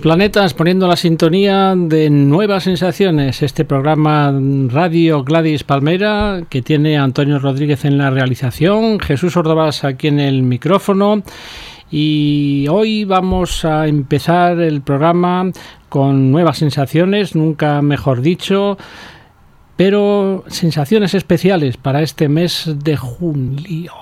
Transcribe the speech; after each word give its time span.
Planetas 0.00 0.54
poniendo 0.54 0.88
la 0.88 0.96
sintonía 0.96 1.74
de 1.76 2.10
Nuevas 2.10 2.64
Sensaciones, 2.64 3.42
este 3.42 3.64
programa 3.64 4.32
Radio 4.68 5.22
Gladys 5.22 5.62
Palmera 5.62 6.42
que 6.48 6.62
tiene 6.62 6.98
Antonio 6.98 7.38
Rodríguez 7.38 7.84
en 7.84 7.98
la 7.98 8.10
realización, 8.10 8.98
Jesús 8.98 9.36
Ordovás 9.36 9.84
aquí 9.84 10.08
en 10.08 10.18
el 10.18 10.42
micrófono 10.42 11.22
y 11.90 12.66
hoy 12.70 13.04
vamos 13.04 13.64
a 13.64 13.86
empezar 13.86 14.60
el 14.60 14.80
programa 14.80 15.50
con 15.88 16.32
nuevas 16.32 16.58
sensaciones, 16.58 17.34
nunca 17.34 17.82
mejor 17.82 18.22
dicho, 18.22 18.78
pero 19.76 20.44
sensaciones 20.48 21.14
especiales 21.14 21.76
para 21.76 22.02
este 22.02 22.28
mes 22.28 22.74
de 22.82 22.96
julio. 22.96 23.92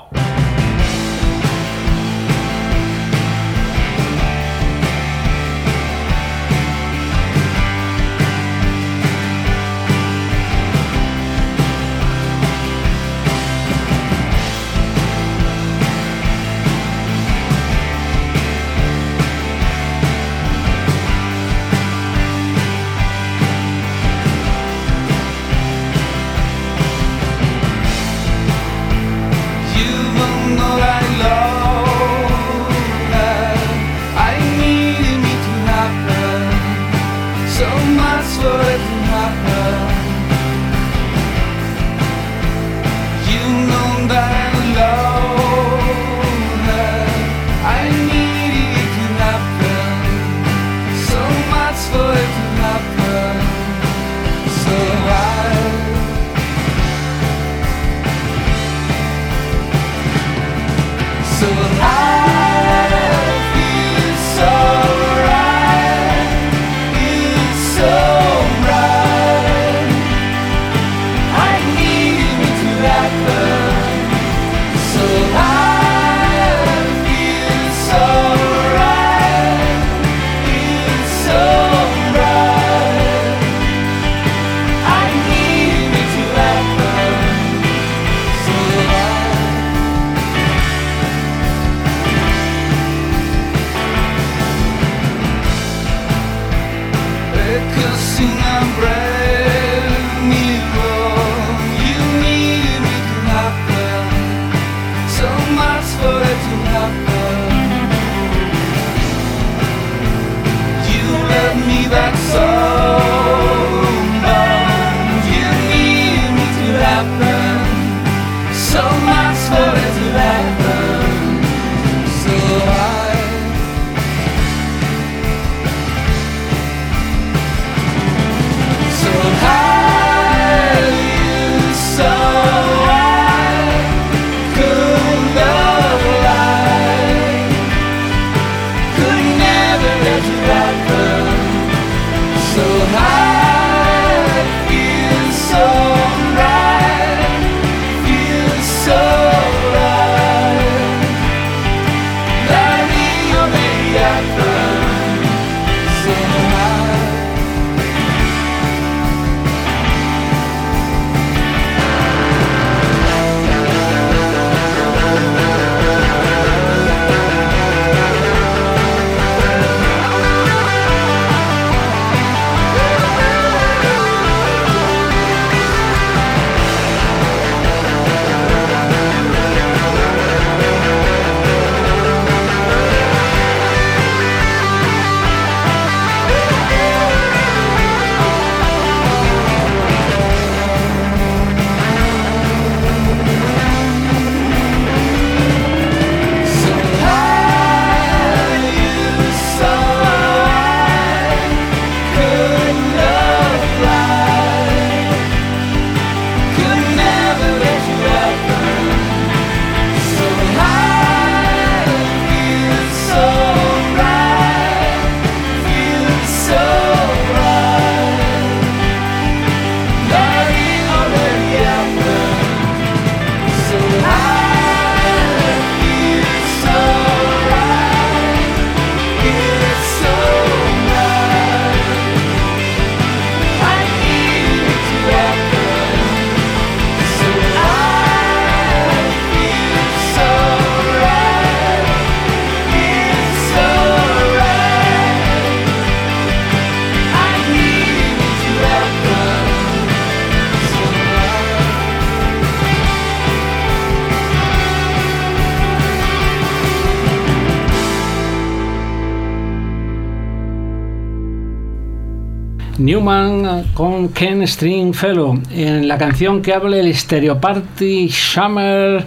Con 263.72 264.10
Ken 264.10 264.46
Stringfellow 264.46 265.40
en 265.50 265.88
la 265.88 265.96
canción 265.96 266.42
que 266.42 266.52
habla 266.52 266.76
el 266.76 266.94
Stereo 266.94 267.40
Party 267.40 268.10
Summer 268.10 269.02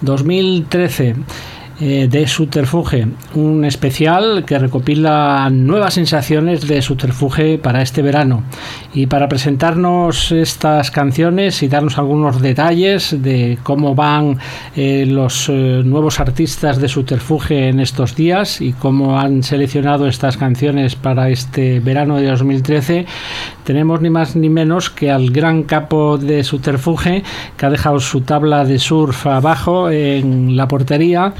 2013. 0.00 1.16
Eh, 1.84 2.06
de 2.08 2.28
Subterfuge, 2.28 3.08
un 3.34 3.64
especial 3.64 4.44
que 4.44 4.56
recopila 4.56 5.50
nuevas 5.50 5.94
sensaciones 5.94 6.68
de 6.68 6.80
Subterfuge 6.80 7.58
para 7.58 7.82
este 7.82 8.02
verano. 8.02 8.44
Y 8.94 9.06
para 9.08 9.28
presentarnos 9.28 10.30
estas 10.30 10.92
canciones 10.92 11.60
y 11.60 11.66
darnos 11.66 11.98
algunos 11.98 12.40
detalles 12.40 13.20
de 13.20 13.58
cómo 13.64 13.96
van 13.96 14.38
eh, 14.76 15.06
los 15.08 15.48
eh, 15.48 15.82
nuevos 15.84 16.20
artistas 16.20 16.80
de 16.80 16.88
Subterfuge 16.88 17.70
en 17.70 17.80
estos 17.80 18.14
días 18.14 18.60
y 18.60 18.74
cómo 18.74 19.18
han 19.18 19.42
seleccionado 19.42 20.06
estas 20.06 20.36
canciones 20.36 20.94
para 20.94 21.30
este 21.30 21.80
verano 21.80 22.18
de 22.18 22.28
2013, 22.28 23.06
tenemos 23.64 24.00
ni 24.00 24.10
más 24.10 24.36
ni 24.36 24.48
menos 24.48 24.88
que 24.88 25.10
al 25.10 25.32
gran 25.32 25.64
capo 25.64 26.16
de 26.16 26.44
Subterfuge 26.44 27.24
que 27.56 27.66
ha 27.66 27.70
dejado 27.70 27.98
su 27.98 28.20
tabla 28.20 28.64
de 28.64 28.78
surf 28.78 29.26
abajo 29.26 29.90
en 29.90 30.56
la 30.56 30.68
portería 30.68 31.34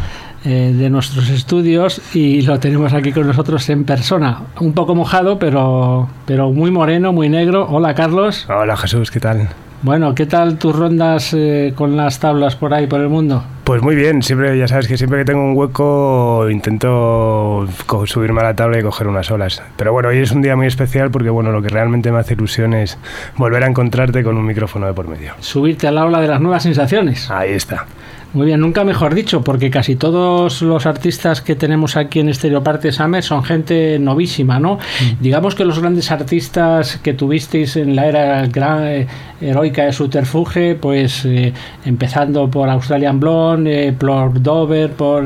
eh, 0.45 0.73
de 0.77 0.91
nuestros 0.91 1.29
estudios 1.31 2.01
y 2.15 2.43
lo 2.43 2.59
tenemos 2.59 2.93
aquí 2.93 3.13
con 3.13 3.27
nosotros 3.27 3.69
en 3.69 3.85
persona. 3.85 4.43
Un 4.61 4.73
poco 4.73 4.95
mojado, 4.95 5.39
pero, 5.39 6.09
pero 6.27 6.51
muy 6.51 6.71
moreno, 6.71 7.13
muy 7.13 7.29
negro. 7.29 7.67
Hola, 7.71 7.95
Carlos. 7.95 8.47
Hola, 8.49 8.77
Jesús, 8.77 9.11
¿qué 9.11 9.21
tal? 9.21 9.49
Bueno, 9.83 10.15
¿qué 10.15 10.27
tal 10.27 10.59
tus 10.59 10.77
rondas 10.77 11.35
eh, 11.35 11.73
con 11.75 11.97
las 11.97 12.21
tablas 12.21 12.55
por 12.55 12.73
ahí, 12.73 12.87
por 12.87 13.01
el 13.01 13.09
mundo? 13.09 13.43
Pues 13.65 13.83
muy 13.83 13.97
bien, 13.97 14.23
siempre, 14.23 14.57
ya 14.57 14.69
sabes 14.69 14.87
que 14.87 14.97
siempre 14.97 15.19
que 15.19 15.25
tengo 15.25 15.43
un 15.43 15.57
hueco 15.57 16.49
intento 16.51 17.67
subirme 18.07 18.41
a 18.41 18.45
la 18.45 18.55
tabla 18.55 18.79
y 18.79 18.83
coger 18.83 19.09
unas 19.09 19.29
olas. 19.33 19.61
Pero 19.77 19.93
bueno, 19.93 20.11
hoy 20.11 20.19
es 20.19 20.31
un 20.31 20.41
día 20.41 20.55
muy 20.55 20.69
especial 20.69 21.11
porque 21.11 21.31
bueno, 21.31 21.51
lo 21.51 21.63
que 21.63 21.69
realmente 21.69 22.13
me 22.13 22.19
hace 22.19 22.35
ilusión 22.35 22.75
es 22.75 22.97
volver 23.37 23.65
a 23.65 23.67
encontrarte 23.67 24.23
con 24.23 24.37
un 24.37 24.47
micrófono 24.47 24.87
de 24.87 24.93
por 24.93 25.09
medio. 25.09 25.35
Subirte 25.41 25.89
al 25.89 25.99
aula 25.99 26.21
de 26.21 26.29
las 26.29 26.41
nuevas 26.41 26.63
sensaciones. 26.63 27.29
Ahí 27.29 27.51
está. 27.51 27.87
Muy 28.33 28.47
bien, 28.47 28.61
nunca 28.61 28.83
mejor 28.83 29.15
dicho, 29.15 29.43
porque 29.43 29.71
casi 29.71 29.95
todos 29.95 30.63
los 30.63 30.87
artistas 30.87 31.43
que 31.43 31.55
tenemos 31.55 31.97
aquí 31.97 32.21
en 32.21 32.31
Estereoparte 32.31 32.91
Summer 32.91 33.23
son 33.23 33.45
gente 33.45 33.99
novísima, 33.99 34.59
¿no? 34.59 34.77
Mm. 34.77 35.23
Digamos 35.23 35.55
que 35.55 35.67
los 35.67 35.79
grandes 35.79 36.11
artistas 36.11 36.97
que 36.97 37.13
tuvisteis 37.13 37.77
en 37.77 37.95
la 37.95 38.07
era 38.07 38.47
gran, 38.47 38.87
eh, 38.87 39.07
heroica 39.43 39.85
de 39.85 39.93
Subterfuge, 39.93 40.77
pues 40.77 41.25
eh, 41.25 41.53
empezando 41.85 42.51
por 42.51 42.69
Australian 42.69 43.21
Blonde, 43.21 43.89
eh, 43.89 43.93
por 43.93 44.41
Dover, 44.41 44.93
por 44.93 45.25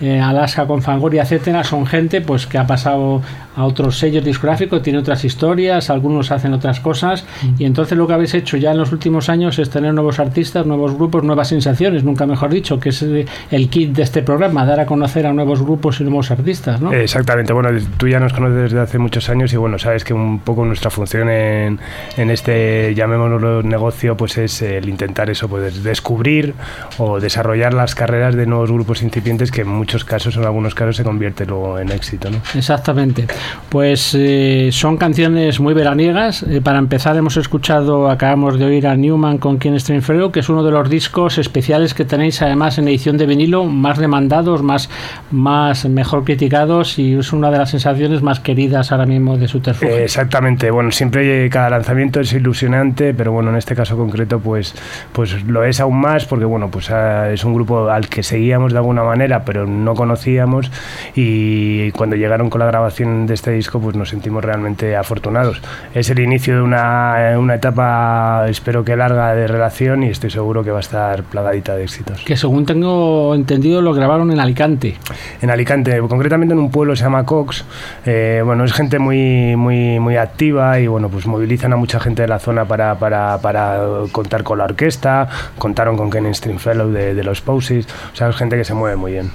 Alaska 0.00 0.66
con 0.66 0.80
Fangoria, 0.80 1.22
etcétera, 1.22 1.62
son 1.62 1.86
gente 1.86 2.22
pues 2.22 2.46
que 2.46 2.56
ha 2.56 2.66
pasado 2.66 3.20
a 3.56 3.64
otros 3.64 3.98
sellos 3.98 4.24
discográficos, 4.24 4.82
tiene 4.82 4.98
otras 4.98 5.24
historias, 5.24 5.90
algunos 5.90 6.30
hacen 6.30 6.54
otras 6.54 6.80
cosas, 6.80 7.24
mm. 7.42 7.54
y 7.58 7.64
entonces 7.64 7.98
lo 7.98 8.06
que 8.06 8.14
habéis 8.14 8.34
hecho 8.34 8.56
ya 8.56 8.70
en 8.70 8.78
los 8.78 8.92
últimos 8.92 9.28
años 9.28 9.58
es 9.58 9.68
tener 9.70 9.92
nuevos 9.92 10.18
artistas, 10.18 10.64
nuevos 10.66 10.94
grupos, 10.94 11.24
nuevas 11.24 11.48
sensaciones, 11.48 12.04
nunca 12.04 12.26
mejor 12.26 12.50
dicho, 12.50 12.78
que 12.78 12.90
es 12.90 13.02
el 13.02 13.68
kit 13.68 13.92
de 13.92 14.02
este 14.02 14.22
programa, 14.22 14.64
dar 14.64 14.80
a 14.80 14.86
conocer 14.86 15.26
a 15.26 15.32
nuevos 15.32 15.62
grupos 15.62 16.00
y 16.00 16.04
nuevos 16.04 16.30
artistas, 16.30 16.80
¿no? 16.80 16.92
Exactamente, 16.92 17.52
bueno, 17.52 17.70
tú 17.96 18.08
ya 18.08 18.20
nos 18.20 18.32
conoces 18.32 18.62
desde 18.62 18.80
hace 18.80 18.98
muchos 18.98 19.28
años 19.28 19.52
y 19.52 19.56
bueno, 19.56 19.78
sabes 19.78 20.04
que 20.04 20.14
un 20.14 20.38
poco 20.40 20.64
nuestra 20.64 20.90
función 20.90 21.28
en, 21.28 21.78
en 22.16 22.30
este, 22.30 22.94
negocio, 23.40 24.16
pues 24.16 24.38
es 24.38 24.62
el 24.62 24.88
intentar 24.88 25.30
eso, 25.30 25.48
pues 25.48 25.82
descubrir 25.82 26.54
o 26.98 27.20
desarrollar 27.20 27.74
las 27.74 27.94
carreras 27.94 28.34
de 28.34 28.46
nuevos 28.46 28.70
grupos 28.70 29.02
incipientes 29.02 29.50
que 29.50 29.62
en 29.62 29.68
muchos 29.68 30.04
casos, 30.04 30.36
en 30.36 30.44
algunos 30.44 30.74
casos, 30.74 30.96
se 30.96 31.04
convierte 31.04 31.46
luego 31.46 31.78
en 31.78 31.90
éxito, 31.90 32.30
¿no? 32.30 32.38
Exactamente. 32.54 33.26
Pues 33.68 34.14
eh, 34.14 34.70
son 34.72 34.96
canciones 34.96 35.60
muy 35.60 35.74
veraniegas. 35.74 36.42
Eh, 36.42 36.60
para 36.60 36.78
empezar 36.78 37.16
hemos 37.16 37.36
escuchado, 37.36 38.10
acabamos 38.10 38.58
de 38.58 38.64
oír 38.64 38.86
a 38.86 38.96
Newman 38.96 39.38
con 39.38 39.58
Quien 39.58 39.78
Stringfellow, 39.78 40.30
que 40.32 40.40
es 40.40 40.48
uno 40.48 40.62
de 40.62 40.70
los 40.70 40.88
discos 40.88 41.38
especiales 41.38 41.94
que 41.94 42.04
tenéis 42.04 42.42
además 42.42 42.78
en 42.78 42.88
edición 42.88 43.16
de 43.16 43.26
vinilo, 43.26 43.64
más 43.64 43.98
demandados, 43.98 44.62
más, 44.62 44.88
más 45.30 45.84
mejor 45.88 46.24
criticados 46.24 46.98
y 46.98 47.14
es 47.14 47.32
una 47.32 47.50
de 47.50 47.58
las 47.58 47.70
sensaciones 47.70 48.22
más 48.22 48.40
queridas 48.40 48.92
ahora 48.92 49.06
mismo 49.06 49.36
de 49.36 49.48
su 49.48 49.58
Eh, 49.58 50.04
exactamente. 50.04 50.70
Bueno, 50.70 50.90
siempre 50.90 51.48
cada 51.50 51.70
lanzamiento 51.70 52.20
es 52.20 52.32
ilusionante, 52.32 53.14
pero 53.14 53.29
bueno, 53.30 53.50
en 53.50 53.56
este 53.56 53.74
caso 53.74 53.96
concreto 53.96 54.40
pues, 54.40 54.74
pues 55.12 55.42
lo 55.44 55.64
es 55.64 55.80
aún 55.80 56.00
más 56.00 56.24
porque 56.26 56.44
bueno, 56.44 56.70
pues 56.70 56.90
ah, 56.90 57.30
es 57.30 57.44
un 57.44 57.54
grupo 57.54 57.90
al 57.90 58.08
que 58.08 58.22
seguíamos 58.22 58.72
de 58.72 58.78
alguna 58.78 59.02
manera, 59.02 59.44
pero 59.44 59.66
no 59.66 59.94
conocíamos 59.94 60.70
y 61.14 61.90
cuando 61.92 62.16
llegaron 62.16 62.50
con 62.50 62.60
la 62.60 62.66
grabación 62.66 63.26
de 63.26 63.34
este 63.34 63.52
disco 63.52 63.80
pues 63.80 63.96
nos 63.96 64.08
sentimos 64.08 64.44
realmente 64.44 64.96
afortunados. 64.96 65.60
Es 65.94 66.10
el 66.10 66.18
inicio 66.20 66.56
de 66.56 66.62
una, 66.62 67.36
una 67.38 67.54
etapa, 67.54 68.46
espero 68.48 68.84
que 68.84 68.96
larga, 68.96 69.34
de 69.34 69.46
relación 69.46 70.02
y 70.02 70.08
estoy 70.08 70.30
seguro 70.30 70.64
que 70.64 70.70
va 70.70 70.78
a 70.78 70.80
estar 70.80 71.22
plagadita 71.24 71.76
de 71.76 71.84
éxitos. 71.84 72.22
Que 72.24 72.36
según 72.36 72.66
tengo 72.66 73.34
entendido 73.34 73.82
lo 73.82 73.92
grabaron 73.92 74.30
en 74.30 74.40
Alicante. 74.40 74.96
En 75.40 75.50
Alicante, 75.50 75.98
concretamente 76.00 76.54
en 76.54 76.60
un 76.60 76.70
pueblo 76.70 76.92
que 76.92 76.98
se 76.98 77.04
llama 77.04 77.24
Cox. 77.24 77.64
Eh, 78.04 78.42
bueno, 78.44 78.64
es 78.64 78.72
gente 78.72 78.98
muy, 78.98 79.56
muy, 79.56 79.98
muy 80.00 80.16
activa 80.16 80.78
y 80.80 80.86
bueno, 80.86 81.08
pues 81.08 81.26
movilizan 81.26 81.72
a 81.72 81.76
mucha 81.76 82.00
gente 82.00 82.22
de 82.22 82.28
la 82.28 82.38
zona 82.38 82.64
para, 82.64 82.94
para, 82.96 83.19
para 83.42 83.80
contar 84.12 84.42
con 84.42 84.58
la 84.58 84.64
orquesta, 84.64 85.28
contaron 85.58 85.96
con 85.96 86.10
Ken 86.10 86.32
Stringfellow 86.34 86.90
de, 86.90 87.14
de 87.14 87.24
los 87.24 87.40
Posies, 87.40 87.86
o 88.12 88.16
sea, 88.16 88.28
es 88.28 88.36
gente 88.36 88.56
que 88.56 88.64
se 88.64 88.74
mueve 88.74 88.96
muy 88.96 89.12
bien. 89.12 89.30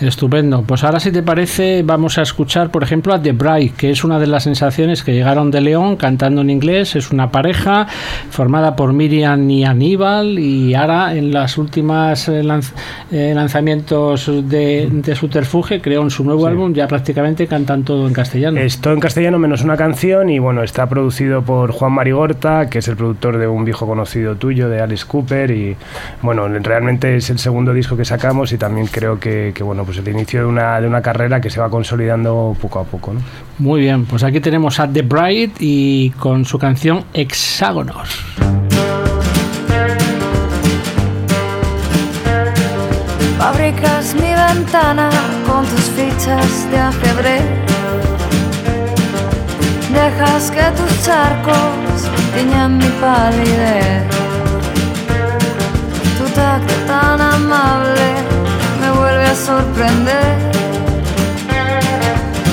Estupendo. 0.00 0.62
Pues 0.62 0.82
ahora, 0.82 0.98
si 0.98 1.12
te 1.12 1.22
parece, 1.22 1.82
vamos 1.82 2.16
a 2.16 2.22
escuchar, 2.22 2.70
por 2.70 2.82
ejemplo, 2.82 3.12
a 3.12 3.20
The 3.20 3.32
Bride, 3.32 3.72
que 3.76 3.90
es 3.90 4.02
una 4.02 4.18
de 4.18 4.26
las 4.26 4.44
sensaciones 4.44 5.02
que 5.02 5.12
llegaron 5.12 5.50
de 5.50 5.60
León 5.60 5.96
cantando 5.96 6.40
en 6.40 6.48
inglés. 6.48 6.96
Es 6.96 7.10
una 7.10 7.30
pareja 7.30 7.86
formada 8.30 8.76
por 8.76 8.94
Miriam 8.94 9.48
y 9.50 9.64
Aníbal. 9.64 10.38
Y 10.38 10.74
ahora, 10.74 11.14
en 11.14 11.32
las 11.32 11.58
últimas 11.58 12.28
eh, 12.28 12.42
eh, 13.12 13.32
lanzamientos 13.34 14.30
de, 14.48 14.88
de 14.90 15.14
Subterfuge, 15.14 15.82
creó 15.82 16.02
en 16.02 16.10
su 16.10 16.24
nuevo 16.24 16.46
álbum, 16.46 16.72
ya 16.72 16.88
prácticamente 16.88 17.46
cantan 17.46 17.84
todo 17.84 18.06
en 18.06 18.14
castellano. 18.14 18.58
Es 18.58 18.80
todo 18.80 18.94
en 18.94 19.00
castellano 19.00 19.38
menos 19.38 19.62
una 19.62 19.76
canción. 19.76 20.30
Y 20.30 20.38
bueno, 20.38 20.62
está 20.62 20.88
producido 20.88 21.42
por 21.42 21.72
Juan 21.72 21.92
Marigorta, 21.92 22.70
que 22.70 22.78
es 22.78 22.88
el 22.88 22.96
productor 22.96 23.36
de 23.36 23.46
un 23.46 23.66
viejo 23.66 23.86
conocido 23.86 24.36
tuyo, 24.36 24.70
de 24.70 24.80
Alice 24.80 25.04
Cooper. 25.06 25.50
Y 25.50 25.76
bueno, 26.22 26.48
realmente 26.48 27.16
es 27.16 27.28
el 27.28 27.38
segundo 27.38 27.74
disco 27.74 27.98
que 27.98 28.06
sacamos. 28.06 28.52
Y 28.52 28.56
también 28.56 28.86
creo 28.86 29.20
que, 29.20 29.52
que 29.54 29.62
bueno, 29.62 29.84
pues 29.90 30.06
el 30.06 30.14
inicio 30.14 30.42
de 30.42 30.46
una, 30.46 30.80
de 30.80 30.86
una 30.86 31.02
carrera 31.02 31.40
que 31.40 31.50
se 31.50 31.58
va 31.58 31.68
consolidando 31.68 32.56
poco 32.62 32.78
a 32.78 32.84
poco. 32.84 33.12
¿no? 33.12 33.20
Muy 33.58 33.80
bien, 33.80 34.06
pues 34.06 34.22
aquí 34.22 34.38
tenemos 34.38 34.78
a 34.78 34.86
The 34.86 35.02
Bride 35.02 35.54
y 35.58 36.10
con 36.10 36.44
su 36.44 36.60
canción 36.60 37.06
Hexágonos. 37.12 38.24
Fabricas 43.36 44.14
mi 44.14 44.32
ventana 44.32 45.10
con 45.44 45.66
tus 45.66 45.80
fichas 45.80 46.70
de 46.70 46.78
ajedrez. 46.78 47.42
Dejas 49.92 50.52
que 50.52 50.62
tus 50.76 51.04
charcos 51.04 52.08
tiñan 52.36 52.78
mi 52.78 52.86
palidez. 53.00 54.04
Tu 56.16 56.24
tacto 56.32 56.74
tan 56.86 57.20
amable 57.20 58.39
a 59.30 59.34
sorprender. 59.34 60.36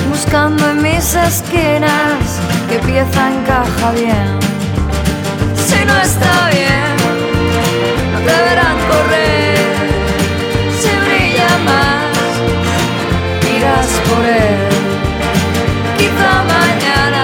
Buscando 0.08 0.70
en 0.70 0.82
mis 0.82 1.14
esquinas 1.14 2.40
qué 2.68 2.78
pieza 2.78 3.30
encaja 3.32 3.90
bien. 3.92 4.38
Si 5.66 5.84
no 5.84 5.96
está 6.08 6.50
bien, 6.52 6.96
no 8.12 8.18
te 8.20 8.34
verán 8.46 8.76
correr. 8.90 9.88
Si 10.80 10.90
brilla 11.04 11.52
más, 11.68 12.16
irás 13.56 13.90
por 14.08 14.24
él. 14.24 14.68
Quizá 15.98 16.32
mañana 16.56 17.22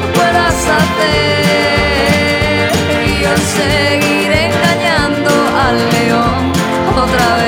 lo 0.00 0.06
puedas 0.16 0.58
hacer 0.78 2.66
y 3.04 3.08
yo 3.22 3.32
seguiré 3.58 4.40
engañando 4.50 5.30
al 5.66 5.76
león 5.90 6.42
otra 7.04 7.28
vez. 7.36 7.47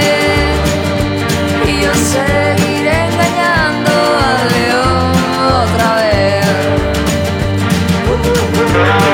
Thank. 8.71 9.10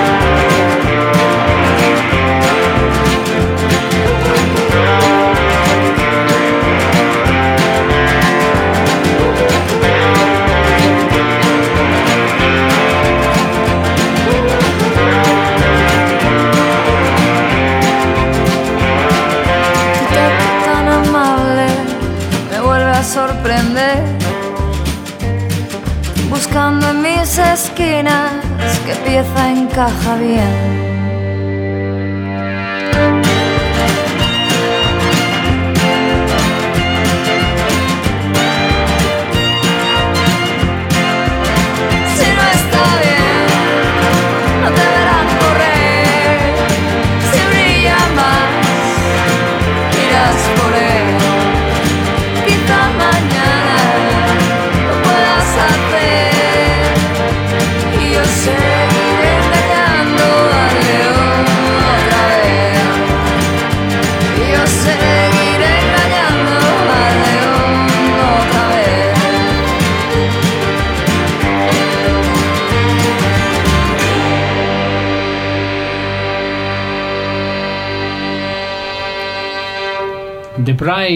Encaja 29.26 30.16
bien. 30.18 30.97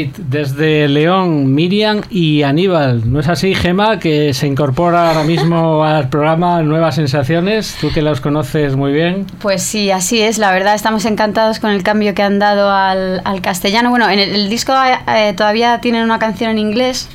Pride 0.02 0.12
desde 0.18 0.88
León, 0.88 1.54
Miriam 1.54 2.02
y 2.10 2.44
Aníbal. 2.44 3.12
¿No 3.12 3.20
es 3.20 3.28
así, 3.28 3.54
Gema, 3.56 4.00
que 4.00 4.34
se 4.34 4.48
incorpora 4.48 5.10
ahora 5.10 5.24
mismo 5.24 5.84
al 5.86 6.10
programa 6.10 6.62
Nuevas 6.62 6.96
Sensaciones? 6.96 7.76
Tú 7.80 7.92
que 7.92 8.02
los 8.02 8.22
conoces 8.22 8.76
muy 8.76 8.92
bien. 8.92 9.26
Pues 9.42 9.62
sí, 9.62 9.92
así 9.92 10.22
es. 10.22 10.38
La 10.38 10.52
verdad, 10.52 10.76
estamos 10.76 11.06
encantados 11.06 11.60
con 11.60 11.72
el 11.72 11.84
cambio 11.84 12.14
que 12.14 12.24
han 12.24 12.40
dado 12.40 12.70
al, 12.72 13.22
castellano. 13.42 13.90
Bueno, 13.90 14.10
en 14.10 14.20
el, 14.20 14.50
disco 14.50 14.74
eh, 15.08 15.34
todavía 15.36 15.80
tienen 15.82 16.04
una 16.04 16.20
canción 16.20 16.52
en 16.52 16.60
inglés 16.60 17.10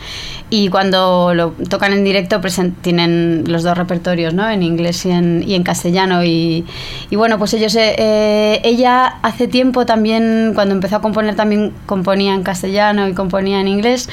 y 0.49 0.69
cuando 0.69 1.35
lo 1.35 1.51
tocan 1.69 1.93
en 1.93 2.05
directo 2.05 2.41
tienen 2.81 3.45
los 3.49 3.65
dos 3.65 3.77
repertorios, 3.77 4.33
¿no? 4.33 4.49
En 4.49 4.63
inglés 4.63 5.05
y 5.05 5.11
en, 5.11 5.43
y 5.47 5.55
en 5.55 5.65
castellano 5.65 6.23
y, 6.23 6.65
y, 7.11 7.17
bueno, 7.17 7.39
pues 7.39 7.53
ellos, 7.55 7.75
eh, 7.75 7.97
eh, 7.99 8.61
ella 8.63 9.07
hace 9.23 9.49
tiempo 9.49 9.87
también, 9.87 10.53
cuando 10.55 10.75
empezó 10.75 10.97
a 10.97 11.01
componer 11.01 11.35
también 11.35 11.73
componía 11.87 12.35
en 12.35 12.45
castellano 12.45 13.09
y 13.09 13.15
componía 13.15 13.61
en 13.61 13.67
inglés 13.67 14.09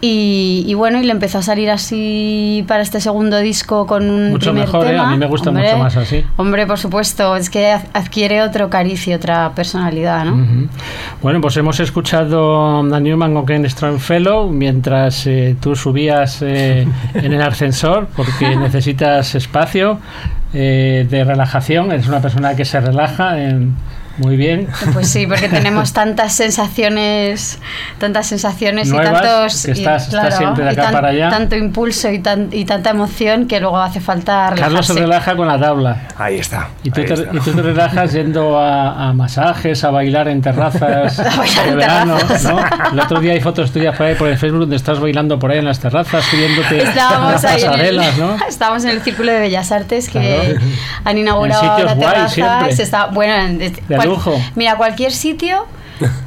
y, 0.00 0.72
bueno, 0.74 1.00
y 1.00 1.04
le 1.04 1.12
empezó 1.12 1.38
a 1.38 1.42
salir 1.42 1.70
así 1.70 2.64
para 2.68 2.82
este 2.82 3.00
segundo 3.00 3.38
disco 3.38 3.86
con 3.86 4.08
un 4.08 4.30
mucho 4.30 4.52
mejor, 4.52 4.86
¿eh? 4.86 4.96
a 4.98 5.06
mí 5.06 5.18
me 5.18 5.26
gusta 5.26 5.50
mucho 5.50 5.78
más 5.78 5.96
así. 5.96 6.24
Hombre, 6.36 6.66
por 6.66 6.78
supuesto, 6.78 7.34
es 7.34 7.50
que 7.50 7.72
adquiere 7.92 8.42
otro 8.42 8.70
cariz 8.70 9.08
y 9.08 9.14
otra 9.14 9.52
personalidad, 9.54 10.24
¿no? 10.24 10.68
Bueno, 11.22 11.40
pues 11.40 11.56
hemos 11.56 11.80
escuchado 11.80 12.78
a 12.78 13.00
Newman 13.00 13.34
con 13.34 13.68
Strongfellow 13.68 14.48
mientras 14.50 15.26
eh, 15.26 15.56
tú 15.66 15.74
subías 15.74 16.42
eh, 16.42 16.86
en 17.14 17.32
el 17.32 17.42
ascensor 17.42 18.06
porque 18.14 18.54
necesitas 18.66 19.34
espacio 19.34 19.98
de 20.52 21.24
relajación, 21.26 21.90
eres 21.90 22.06
una 22.06 22.22
persona 22.22 22.54
que 22.54 22.64
se 22.64 22.80
relaja 22.80 23.38
en 23.42 23.74
muy 24.18 24.36
bien. 24.36 24.68
Pues 24.92 25.08
sí, 25.08 25.26
porque 25.26 25.48
tenemos 25.50 25.92
tantas 25.92 26.32
sensaciones, 26.34 27.58
tantas 27.98 28.26
sensaciones 28.26 28.88
y 28.88 28.92
tantos 28.92 29.64
que 29.64 29.72
estás, 29.72 30.08
siempre 30.36 30.64
de 30.64 30.70
acá 30.70 30.90
para 30.90 31.08
allá. 31.08 31.28
tanto 31.28 31.56
impulso 31.56 32.10
y, 32.10 32.18
tan, 32.20 32.48
y 32.52 32.64
tanta 32.64 32.90
emoción 32.90 33.46
que 33.46 33.60
luego 33.60 33.78
hace 33.78 34.00
falta 34.00 34.50
relajarse. 34.50 34.60
Carlos 34.60 34.86
se 34.86 34.94
relaja 34.94 35.36
con 35.36 35.46
la 35.46 35.58
tabla. 35.58 36.08
Ahí 36.16 36.38
está. 36.38 36.68
Y 36.82 36.90
tú, 36.90 37.04
te, 37.04 37.14
Y 37.14 37.40
tú 37.40 37.52
te 37.52 37.62
relajas 37.62 38.12
yendo 38.12 38.58
a, 38.58 39.12
masajes, 39.12 39.82
a 39.84 39.90
bailar 39.90 40.28
en 40.28 40.40
terrazas 40.40 41.16
de 41.66 41.74
verano, 41.74 42.16
¿no? 42.42 42.60
El 42.92 43.00
otro 43.00 43.20
día 43.20 43.32
hay 43.32 43.40
fotos 43.40 43.70
tuyas 43.70 43.96
por 43.96 44.06
ahí 44.06 44.14
por 44.14 44.28
el 44.28 44.38
Facebook 44.38 44.60
donde 44.60 44.76
estás 44.76 45.00
bailando 45.00 45.38
por 45.38 45.50
ahí 45.50 45.58
en 45.58 45.64
las 45.64 45.80
terrazas, 45.80 46.24
subiéndote 46.24 46.82
Estábamos 46.82 47.32
las 47.32 47.42
pasarelas, 47.42 48.18
¿no? 48.18 48.36
Estábamos 48.48 48.84
en 48.84 48.90
el 48.90 49.02
Círculo 49.02 49.32
de 49.32 49.40
Bellas 49.40 49.72
Artes 49.72 50.08
que 50.08 50.56
han 51.04 51.18
inaugurado 51.18 51.78
la 51.78 51.96
terraza. 51.96 52.70
Se 52.70 52.82
está, 52.82 53.06
bueno, 53.06 53.58
Mira, 54.54 54.76
cualquier 54.76 55.12
sitio 55.12 55.66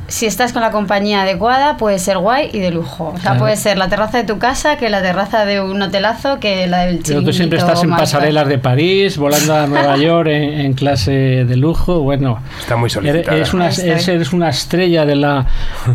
si 0.08 0.26
estás 0.26 0.54
con 0.54 0.62
la 0.62 0.72
compañía 0.72 1.22
adecuada, 1.22 1.78
puede 1.78 2.00
ser 2.00 2.18
guay 2.18 2.50
y 2.52 2.60
de 2.60 2.72
lujo. 2.72 3.14
O 3.16 3.20
sea, 3.20 3.38
puede 3.38 3.56
ser 3.56 3.78
la 3.78 3.90
terraza 3.90 4.18
de 4.18 4.24
tu 4.24 4.40
casa, 4.40 4.78
que 4.78 4.90
la 4.90 5.02
terraza 5.02 5.46
de 5.46 5.62
un 5.62 5.82
hotelazo, 5.82 6.40
que 6.40 6.68
la 6.68 6.86
del 6.86 7.02
Pero 7.06 7.24
tú 7.24 7.32
siempre 7.32 7.60
estás 7.60 7.84
en 7.84 7.92
pasarelas 7.92 8.48
de 8.48 8.58
París, 8.58 9.18
volando 9.18 9.56
a 9.56 9.68
Nueva 9.68 9.98
York 10.02 10.30
en, 10.30 10.74
clase 10.74 11.12
de 11.46 11.56
lujo. 11.56 12.02
Bueno, 12.02 12.42
está 12.60 12.76
muy 12.76 12.90
solicitada. 12.90 13.36
Eres 13.36 13.54
una, 13.54 13.70
eres, 13.70 14.34
una 14.34 14.50
estrella 14.50 15.06
de 15.06 15.16
la, 15.16 15.46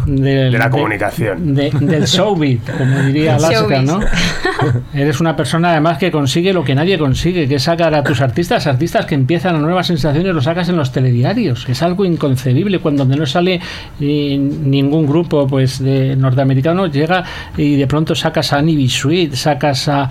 de, 0.06 0.50
la 0.50 0.70
comunicación. 0.70 1.54
del 1.54 2.04
showbiz, 2.04 2.60
como 2.78 3.00
diría 3.02 3.34
Alaska, 3.36 3.82
¿no? 3.82 4.00
eres 4.94 5.20
una 5.20 5.36
persona 5.36 5.70
además 5.70 5.98
que 5.98 6.10
consigue 6.10 6.52
lo 6.52 6.64
que 6.64 6.74
nadie 6.74 6.98
consigue, 6.98 7.48
que 7.48 7.56
es 7.56 7.62
sacar 7.62 7.94
a 7.94 8.04
tus 8.04 8.20
artistas, 8.20 8.66
artistas 8.66 9.06
que 9.06 9.14
empiezan 9.14 9.56
a 9.56 9.58
nuevas 9.58 9.86
sensaciones, 9.86 10.34
lo 10.34 10.42
sacas 10.42 10.68
en 10.68 10.76
los 10.76 10.92
telediarios. 10.92 11.68
Es 11.68 11.82
algo 11.82 12.04
inconcebible 12.04 12.78
cuando 12.78 13.04
no 13.04 13.26
sale 13.26 13.60
ningún 14.00 15.06
grupo 15.06 15.46
pues 15.46 15.78
de 15.82 16.16
norteamericano 16.16 16.86
llega 16.86 17.24
y 17.56 17.76
de 17.76 17.86
pronto 17.86 18.14
sacas 18.14 18.52
a 18.52 18.58
Annie 18.58 18.88
Sweet, 18.88 19.34
sacas 19.34 19.88
a, 19.88 20.08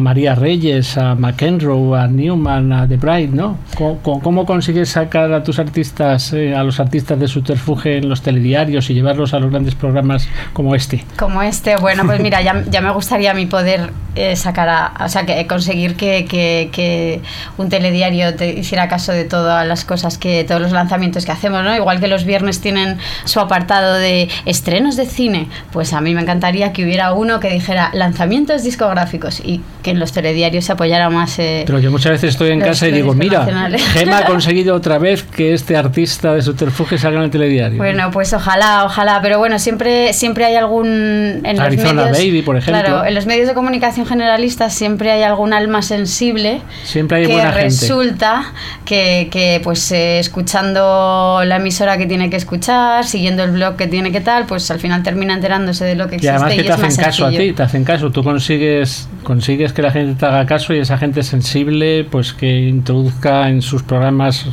María 0.00 0.34
Reyes, 0.34 0.96
a 0.98 1.14
McEnroe, 1.14 1.98
a 1.98 2.06
Newman, 2.06 2.72
a 2.72 2.86
The 2.86 2.96
Bright, 2.96 3.30
¿no? 3.30 3.58
¿Cómo, 4.02 4.46
consigues 4.46 4.90
sacar 4.90 5.32
a 5.32 5.42
tus 5.42 5.58
artistas, 5.58 6.32
eh, 6.32 6.54
a 6.54 6.62
los 6.62 6.78
artistas 6.80 7.18
de 7.18 7.26
subterfuge 7.28 7.98
en 7.98 8.08
los 8.08 8.22
telediarios 8.22 8.88
y 8.90 8.94
llevarlos 8.94 9.34
a 9.34 9.40
los 9.40 9.50
grandes 9.50 9.74
programas 9.74 10.28
como 10.52 10.74
este? 10.74 11.04
Como 11.16 11.42
este, 11.42 11.76
bueno, 11.76 12.04
pues 12.04 12.20
mira, 12.20 12.42
ya, 12.42 12.64
ya 12.70 12.80
me 12.80 12.90
gustaría 12.92 13.30
a 13.30 13.34
mí 13.34 13.46
poder 13.46 13.90
eh, 14.16 14.34
sacar 14.34 14.68
a, 14.68 14.92
o 15.04 15.08
sea, 15.10 15.26
que 15.26 15.46
conseguir 15.46 15.94
que, 15.94 16.24
que, 16.24 17.20
un 17.58 17.68
telediario 17.68 18.34
te 18.34 18.48
hiciera 18.48 18.88
caso 18.88 19.12
de 19.12 19.24
todas 19.24 19.66
las 19.66 19.84
cosas 19.84 20.16
que, 20.16 20.42
todos 20.44 20.60
los 20.60 20.72
lanzamientos 20.72 21.26
que 21.26 21.32
hacemos, 21.32 21.62
¿no? 21.62 21.76
Igual 21.76 22.00
que 22.00 22.06
los 22.06 22.24
viernes 22.24 22.62
tienen 22.62 22.85
su 23.24 23.40
apartado 23.40 23.94
de 23.94 24.28
estrenos 24.44 24.96
de 24.96 25.06
cine, 25.06 25.48
pues 25.72 25.92
a 25.92 26.00
mí 26.00 26.14
me 26.14 26.22
encantaría 26.22 26.72
que 26.72 26.84
hubiera 26.84 27.12
uno 27.12 27.40
que 27.40 27.50
dijera 27.50 27.90
lanzamientos 27.92 28.62
discográficos 28.62 29.40
y 29.44 29.60
que 29.82 29.90
en 29.90 29.98
los 29.98 30.12
telediarios 30.12 30.64
se 30.64 30.72
apoyara 30.72 31.10
más. 31.10 31.38
Eh, 31.38 31.64
Pero 31.66 31.78
yo 31.78 31.90
muchas 31.90 32.12
veces 32.12 32.30
estoy 32.30 32.50
en 32.50 32.60
casa 32.60 32.88
y 32.88 32.92
digo, 32.92 33.14
mira, 33.14 33.46
Gema 33.92 34.18
ha 34.18 34.24
conseguido 34.24 34.74
otra 34.74 34.98
vez 34.98 35.22
que 35.22 35.54
este 35.54 35.76
artista 35.76 36.34
de 36.34 36.42
subterfuge 36.42 36.98
salga 36.98 37.18
en 37.18 37.24
el 37.24 37.30
telediario. 37.30 37.78
Bueno, 37.78 38.10
pues 38.10 38.32
ojalá, 38.32 38.84
ojalá, 38.84 39.20
pero 39.22 39.38
bueno, 39.38 39.58
siempre, 39.58 40.12
siempre 40.12 40.44
hay 40.44 40.56
algún... 40.56 41.40
En 41.44 41.60
Arizona 41.60 42.04
Baby, 42.04 42.42
por 42.42 42.56
ejemplo. 42.56 42.82
Claro, 42.82 43.04
en 43.04 43.14
los 43.14 43.26
medios 43.26 43.48
de 43.48 43.54
comunicación 43.54 44.06
generalista 44.06 44.70
siempre 44.70 45.10
hay 45.10 45.22
algún 45.22 45.52
alma 45.52 45.82
sensible 45.82 46.60
Siempre 46.84 47.18
hay 47.18 47.26
que 47.26 47.32
buena 47.32 47.52
gente. 47.52 47.64
resulta 47.64 48.52
que, 48.84 49.28
que, 49.30 49.60
pues 49.62 49.90
eh, 49.92 50.18
escuchando 50.18 51.42
la 51.44 51.56
emisora 51.56 51.98
que 51.98 52.06
tiene 52.06 52.30
que 52.30 52.36
escuchar, 52.36 52.75
siguiendo 53.02 53.44
el 53.44 53.52
blog 53.52 53.76
que 53.76 53.86
tiene 53.86 54.12
que 54.12 54.20
tal, 54.20 54.46
pues 54.46 54.70
al 54.70 54.78
final 54.78 55.02
termina 55.02 55.34
enterándose 55.34 55.84
de 55.84 55.94
lo 55.94 56.08
que 56.08 56.14
Y 56.14 56.16
existe 56.16 56.30
además 56.30 56.54
y, 56.54 56.56
que 56.56 56.62
te 56.62 56.68
es 56.68 56.74
hacen 56.74 57.04
caso 57.04 57.26
a 57.26 57.30
ti, 57.30 57.52
te 57.52 57.62
hacen 57.62 57.84
caso. 57.84 58.10
Tú 58.10 58.24
consigues, 58.24 59.08
consigues 59.22 59.72
que 59.72 59.82
la 59.82 59.90
gente 59.90 60.18
te 60.18 60.26
haga 60.26 60.46
caso 60.46 60.74
y 60.74 60.78
esa 60.78 60.98
gente 60.98 61.22
sensible, 61.22 62.06
pues 62.10 62.32
que 62.32 62.60
introduzca 62.68 63.48
en 63.48 63.62
sus 63.62 63.82
programas 63.82 64.46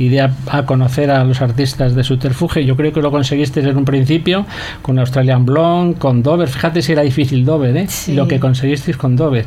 y 0.00 0.08
dé 0.08 0.22
a, 0.22 0.32
a 0.50 0.64
conocer 0.64 1.10
a 1.10 1.22
los 1.24 1.42
artistas 1.42 1.94
de 1.94 2.02
Subterfuge. 2.02 2.64
Yo 2.64 2.74
creo 2.74 2.92
que 2.92 3.02
lo 3.02 3.10
conseguiste 3.10 3.60
en 3.60 3.76
un 3.76 3.84
principio 3.84 4.46
con 4.80 4.98
Australian 4.98 5.44
Blonde, 5.44 5.98
con 5.98 6.22
Dover. 6.22 6.48
Fíjate 6.48 6.80
si 6.80 6.92
era 6.92 7.02
difícil 7.02 7.44
Dover, 7.44 7.76
¿eh? 7.76 7.86
Sí. 7.86 8.14
Lo 8.14 8.26
que 8.26 8.40
conseguisteis 8.40 8.96
con 8.96 9.14
Dover. 9.14 9.44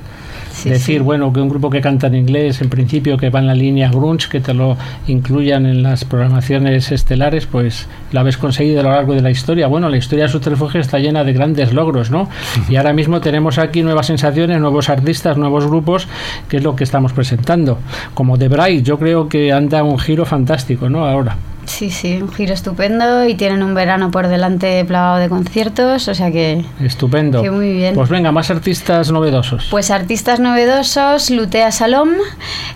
Sí, 0.51 0.69
Decir, 0.69 0.99
sí. 0.99 1.03
bueno, 1.03 1.33
que 1.33 1.41
un 1.41 1.49
grupo 1.49 1.71
que 1.71 1.81
canta 1.81 2.05
en 2.07 2.13
inglés, 2.13 2.61
en 2.61 2.69
principio, 2.69 3.17
que 3.17 3.31
va 3.31 3.39
en 3.39 3.47
la 3.47 3.55
línea 3.55 3.89
grunge, 3.89 4.29
que 4.29 4.39
te 4.39 4.53
lo 4.53 4.77
incluyan 5.07 5.65
en 5.65 5.81
las 5.81 6.05
programaciones 6.05 6.91
estelares, 6.91 7.47
pues 7.47 7.87
lo 8.11 8.19
habéis 8.19 8.37
conseguido 8.37 8.81
a 8.81 8.83
lo 8.83 8.91
largo 8.91 9.15
de 9.15 9.21
la 9.21 9.31
historia. 9.31 9.65
Bueno, 9.65 9.89
la 9.89 9.97
historia 9.97 10.25
de 10.25 10.31
Subterfuge 10.31 10.77
está 10.77 10.99
llena 10.99 11.23
de 11.23 11.33
grandes 11.33 11.73
logros, 11.73 12.11
¿no? 12.11 12.29
Y 12.69 12.75
ahora 12.75 12.93
mismo 12.93 13.19
tenemos 13.19 13.57
aquí 13.57 13.81
nuevas 13.81 14.05
sensaciones, 14.05 14.59
nuevos 14.59 14.89
artistas, 14.89 15.37
nuevos 15.37 15.65
grupos, 15.65 16.07
que 16.47 16.57
es 16.57 16.63
lo 16.63 16.75
que 16.75 16.83
estamos 16.83 17.13
presentando. 17.13 17.79
Como 18.13 18.37
The 18.37 18.47
Bright, 18.47 18.85
yo 18.85 18.99
creo 18.99 19.27
que 19.27 19.51
anda 19.51 19.83
un 19.83 19.97
giro 19.97 20.23
fantástico, 20.23 20.42
¿no? 20.89 21.05
Ahora. 21.05 21.37
Sí, 21.65 21.89
sí, 21.89 22.19
un 22.21 22.31
giro 22.31 22.53
estupendo 22.53 23.25
y 23.27 23.35
tienen 23.35 23.63
un 23.63 23.73
verano 23.73 24.11
por 24.11 24.27
delante 24.27 24.83
plagado 24.85 25.17
de 25.17 25.29
conciertos, 25.29 26.07
o 26.07 26.13
sea 26.13 26.31
que... 26.31 26.63
Estupendo. 26.81 27.41
Que 27.41 27.49
muy 27.51 27.71
bien. 27.73 27.95
Pues 27.95 28.09
venga, 28.09 28.31
más 28.31 28.51
artistas 28.51 29.11
novedosos. 29.11 29.67
Pues 29.71 29.89
artistas 29.89 30.39
novedosos, 30.39 31.29
Lutea 31.29 31.71
Salom, 31.71 32.09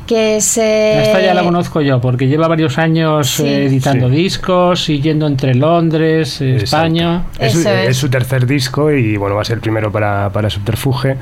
que 0.08 0.38
es... 0.38 0.58
eh, 0.58 1.04
Esta 1.04 1.22
ya 1.22 1.34
la 1.34 1.44
conozco 1.44 1.82
yo, 1.82 2.00
porque 2.02 2.28
lleva 2.28 2.48
varios 2.48 2.78
años 2.78 3.28
Sí. 3.30 3.46
eh, 3.46 3.66
editando 3.66 4.10
Sí. 4.10 4.16
discos 4.16 4.90
y 4.90 5.02
yendo 5.02 5.28
entre 5.28 5.54
Londres, 5.54 6.42
eh, 6.42 6.54
Exacto. 6.54 6.64
España. 6.88 7.24
Es, 7.40 7.56
es. 7.56 7.66
es 7.66 7.98
su 7.98 8.10
tercer 8.10 8.46
disco 8.48 8.92
y 8.92 9.18
bueno, 9.18 9.36
va 9.36 9.42
a 9.42 9.46
ser 9.46 9.56
el 9.56 9.62
primero 9.62 9.92
para, 9.92 10.30
para 10.32 10.50
Subterfuge. 10.50 11.18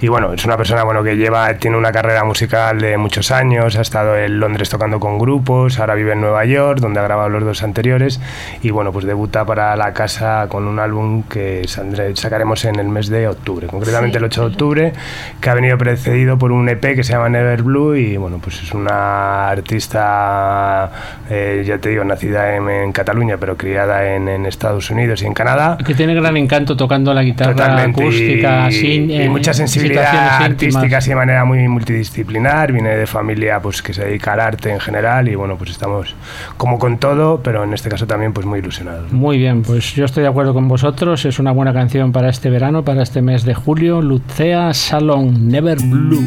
Y 0.00 0.08
bueno, 0.08 0.32
es 0.32 0.44
una 0.44 0.56
persona 0.56 0.84
bueno, 0.84 1.02
que 1.04 1.16
lleva, 1.16 1.54
tiene 1.58 1.76
una 1.76 1.92
carrera 1.92 2.24
musical 2.24 2.80
de 2.80 2.96
muchos 2.96 3.30
años, 3.30 3.76
ha 3.76 3.82
estado 3.82 4.16
en 4.16 4.40
Londres 4.40 4.70
tocando 4.70 4.98
con 4.98 5.18
grupos, 5.18 5.78
ahora 5.78 5.94
vive 5.94 6.12
en 6.12 6.20
Nueva 6.22 6.44
York, 6.46 6.80
donde 6.80 6.98
ha 6.98 7.02
grabado 7.10 7.28
los 7.28 7.44
dos 7.44 7.62
anteriores. 7.62 8.20
Y 8.62 8.70
bueno, 8.70 8.92
pues 8.92 9.04
debuta 9.04 9.44
para 9.44 9.74
la 9.76 9.92
casa 9.92 10.46
con 10.48 10.66
un 10.68 10.78
álbum 10.78 11.24
que 11.24 11.66
sacaremos 11.66 12.64
en 12.64 12.76
el 12.78 12.88
mes 12.88 13.08
de 13.08 13.26
octubre, 13.26 13.66
concretamente 13.66 14.10
Sí, 14.10 14.18
el 14.18 14.24
8 14.24 14.40
de 14.40 14.46
octubre, 14.46 14.92
que 15.40 15.50
ha 15.50 15.54
venido 15.54 15.76
precedido 15.78 16.38
por 16.38 16.52
un 16.52 16.68
EP 16.68 16.80
que 16.80 17.02
se 17.04 17.12
llama 17.12 17.28
Never 17.28 17.62
Blue. 17.62 17.96
Y 17.96 18.16
bueno, 18.16 18.38
pues 18.40 18.62
es 18.62 18.72
una 18.72 19.48
artista, 19.48 20.90
eh, 21.28 21.64
ya 21.66 21.78
te 21.78 21.90
digo, 21.90 22.04
nacida 22.04 22.56
en, 22.56 22.68
en 22.68 22.92
Cataluña, 22.92 23.36
pero 23.38 23.56
criada 23.56 24.14
en, 24.14 24.28
en 24.28 24.46
Estados 24.46 24.90
Unidos 24.90 25.22
y 25.22 25.26
en 25.26 25.34
Canadá. 25.34 25.78
Que 25.84 25.94
tiene 25.94 26.14
gran 26.14 26.36
encanto 26.36 26.76
tocando 26.76 27.12
la 27.12 27.22
guitarra 27.22 27.52
Totalmente. 27.52 28.02
acústica, 28.02 28.68
y, 28.68 28.72
sin, 28.72 29.10
y 29.10 29.28
mucha 29.28 29.52
sensibilidad 29.52 30.42
artística 30.42 30.98
así 30.98 31.10
de 31.10 31.16
manera 31.16 31.44
muy 31.44 31.66
multidisciplinar. 31.68 32.72
Viene 32.72 32.96
de 32.96 33.06
familia 33.06 33.60
pues 33.60 33.82
que 33.82 33.92
se 33.92 34.04
dedica 34.04 34.32
al 34.32 34.40
arte 34.40 34.70
en 34.70 34.80
general 34.80 35.28
y 35.28 35.34
bueno, 35.34 35.56
pues 35.56 35.70
estamos 35.70 36.14
como 36.56 36.78
con 36.78 36.98
todo, 37.00 37.40
pero 37.42 37.64
en 37.64 37.72
este 37.72 37.88
caso 37.88 38.06
también 38.06 38.32
pues 38.32 38.46
muy 38.46 38.60
ilusionados. 38.60 39.10
¿no? 39.10 39.18
Muy 39.18 39.38
bien, 39.38 39.62
pues 39.62 39.94
yo 39.94 40.04
estoy 40.04 40.22
de 40.22 40.28
acuerdo 40.28 40.54
con 40.54 40.68
vosotros. 40.68 41.24
Es 41.24 41.38
una 41.38 41.50
buena 41.50 41.72
canción 41.72 42.12
para 42.12 42.28
este 42.28 42.50
verano, 42.50 42.84
para 42.84 43.02
este 43.02 43.22
mes 43.22 43.44
de 43.44 43.54
julio. 43.54 44.00
Lucea 44.00 44.72
Salon, 44.74 45.48
Never 45.48 45.78
Blue. 45.82 46.22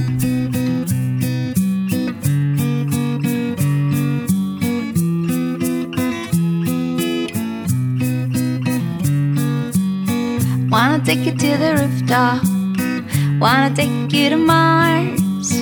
Wanna 10.69 11.03
take 11.03 11.23
you 11.23 11.31
to 11.31 11.57
the 11.57 11.75
rooftop. 11.77 12.43
Wanna 13.39 13.73
take 13.75 14.11
you 14.11 14.29
to 14.31 14.37
Mars. 14.37 15.53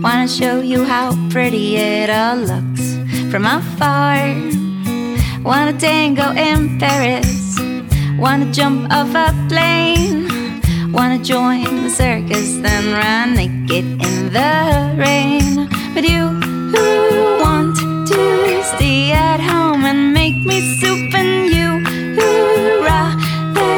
Wanna 0.00 0.28
show 0.28 0.60
you 0.60 0.84
how 0.84 1.16
pretty 1.30 1.76
it 1.76 2.08
all 2.08 2.36
looks 2.36 2.91
from 3.32 3.46
afar. 3.46 4.28
Wanna 5.42 5.72
tango 5.72 6.32
in 6.32 6.78
Paris. 6.78 7.58
Wanna 8.18 8.52
jump 8.52 8.92
off 8.92 9.14
a 9.14 9.32
plane. 9.48 10.28
Wanna 10.92 11.18
join 11.18 11.64
the 11.82 11.88
circus, 11.88 12.58
then 12.60 12.92
run 12.92 13.32
naked 13.32 13.86
in 14.08 14.32
the 14.36 14.52
rain. 14.98 15.66
But 15.94 16.04
you 16.04 16.28
who 16.72 16.86
want 17.40 17.74
to 18.08 18.62
stay 18.76 19.12
at 19.12 19.40
home 19.40 19.86
and 19.86 20.12
make 20.12 20.36
me 20.44 20.60
soup, 20.78 21.14
and 21.14 21.48
you 21.56 21.68
rather 22.84 23.72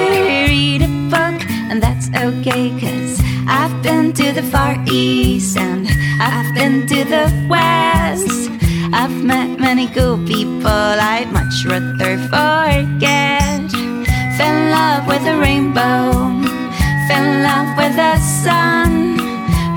read 0.51 0.83
a 0.83 0.91
book, 1.15 1.39
and 1.71 1.81
that's 1.81 2.09
okay, 2.27 2.71
cause 2.81 3.23
I've 3.47 3.77
been 3.85 4.13
to 4.15 4.33
the 4.33 4.43
Far 4.43 4.75
East 4.91 5.57
and 5.57 5.87
I've 6.21 6.53
been 6.57 6.89
to 6.89 7.05
the 7.05 7.25
West. 7.49 8.54
I've 8.97 9.25
met 9.25 9.59
many 9.59 9.89
cool 9.89 10.19
people 10.25 10.69
I'd 10.69 11.31
much 11.33 11.67
rather 11.67 12.17
forget. 12.31 13.71
Fell 14.37 14.55
in 14.55 14.71
love 14.71 15.07
with 15.09 15.27
a 15.27 15.37
rainbow, 15.37 16.13
fell 17.09 17.25
in 17.25 17.43
love 17.43 17.77
with 17.77 17.97
the 17.97 18.17
sun, 18.45 19.19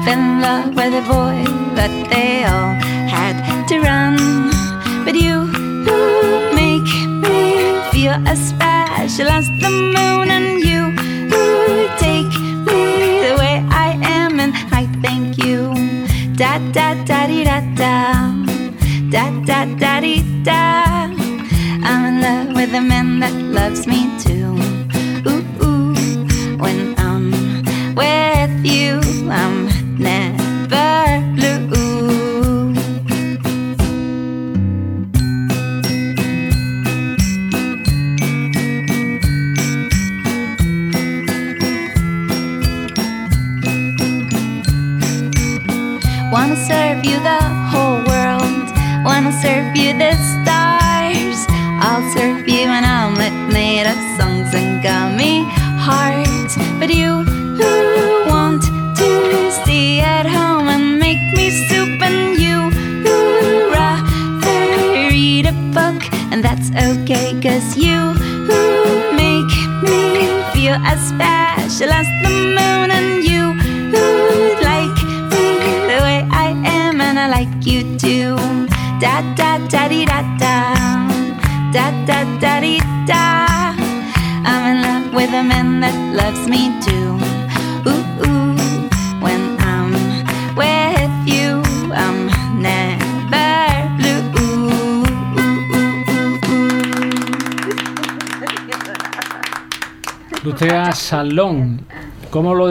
fell 0.05 0.19
in 0.19 0.39
love 0.39 0.69
with 0.75 0.93
a 0.93 1.03
boy, 1.09 1.37
but 1.75 1.91
they 2.11 2.45
all 2.45 2.75
had 3.09 3.35
to 3.69 3.79
run. 3.81 4.17
But 5.03 5.15
you 5.15 5.45
make 6.53 6.91
me 7.25 7.43
feel 7.91 8.15
as 8.31 8.39
special 8.49 9.29
as 9.29 9.49
the 9.59 9.69
moon, 9.69 10.06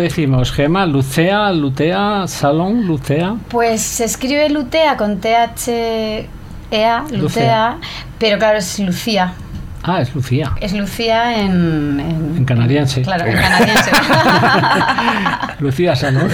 decimos, 0.06 0.52
Gema? 0.52 0.86
Lucea, 0.86 1.52
Lutea, 1.52 2.26
Salón, 2.28 2.86
Lucea. 2.86 3.36
Pues 3.48 3.82
se 3.82 4.04
escribe 4.04 4.48
Lutea 4.48 4.96
con 4.96 5.18
T-H-E-A, 5.18 7.00
Lutea, 7.02 7.04
Lucea. 7.10 7.78
pero 8.18 8.38
claro, 8.38 8.58
es 8.58 8.78
Lucía. 8.78 9.34
Ah, 9.82 10.00
es 10.00 10.14
Lucía. 10.14 10.52
Es 10.60 10.72
Lucía 10.72 11.40
en... 11.40 12.00
En, 12.36 12.44
canadiense. 12.44 13.02
Claro, 13.02 13.24
en 13.26 13.36
canadiense. 13.36 13.90
Lucía 15.60 15.96
Salón. 15.96 16.28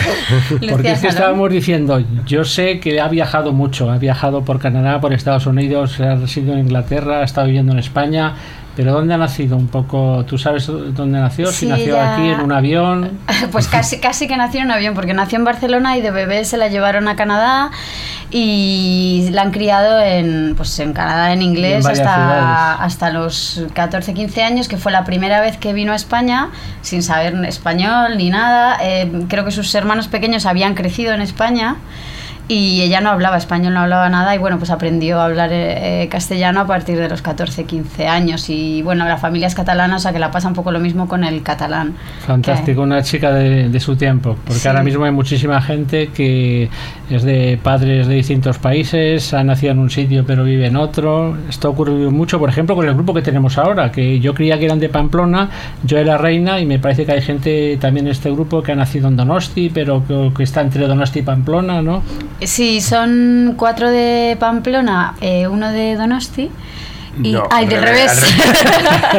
Porque 0.71 0.93
es 0.93 1.01
que 1.01 1.09
estábamos 1.09 1.51
diciendo, 1.51 2.03
yo 2.27 2.45
sé 2.45 2.81
que 2.81 3.01
ha 3.01 3.09
viajado 3.09 3.53
mucho, 3.53 3.91
ha 3.91 3.99
viajado 3.99 4.43
por 4.45 4.59
Canadá, 4.59 5.01
por 5.01 5.13
Estados 5.13 5.47
Unidos, 5.47 6.01
ha 6.01 6.15
residido 6.15 6.55
en 6.55 6.61
Inglaterra, 6.61 7.21
ha 7.21 7.25
estado 7.25 7.47
viviendo 7.47 7.73
en 7.73 7.79
España, 7.79 8.35
pero 8.75 8.93
¿dónde 8.93 9.15
ha 9.15 9.19
nacido 9.19 9.57
un 9.57 9.69
poco? 9.69 10.25
¿Tú 10.27 10.39
sabes 10.39 10.67
dónde 10.67 11.21
nació? 11.21 11.53
si 11.53 11.67
nació 11.67 12.01
aquí 12.01 12.29
en 12.29 12.41
un 12.41 12.53
avión. 12.53 13.19
Pues 13.51 13.67
casi, 13.67 13.99
casi 13.99 14.29
que 14.29 14.37
nació 14.37 14.61
en 14.61 14.67
un 14.67 14.73
avión, 14.73 14.95
porque 14.95 15.15
nació 15.15 15.39
en 15.39 15.45
Barcelona 15.45 15.97
y 15.97 16.01
de 16.01 16.11
bebé 16.11 16.45
se 16.45 16.57
la 16.57 16.69
llevaron 16.69 17.09
a 17.09 17.17
Canadá 17.17 17.71
y 18.31 19.29
la 19.33 19.43
han 19.43 19.51
criado 19.51 20.01
en, 20.01 20.55
pues 20.57 20.79
en 20.79 20.93
Canadá 20.93 21.33
en 21.33 21.43
inglés 21.43 21.85
hasta, 21.85 22.75
hasta 22.75 23.11
los 23.11 23.63
14, 23.75 24.15
15 24.15 24.43
años, 24.43 24.69
que 24.69 24.77
fue 24.79 24.93
la 24.93 25.05
primera 25.05 25.41
vez 25.41 25.59
que 25.59 25.73
vino 25.73 25.93
a 25.93 25.97
España 25.97 26.51
sin 26.83 27.03
saber 27.03 27.35
español 27.45 28.17
ni 28.17 28.31
nada. 28.31 28.79
Eh, 28.81 29.27
creo 29.29 29.45
que 29.45 29.51
sus 29.51 29.75
hermanos 29.75 30.09
pequeños 30.09 30.47
habían 30.47 30.75
crecido 30.75 31.13
en 31.13 31.21
España 31.21 31.77
y 32.53 32.83
ella 32.83 33.01
no 33.01 33.11
hablaba 33.11 33.37
español, 33.37 33.75
no 33.75 33.81
hablaba 33.81 34.09
nada 34.09 34.35
y 34.35 34.39
bueno, 34.39 34.59
pues 34.59 34.71
aprendió 34.71 35.21
a 35.21 35.25
hablar 35.25 35.51
eh, 35.53 36.09
castellano 36.11 36.61
a 36.61 36.67
partir 36.67 36.99
de 36.99 37.09
los 37.09 37.23
14, 37.23 37.65
15 37.65 38.07
años 38.07 38.49
y 38.51 38.83
bueno, 38.83 39.07
la 39.07 39.17
familia 39.17 39.47
es 39.47 39.55
catalana, 39.55 39.97
o 39.97 39.99
sea 39.99 40.13
que 40.13 40.19
la 40.19 40.31
pasa 40.31 40.49
un 40.49 40.55
poco 40.55 40.71
lo 40.71 40.81
mismo 40.81 41.09
con 41.09 41.25
el 41.25 41.43
catalán. 41.43 41.95
Fantástico, 42.27 42.83
una 42.83 43.03
chica 43.03 43.33
de, 43.33 43.81
su 43.81 43.97
tiempo, 43.97 44.37
porque 44.47 44.69
ahora 44.69 44.85
mismo 44.85 45.05
hay 45.05 45.11
muchísima 45.11 45.61
gente 45.61 46.11
que 46.15 46.69
es 47.11 47.23
de 47.25 47.59
padres 47.61 48.07
de 48.07 48.15
distintos 48.15 48.59
países, 48.59 49.35
ha 49.35 49.43
nacido 49.43 49.73
en 49.73 49.81
un 49.81 49.91
sitio 49.91 50.25
pero 50.27 50.45
vive 50.45 50.67
en 50.67 50.77
otro. 50.77 51.37
Esto 51.49 51.71
ocurrido 51.71 52.11
mucho, 52.11 52.39
por 52.39 52.49
ejemplo, 52.49 52.77
con 52.77 52.87
el 52.87 52.95
grupo 52.95 53.15
que 53.15 53.23
tenemos 53.23 53.59
ahora, 53.59 53.91
que 53.91 54.21
yo 54.21 54.35
creía 54.35 54.59
que 54.59 54.67
eran 54.67 54.79
de 54.79 54.89
Pamplona, 54.89 55.49
yo 55.85 55.99
era 55.99 56.19
reina 56.19 56.61
y 56.61 56.67
me 56.67 56.79
parece 56.79 57.07
que 57.07 57.13
hay 57.13 57.23
gente 57.23 57.77
también 57.81 58.07
en 58.07 58.13
este 58.13 58.31
grupo 58.31 58.63
que 58.63 58.73
ha 58.73 58.77
nacido 58.77 59.09
en 59.09 59.17
Donosti, 59.17 59.71
pero 59.73 60.05
que, 60.07 60.33
que 60.37 60.43
está 60.43 60.61
entre 60.61 60.87
Donosti 60.87 61.21
y 61.21 61.23
Pamplona, 61.23 61.83
¿no? 61.83 62.03
Sí, 62.45 62.81
son 62.81 63.55
cuatro 63.57 63.91
de 63.91 64.37
Pamplona, 64.39 65.15
eh, 65.21 65.47
uno 65.47 65.71
de 65.71 65.95
Donosti. 65.97 66.51
Y, 67.23 67.33
no, 67.33 67.45
ay, 67.51 67.67
del 67.67 67.83
revés. 67.83 68.35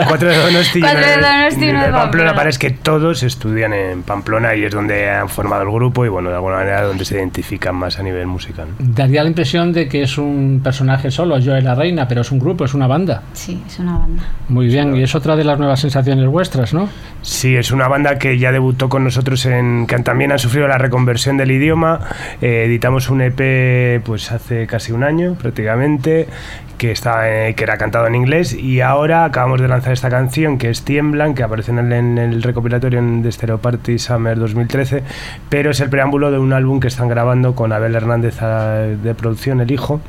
cuatro 0.08 0.30
de 0.30 0.38
Donosti, 0.38 0.80
cuatro 0.80 1.00
de, 1.00 1.16
Donosti 1.16 1.66
y 1.66 1.70
uno 1.70 1.84
de 1.84 1.92
Pamplona. 1.92 2.36
Parece 2.36 2.60
que 2.60 2.70
todos 2.72 3.24
estudian 3.24 3.74
en 3.74 4.04
Pamplona 4.04 4.56
y 4.56 4.64
es 4.64 4.72
donde 4.72 5.10
han 5.10 5.30
formado 5.30 5.64
el 5.64 5.72
grupo 5.72 6.06
y 6.06 6.10
bueno, 6.10 6.30
de 6.30 6.36
alguna 6.36 6.58
manera 6.58 6.84
donde 6.84 7.06
se 7.06 7.16
identifican 7.16 7.76
más 7.76 8.00
a 8.00 8.04
nivel 8.04 8.28
musical. 8.28 8.68
Daría 8.80 9.24
la 9.24 9.30
impresión 9.30 9.74
de 9.74 9.88
que 9.88 10.04
es 10.04 10.18
un 10.18 10.62
personaje 10.64 11.12
solo, 11.12 11.38
yo 11.40 11.54
la 11.60 11.76
reina, 11.76 12.08
pero 12.08 12.22
es 12.22 12.32
un 12.32 12.40
grupo, 12.40 12.66
es 12.66 12.74
una 12.74 12.88
banda. 12.88 13.24
Sí, 13.34 13.62
es 13.66 13.80
una 13.80 13.98
banda. 13.98 14.24
Muy 14.50 14.68
bien, 14.68 14.96
y 14.96 15.04
es 15.04 15.16
otra 15.16 15.36
de 15.36 15.44
las 15.44 15.58
nuevas 15.60 15.80
sensaciones 15.80 16.28
vuestras, 16.28 16.74
¿no? 16.74 16.90
Sí, 17.22 17.56
es 17.56 17.72
una 17.72 17.88
banda 17.88 18.18
que 18.18 18.38
ya 18.38 18.52
debutó 18.52 18.90
con 18.90 19.04
nosotros 19.04 19.46
en 19.46 19.88
que 19.88 19.98
también 20.00 20.32
han 20.32 20.40
sufrido 20.40 20.68
la 20.68 20.78
reconversión 20.78 21.38
del 21.38 21.52
idioma. 21.52 22.00
Eh, 22.42 22.66
editamos 22.66 23.10
un 23.10 23.22
EP 23.22 24.04
pues 24.04 24.32
hace 24.32 24.68
casi 24.68 24.92
un 24.92 25.04
año 25.04 25.36
prácticamente 25.36 26.28
que, 26.78 26.92
está, 26.92 27.30
eh, 27.30 27.54
que 27.56 27.64
era 27.64 27.78
cantado 27.78 28.08
en 28.08 28.16
inglés 28.16 28.54
y 28.54 28.82
ahora 28.82 29.26
acabamos 29.26 29.62
de 29.62 29.68
lanzar 29.68 29.94
esta 29.94 30.10
canción 30.10 30.58
que 30.58 30.70
es 30.70 30.84
Tiemblan, 30.84 31.36
que 31.36 31.44
aparece 31.44 31.72
en 31.72 32.18
el, 32.18 32.44
recopilatorio 32.44 33.02
de 33.02 33.32
Stereo 33.32 33.60
Party 33.60 34.00
Summer 34.00 34.38
2013, 34.38 35.04
pero 35.50 35.72
es 35.72 35.80
el 35.80 35.90
preámbulo 35.90 36.32
de 36.32 36.40
un 36.40 36.54
álbum 36.54 36.80
que 36.80 36.88
están 36.88 37.08
grabando 37.08 37.56
con 37.56 37.72
Abel 37.72 37.96
Hernández 37.96 38.40
de 38.40 39.16
producción, 39.16 39.62
el 39.62 39.72
hijo, 39.72 40.02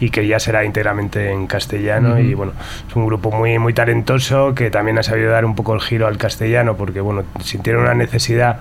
y 0.00 0.10
que 0.10 0.26
ya 0.26 0.38
será 0.38 0.64
íntegramente 0.64 1.30
en 1.30 1.46
castellano 1.46 2.18
y 2.18 2.34
bueno, 2.34 2.52
es 2.88 2.96
un 2.96 3.06
grupo 3.06 3.30
muy, 3.30 3.58
muy 3.58 3.72
talentoso 3.72 4.54
que 4.54 4.70
también 4.70 4.98
ha 4.98 5.02
sabido 5.02 5.30
dar 5.30 5.44
un 5.44 5.54
poco 5.54 5.74
el 5.74 5.80
giro 5.80 6.06
al 6.06 6.18
castellano 6.18 6.76
porque 6.76 7.00
bueno, 7.00 7.24
sintieron 7.40 7.82
una 7.82 7.94
necesidad 7.94 8.58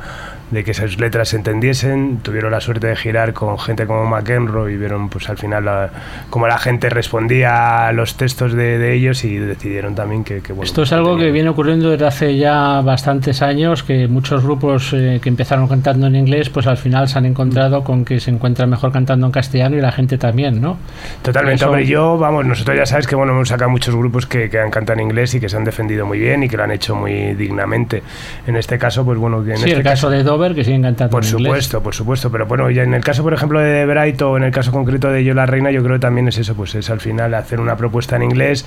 de 0.52 0.64
que 0.64 0.72
esas 0.72 1.00
letras 1.00 1.30
se 1.30 1.38
entendiesen, 1.38 2.20
tuvieron 2.24 2.52
la 2.52 2.62
suerte 2.62 2.88
de 2.88 2.96
girar 2.96 3.34
con 3.34 3.60
gente 3.60 3.86
como 3.86 4.06
McEnroe 4.06 4.72
y 4.72 4.78
vieron 4.78 5.10
pues 5.10 5.30
al 5.30 5.38
final 5.38 5.66
la, 5.66 5.90
cómo 6.30 6.48
la 6.48 6.58
gente 6.58 6.90
respondía 6.90 7.88
a 7.88 7.92
los 7.92 8.16
textos 8.16 8.54
de, 8.54 8.94
ellos 8.94 9.24
y 9.24 9.38
decidieron 9.38 9.96
también 9.96 10.24
que, 10.24 10.40
bueno, 10.48 10.64
Esto 10.64 10.84
es 10.84 10.94
algo 10.94 11.18
que 11.18 11.32
viene 11.32 11.50
ocurriendo 11.50 11.90
desde 11.90 12.06
hace 12.06 12.38
ya 12.38 12.82
bastantes 12.82 13.42
años, 13.42 13.84
que 13.84 14.08
muchos 14.08 14.44
grupos 14.44 14.94
eh, 14.94 15.20
que 15.22 15.30
empezaron 15.30 15.68
cantando 15.68 16.08
en 16.08 16.16
inglés 16.16 16.50
pues 16.50 16.68
al 16.68 16.78
final 16.78 17.08
se 17.08 17.18
han 17.18 17.26
encontrado 17.26 17.84
con 17.84 18.06
que 18.06 18.20
se 18.20 18.32
encuentran 18.32 18.70
mejor 18.70 18.92
cantando 18.92 19.26
en 19.26 19.32
castellano 19.32 19.76
y 19.76 19.82
la 19.82 19.92
gente 19.92 20.18
también, 20.18 20.62
¿no? 20.62 20.78
Totalmente, 21.22 21.66
hombre, 21.66 21.86
yo, 21.86 22.18
vamos, 22.18 22.46
nosotros 22.46 22.78
ya 22.78 22.86
sabes 22.86 23.08
que 23.08 23.16
bueno, 23.16 23.34
hemos 23.34 23.50
sacado 23.50 23.70
muchos 23.70 23.96
grupos 23.96 24.26
que, 24.26 24.50
que 24.50 24.60
han 24.60 24.72
cantado 24.72 25.00
en 25.00 25.06
inglés 25.06 25.34
y 25.36 25.40
que 25.40 25.50
se 25.50 25.58
han 25.58 25.66
defendido 25.66 26.06
muy 26.06 26.20
bien 26.20 26.44
y 26.44 26.50
que 26.50 26.58
lo 26.58 26.64
han 26.64 26.72
hecho 26.72 26.96
muy 26.96 27.34
dignamente. 27.34 28.02
En 28.46 28.56
este 28.56 28.78
caso, 28.78 29.04
pues 29.04 29.18
bueno, 29.18 29.40
en 29.40 29.58
sí, 29.58 29.64
este 29.66 29.72
el 29.74 29.84
caso, 29.84 30.10
de 30.10 30.24
que 30.56 30.64
siguen 30.64 30.84
cantando 30.84 31.12
Por 31.12 31.26
supuesto, 31.26 31.82
por 31.82 31.94
supuesto. 31.94 32.32
Pero 32.32 32.46
bueno, 32.46 32.70
ya 32.70 32.84
en 32.84 32.94
el 32.94 33.04
caso, 33.04 33.24
por 33.24 33.34
ejemplo, 33.34 33.60
de 33.60 33.86
Bright 33.86 34.22
o 34.22 34.38
en 34.38 34.44
el 34.44 34.52
caso 34.52 34.72
concreto 34.72 35.10
de 35.10 35.24
Yo 35.24 35.34
la 35.34 35.46
Reina, 35.46 35.72
yo 35.72 35.84
creo 35.84 35.96
que 35.96 36.02
también 36.02 36.28
es 36.28 36.38
eso, 36.38 36.56
pues 36.56 36.76
es 36.76 36.90
al 36.90 37.00
final 37.00 37.34
hacer 37.34 37.60
una 37.60 37.76
propuesta 37.76 38.16
en 38.16 38.24
inglés 38.24 38.66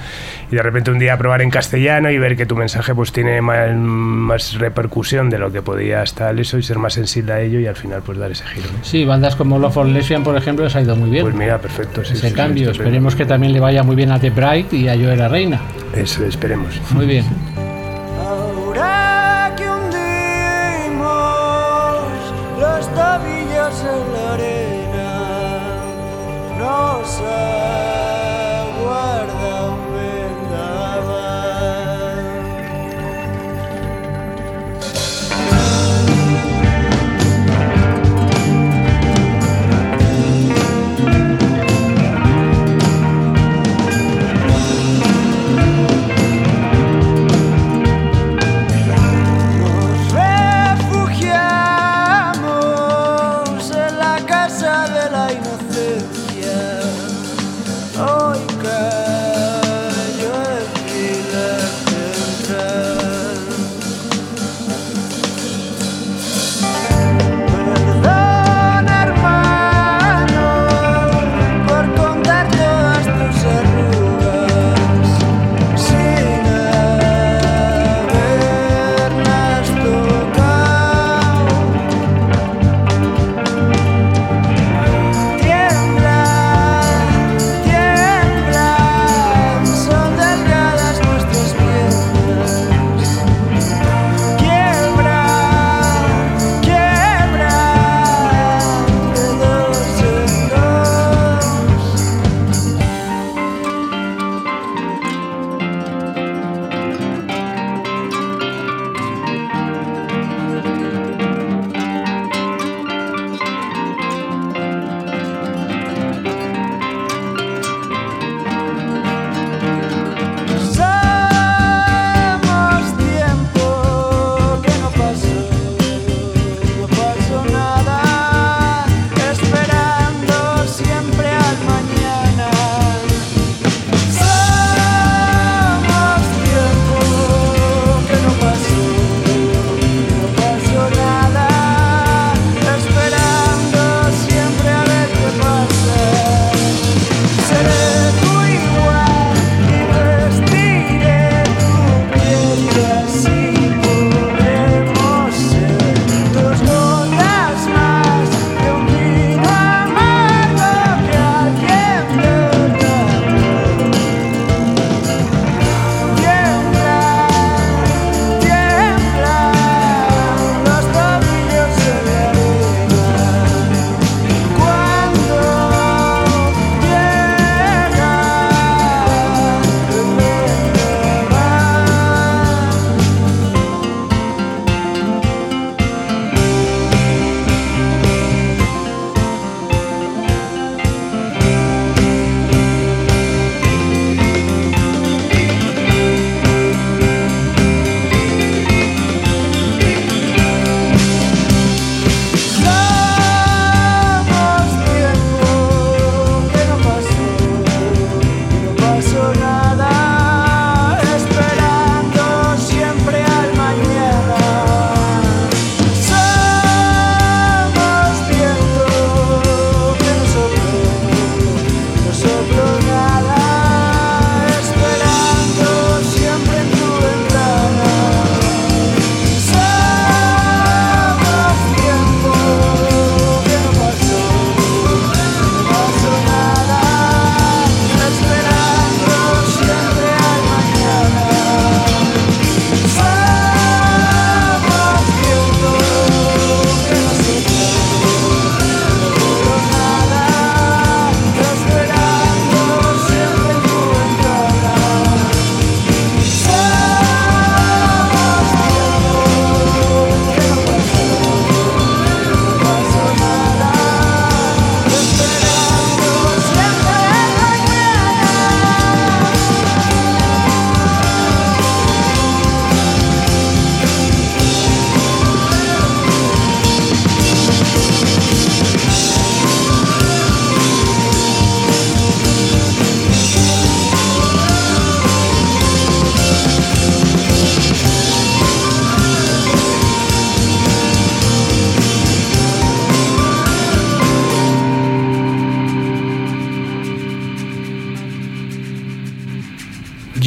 y 0.50 0.56
de 0.56 0.62
repente 0.62 0.90
un 0.90 0.98
día 0.98 1.16
probar 1.16 1.42
en 1.42 1.50
castellano 1.50 2.11
y 2.11 2.18
ver 2.18 2.37
que 2.37 2.46
tu 2.46 2.56
mensaje 2.56 2.94
pues 2.94 3.12
tiene 3.12 3.40
más, 3.40 4.54
repercusión 4.59 5.30
de 5.30 5.38
lo 5.38 5.52
que 5.52 5.62
podía 5.62 6.02
estar 6.02 6.38
eso 6.38 6.59
y 6.59 6.62
ser 6.62 6.78
más 6.78 6.94
sensible 6.94 7.33
a 7.33 7.40
ello 7.40 7.61
y 7.61 7.66
al 7.66 7.76
final 7.76 8.02
pues 8.04 8.18
dar 8.18 8.30
ese 8.30 8.44
giro. 8.46 8.68
Sí, 8.83 9.04
bandas 9.04 9.37
como 9.37 9.59
Love 9.59 9.74
for 9.74 9.87
Lesbian, 9.87 10.22
por 10.22 10.37
ejemplo, 10.37 10.64
les 10.64 10.74
ha 10.76 10.80
ido 10.80 10.96
muy 10.96 11.11
bien. 11.11 11.22
Pues 11.22 11.35
mira, 11.35 11.59
perfecto. 11.59 12.04
Sí, 12.04 12.14
ese 12.14 12.33
cambio. 12.33 12.70
Esperemos 12.70 13.14
que 13.14 13.26
también 13.26 13.52
le 13.52 13.61
vaya 13.61 13.83
muy 13.83 13.96
bien 13.96 14.11
a 14.11 14.18
The 14.18 14.30
Bright 14.30 14.72
y 14.72 14.88
a 14.88 14.94
Yo 14.94 15.14
la 15.14 15.28
Reina. 15.28 15.61
Eso, 15.94 16.24
esperemos. 16.24 16.80
Muy 16.92 17.06
bien. 17.06 17.24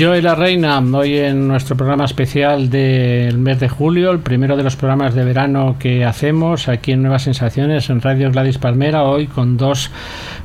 Yo 0.04 0.18
y 0.18 0.22
la 0.22 0.36
Reina, 0.36 0.80
hoy 0.80 1.18
en 1.18 1.48
nuestro 1.48 1.78
programa 1.78 2.04
especial 2.04 2.70
del 2.70 3.38
mes 3.38 3.62
de 3.62 3.70
julio, 3.70 4.12
el 4.12 4.20
primero 4.20 4.58
de 4.58 4.64
los 4.64 4.76
programas 4.76 5.16
de 5.16 5.24
verano 5.24 5.78
que 5.80 6.04
hacemos 6.04 6.68
aquí 6.68 6.92
en 6.92 7.04
Nuevas 7.04 7.22
Sensaciones 7.22 7.90
en 7.90 8.02
Radio 8.02 8.30
Gladys 8.30 8.58
Palmera, 8.58 9.04
hoy 9.04 9.28
con 9.28 9.56
dos 9.56 9.92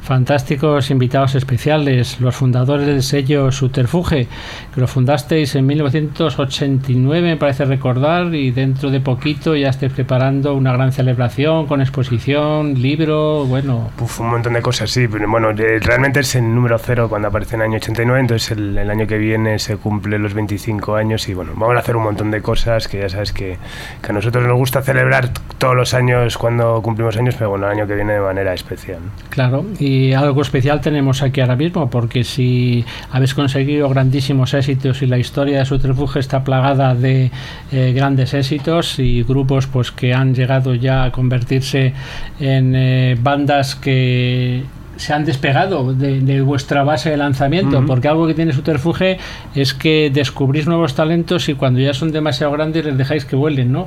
fantásticos 0.09 0.90
invitados 0.90 1.35
especiales, 1.35 2.18
los 2.18 2.35
fundadores 2.35 2.87
del 2.87 3.03
sello 3.03 3.53
Subterfuge, 3.53 4.27
que 4.75 4.81
lo 4.81 4.87
fundasteis 4.87 5.55
en 5.55 5.66
1989, 5.66 7.21
me 7.21 7.37
parece 7.37 7.66
recordar, 7.66 8.35
y 8.35 8.51
dentro 8.51 8.90
de 8.90 9.01
poquito 9.01 9.55
ya 9.55 9.68
estáis 9.68 9.92
preparando 9.92 10.55
una 10.55 10.73
gran 10.73 10.92
celebración 10.92 11.66
con 11.66 11.83
exposición, 11.83 12.81
libro, 12.81 13.44
bueno. 13.44 13.90
Uf, 14.01 14.21
un 14.21 14.31
montón 14.31 14.55
de 14.55 14.62
cosas, 14.62 14.90
sí. 14.90 15.07
Pero, 15.09 15.29
bueno, 15.29 15.51
eh, 15.51 15.79
realmente 15.79 16.21
es 16.21 16.35
el 16.37 16.55
número 16.55 16.79
cero 16.79 17.11
cuando 17.11 17.29
aparece 17.29 17.57
en 17.57 17.61
el 17.61 17.66
año 17.66 17.77
89, 17.77 18.21
entonces 18.21 18.53
el, 18.53 18.79
el 18.79 18.90
año 18.90 19.07
que 19.07 19.18
viene 19.18 19.59
se 19.59 19.77
cumple 19.77 20.18
los 20.18 20.33
25 20.33 20.97
años 20.97 21.29
y 21.29 21.35
bueno, 21.35 21.53
vamos 21.55 21.77
a 21.77 21.81
hacer 21.81 21.97
un 21.97 22.05
montón 22.05 22.31
de 22.31 22.40
cosas 22.40 22.88
que 22.88 23.01
ya 23.01 23.11
sabes 23.11 23.35
que, 23.35 23.59
que 24.01 24.11
a 24.11 24.14
nosotros 24.14 24.42
nos 24.47 24.57
gusta 24.57 24.81
celebrar 24.81 25.33
todos 25.59 25.77
los 25.77 25.92
años 25.92 26.38
cuando 26.38 26.81
cumplimos 26.81 27.18
años, 27.18 27.35
pero 27.37 27.51
bueno, 27.51 27.66
el 27.66 27.73
año 27.73 27.87
que 27.87 27.94
viene 27.94 28.14
de 28.14 28.21
manera 28.21 28.55
especial. 28.55 29.01
Claro, 29.29 29.66
y 29.79 29.97
algo 30.16 30.42
especial 30.42 30.80
tenemos 30.80 31.22
aquí 31.22 31.40
ahora 31.40 31.56
mismo, 31.56 31.88
porque 31.90 32.24
si 32.24 32.84
habéis 33.12 33.34
conseguido 33.34 33.88
grandísimos 33.88 34.54
éxitos 34.54 35.02
y 35.02 35.06
la 35.06 35.18
historia 35.18 35.58
de 35.58 35.64
Subterfuge 35.64 36.20
está 36.20 36.44
plagada 36.44 36.94
de 36.94 37.30
eh, 37.72 37.92
grandes 37.94 38.34
éxitos 38.34 38.98
y 38.98 39.22
grupos 39.22 39.66
pues 39.66 39.90
que 39.90 40.14
han 40.14 40.34
llegado 40.34 40.74
ya 40.74 41.04
a 41.04 41.12
convertirse 41.12 41.92
en 42.40 42.74
eh, 42.74 43.16
bandas 43.20 43.74
que 43.76 44.64
se 44.96 45.12
han 45.12 45.24
despegado 45.24 45.94
de, 45.94 46.20
de 46.20 46.40
vuestra 46.40 46.82
base 46.82 47.11
de 47.11 47.16
lanzamiento, 47.16 47.87
porque 47.87 48.08
algo 48.08 48.26
que 48.26 48.34
tiene 48.34 48.52
Subterfuge 48.52 49.18
es 49.54 49.72
que 49.72 50.11
descubrís 50.12 50.66
nuevos 50.66 50.94
talentos 50.94 51.48
y 51.48 51.54
cuando 51.54 51.78
ya 51.78 51.94
son 51.94 52.11
demasiado 52.11 52.52
grandes 52.52 52.84
les 52.84 52.98
dejáis 52.98 53.24
que 53.24 53.37
vuelen, 53.37 53.70
¿no? 53.70 53.87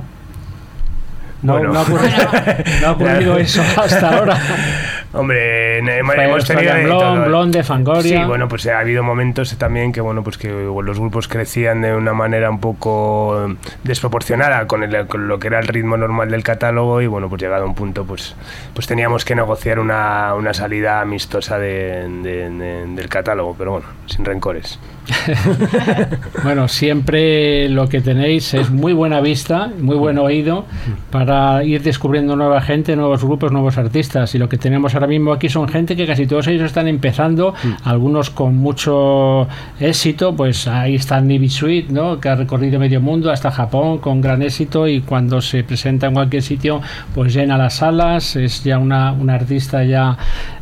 No, 1.44 1.54
Bueno. 1.54 1.74
no 1.74 1.80
ha 1.80 1.82
ocurrido, 1.82 2.18
no 2.82 2.88
ha 2.88 2.92
ocurrido 2.92 3.38
eso 3.38 3.62
hasta 3.76 4.18
ahora. 4.18 4.38
Hombre, 5.14 5.80
hemos, 5.80 6.16
hemos 6.16 6.46
tenido 6.46 6.74
de 6.74 6.84
Blonde, 6.86 7.04
todo. 7.20 7.26
Blonde, 7.26 7.64
Fangoria. 7.64 8.02
Sí, 8.22 8.24
bueno, 8.28 8.48
pues 8.48 8.66
ha 8.68 8.80
habido 8.80 9.04
momentos 9.04 9.56
también 9.58 9.92
que 9.92 10.00
bueno, 10.00 10.24
pues 10.24 10.38
que 10.38 10.48
los 10.50 11.00
grupos 11.00 11.28
crecían 11.28 11.82
de 11.82 11.94
una 11.94 12.14
manera 12.14 12.50
un 12.50 12.60
poco 12.62 13.56
desproporcionada 13.84 14.68
con, 14.68 14.84
el- 14.84 15.08
con 15.08 15.28
lo 15.28 15.38
que 15.40 15.48
era 15.48 15.60
el 15.60 15.68
ritmo 15.68 15.98
normal 15.98 16.32
del 16.32 16.44
catálogo 16.44 17.02
y 17.02 17.08
bueno, 17.08 17.28
pues 17.30 17.42
llegado 17.42 17.64
a 17.64 17.68
un 17.68 17.76
punto 17.76 18.06
pues 18.06 18.36
pues 18.74 18.88
teníamos 18.88 19.26
que 19.26 19.36
negociar 19.36 19.80
una, 19.80 20.34
una 20.36 20.54
salida 20.54 21.02
amistosa 21.02 21.60
de- 21.60 22.08
de- 22.24 22.50
de- 22.50 22.86
del 22.88 23.10
catálogo, 23.10 23.54
pero 23.58 23.72
bueno, 23.72 23.88
sin 24.06 24.24
rencores. 24.24 24.80
Bueno, 26.44 26.68
siempre 26.68 27.70
lo 27.70 27.88
que 27.88 28.02
tenéis 28.02 28.54
es 28.54 28.72
muy 28.72 28.94
buena 28.94 29.22
vista, 29.22 29.72
muy 29.80 29.96
buen 29.96 30.18
oído 30.18 30.66
para 31.12 31.64
ir 31.64 31.82
descubriendo 31.84 32.36
nueva 32.36 32.62
gente, 32.62 32.96
nuevos 32.96 33.24
grupos, 33.24 33.52
nuevos 33.52 33.78
artistas. 33.78 34.34
Y 34.36 34.38
lo 34.38 34.50
que 34.50 34.58
tenemos 34.58 34.94
ahora 34.94 35.08
mismo 35.08 35.34
aquí 35.34 35.50
son 35.50 35.68
gente 35.68 35.96
que 35.96 36.08
casi 36.08 36.26
todos 36.28 36.48
ellos 36.48 36.64
están 36.64 36.88
empezando, 36.88 37.54
algunos 37.84 38.30
con 38.30 38.58
mucho 38.58 39.48
éxito. 39.80 40.36
Pues 40.36 40.68
ahí 40.68 40.96
está 40.96 41.22
Nibi 41.22 41.50
Sweet, 41.50 41.90
¿no? 41.90 42.20
que 42.20 42.30
ha 42.30 42.36
recorrido 42.36 42.80
medio 42.80 43.02
mundo 43.02 43.32
hasta 43.32 43.52
Japón 43.52 44.00
con 44.00 44.22
gran 44.22 44.42
éxito 44.42 44.88
y 44.88 45.02
cuando 45.02 45.42
se 45.42 45.64
presenta 45.64 46.08
en 46.08 46.14
cualquier 46.14 46.42
sitio, 46.42 46.82
pues 47.14 47.34
llena 47.34 47.58
las 47.58 47.76
salas. 47.76 48.36
Es 48.36 48.64
ya 48.64 48.78
una, 48.78 49.12
una 49.12 49.36
artista 49.36 49.84
ya 49.84 50.18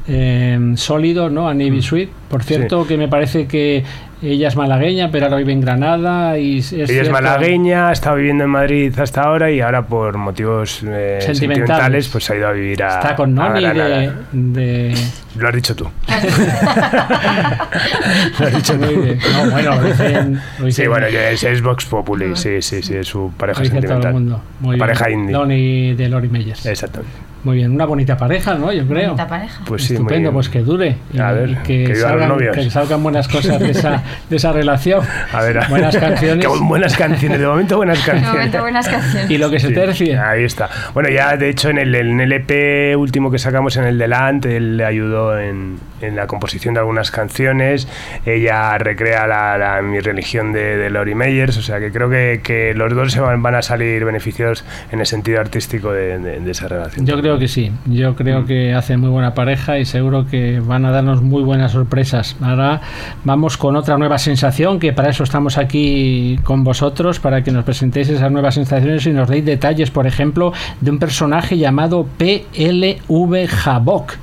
eh, 0.09 0.59
sólido, 0.75 1.29
¿no? 1.29 1.47
A 1.47 1.53
Nibi 1.53 1.81
Sweet. 1.81 2.09
Por 2.29 2.43
cierto, 2.43 2.85
que 2.87 2.97
me 2.97 3.07
parece 3.07 3.47
que 3.47 3.83
ella 4.21 4.49
es 4.49 4.55
malagueña, 4.57 5.09
pero 5.11 5.25
ahora 5.27 5.37
vive 5.37 5.53
en 5.53 5.61
Granada 5.61 6.37
y 6.37 6.57
es 6.59 6.73
Ella 6.73 7.03
es 7.03 7.09
malagueña, 7.09 7.87
ha 7.89 7.93
estado 7.93 8.17
viviendo 8.17 8.43
en 8.43 8.49
Madrid 8.49 8.93
hasta 8.99 9.21
ahora 9.21 9.49
y 9.49 9.61
ahora 9.61 9.83
por 9.87 10.17
motivos 10.17 10.83
eh, 10.85 11.19
Sentimentales. 11.21 11.37
sentimentales 11.37 12.07
pues 12.09 12.29
ha 12.29 12.35
ido 12.35 12.47
a 12.49 12.51
vivir 12.51 12.83
a 12.83 12.95
Está 12.99 13.15
con 13.15 13.33
Noni 13.33 13.63
de, 13.63 14.11
de- 14.33 14.93
Lo 15.37 15.47
has 15.47 15.55
dicho 15.55 15.73
tú. 15.75 15.87
Lo 18.39 18.47
has 18.47 18.55
dicho 18.55 18.75
muy 18.75 18.95
bien. 18.95 19.19
No, 19.33 19.51
bueno, 19.51 19.75
lo 19.75 19.83
dicen, 19.83 20.39
lo 20.59 20.71
Sí, 20.71 20.87
bueno, 20.87 21.09
ya 21.09 21.29
es, 21.31 21.43
es 21.43 21.61
Vox 21.61 21.85
Populi, 21.85 22.35
sí, 22.35 22.61
sí, 22.61 22.81
sí, 22.81 22.95
es 22.95 23.07
su 23.07 23.31
pareja 23.37 23.61
dice 23.61 23.75
todo 23.75 23.79
el 23.79 23.83
sentimental. 23.87 24.13
mundo. 24.13 24.41
Muy 24.59 24.75
bien. 24.75 24.79
pareja 24.79 25.09
indie. 25.09 25.33
Donny 25.33 25.93
de 25.95 26.09
Lori 26.09 26.29
Meyers. 26.29 26.65
Exactamente. 26.65 27.13
Muy 27.43 27.55
bien, 27.55 27.71
una 27.71 27.85
bonita 27.85 28.17
pareja, 28.17 28.55
¿no? 28.55 28.71
Yo 28.73 28.85
creo. 28.85 29.11
Bonita 29.11 29.27
pareja. 29.27 29.61
Pues 29.65 29.85
sí, 29.85 29.93
Estupendo, 29.93 30.31
pues 30.33 30.49
que 30.49 30.59
dure 30.59 30.97
y, 31.13 31.19
A 31.19 31.31
ver, 31.31 31.49
y 31.51 31.55
que 31.57 31.83
que, 31.85 31.95
salgan, 31.95 32.37
que 32.53 32.69
salgan 32.69 33.01
buenas 33.01 33.27
cosas 33.29 33.59
de 33.59 33.71
esa, 33.71 34.03
de 34.29 34.35
esa 34.35 34.51
relación. 34.51 35.01
A 35.31 35.41
ver, 35.41 35.57
buenas 35.69 35.95
canciones. 35.99 36.45
Buenas 36.61 36.97
canciones, 36.97 37.39
de 37.39 37.47
momento 37.47 37.77
buenas 37.77 37.97
De 38.05 38.11
canciones. 38.11 38.33
momento 38.33 38.61
buenas 38.61 38.87
canciones. 38.89 39.31
Y 39.31 39.37
lo 39.37 39.49
que 39.49 39.59
se 39.59 39.69
Sí, 39.69 39.73
tercie. 39.73 40.17
Ahí 40.17 40.43
está. 40.43 40.69
Bueno, 40.93 41.09
ya 41.09 41.37
de 41.37 41.49
hecho 41.49 41.69
en 41.69 41.77
el, 41.77 41.95
en 41.95 42.19
el 42.19 42.31
EP 42.33 42.97
último 42.97 43.31
que 43.31 43.39
sacamos 43.39 43.77
en 43.77 43.85
el 43.85 43.97
Delante, 43.97 44.57
él 44.57 44.75
le 44.77 44.83
ayudó 44.85 45.39
en, 45.39 45.77
en 46.01 46.15
la 46.17 46.27
composición 46.27 46.73
de 46.73 46.81
algunas 46.81 47.09
canciones. 47.11 47.87
Ella 48.25 48.77
recrea 48.77 49.27
la, 49.27 49.57
la- 49.57 49.81
mi 49.81 49.99
religión 50.01 50.51
de, 50.51 50.75
de 50.77 50.89
Lori 50.89 51.15
Meyers, 51.15 51.55
o 51.57 51.61
sea 51.61 51.79
que 51.79 51.91
creo 51.91 52.09
que, 52.09 52.41
que 52.43 52.73
los 52.73 52.93
dos 52.93 53.11
se 53.13 53.21
van, 53.21 53.41
van 53.41 53.55
a 53.55 53.61
salir 53.61 54.03
beneficiados 54.03 54.65
en 54.91 54.99
el 54.99 55.05
sentido 55.05 55.39
artístico 55.39 55.91
de, 55.93 56.19
de- 56.19 56.39
de 56.39 56.51
esa 56.51 56.67
relación. 56.67 57.05
Yo 57.05 57.19
creo 57.19 57.28
que 57.37 57.47
sí, 57.47 57.71
yo 57.85 58.11
Mm. 58.11 58.15
creo 58.15 58.45
que 58.45 58.73
hacen 58.73 58.99
muy 59.01 59.09
buena 59.09 59.33
pareja 59.33 59.77
y 59.77 59.85
seguro 59.85 60.25
que 60.25 60.59
van 60.59 60.85
a 60.85 60.91
darnos 60.91 61.21
muy 61.21 61.43
buenas 61.43 61.73
sorpresas. 61.73 62.35
Ahora 62.41 62.81
vamos 63.23 63.57
con 63.57 63.75
otra 63.75 63.97
nueva 63.97 64.17
sensación, 64.17 64.79
que 64.79 64.93
para 64.93 65.09
eso 65.09 65.23
estamos 65.23 65.57
aquí 65.57 66.39
con 66.43 66.63
vosotros, 66.63 67.19
para 67.19 67.43
que 67.43 67.51
nos 67.51 67.63
presentéis 67.65 68.09
esas 68.09 68.31
nuevas 68.31 68.55
sensaciones 68.55 69.05
y 69.05 69.11
nos 69.11 69.29
deis 69.29 69.45
detalles, 69.45 69.91
por 69.91 70.07
ejemplo, 70.07 70.53
de 70.81 70.89
un 70.91 70.97
personaje 70.99 71.57
llamado 71.57 72.07
PLV 72.17 73.47
Havok. 73.65 74.13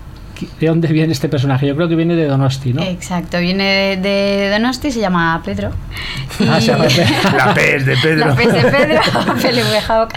¿De 0.60 0.66
dónde 0.66 0.88
viene 0.88 1.14
este 1.14 1.30
personaje? 1.30 1.66
Yo 1.66 1.74
creo 1.74 1.88
que 1.88 1.94
viene 1.96 2.14
de 2.14 2.26
Donosti, 2.26 2.74
¿no? 2.74 2.82
Exacto, 2.82 3.38
viene 3.40 3.64
de, 3.64 3.96
de 3.96 4.50
Donosti, 4.50 4.90
se 4.90 5.00
llama 5.00 5.40
Pedro. 5.42 5.70
Ah, 6.50 6.60
se 6.60 6.72
llama 6.72 6.84
Pedro. 6.84 7.36
La 7.38 7.54
P 7.54 7.76
es 7.76 7.86
de 7.86 7.96
Pedro. 7.96 8.26
La 8.28 8.34
P 8.36 8.42
es 8.42 8.52
de 8.52 8.60
Pedro, 8.70 9.00
PLV 9.40 9.90
Hawk. 9.90 10.12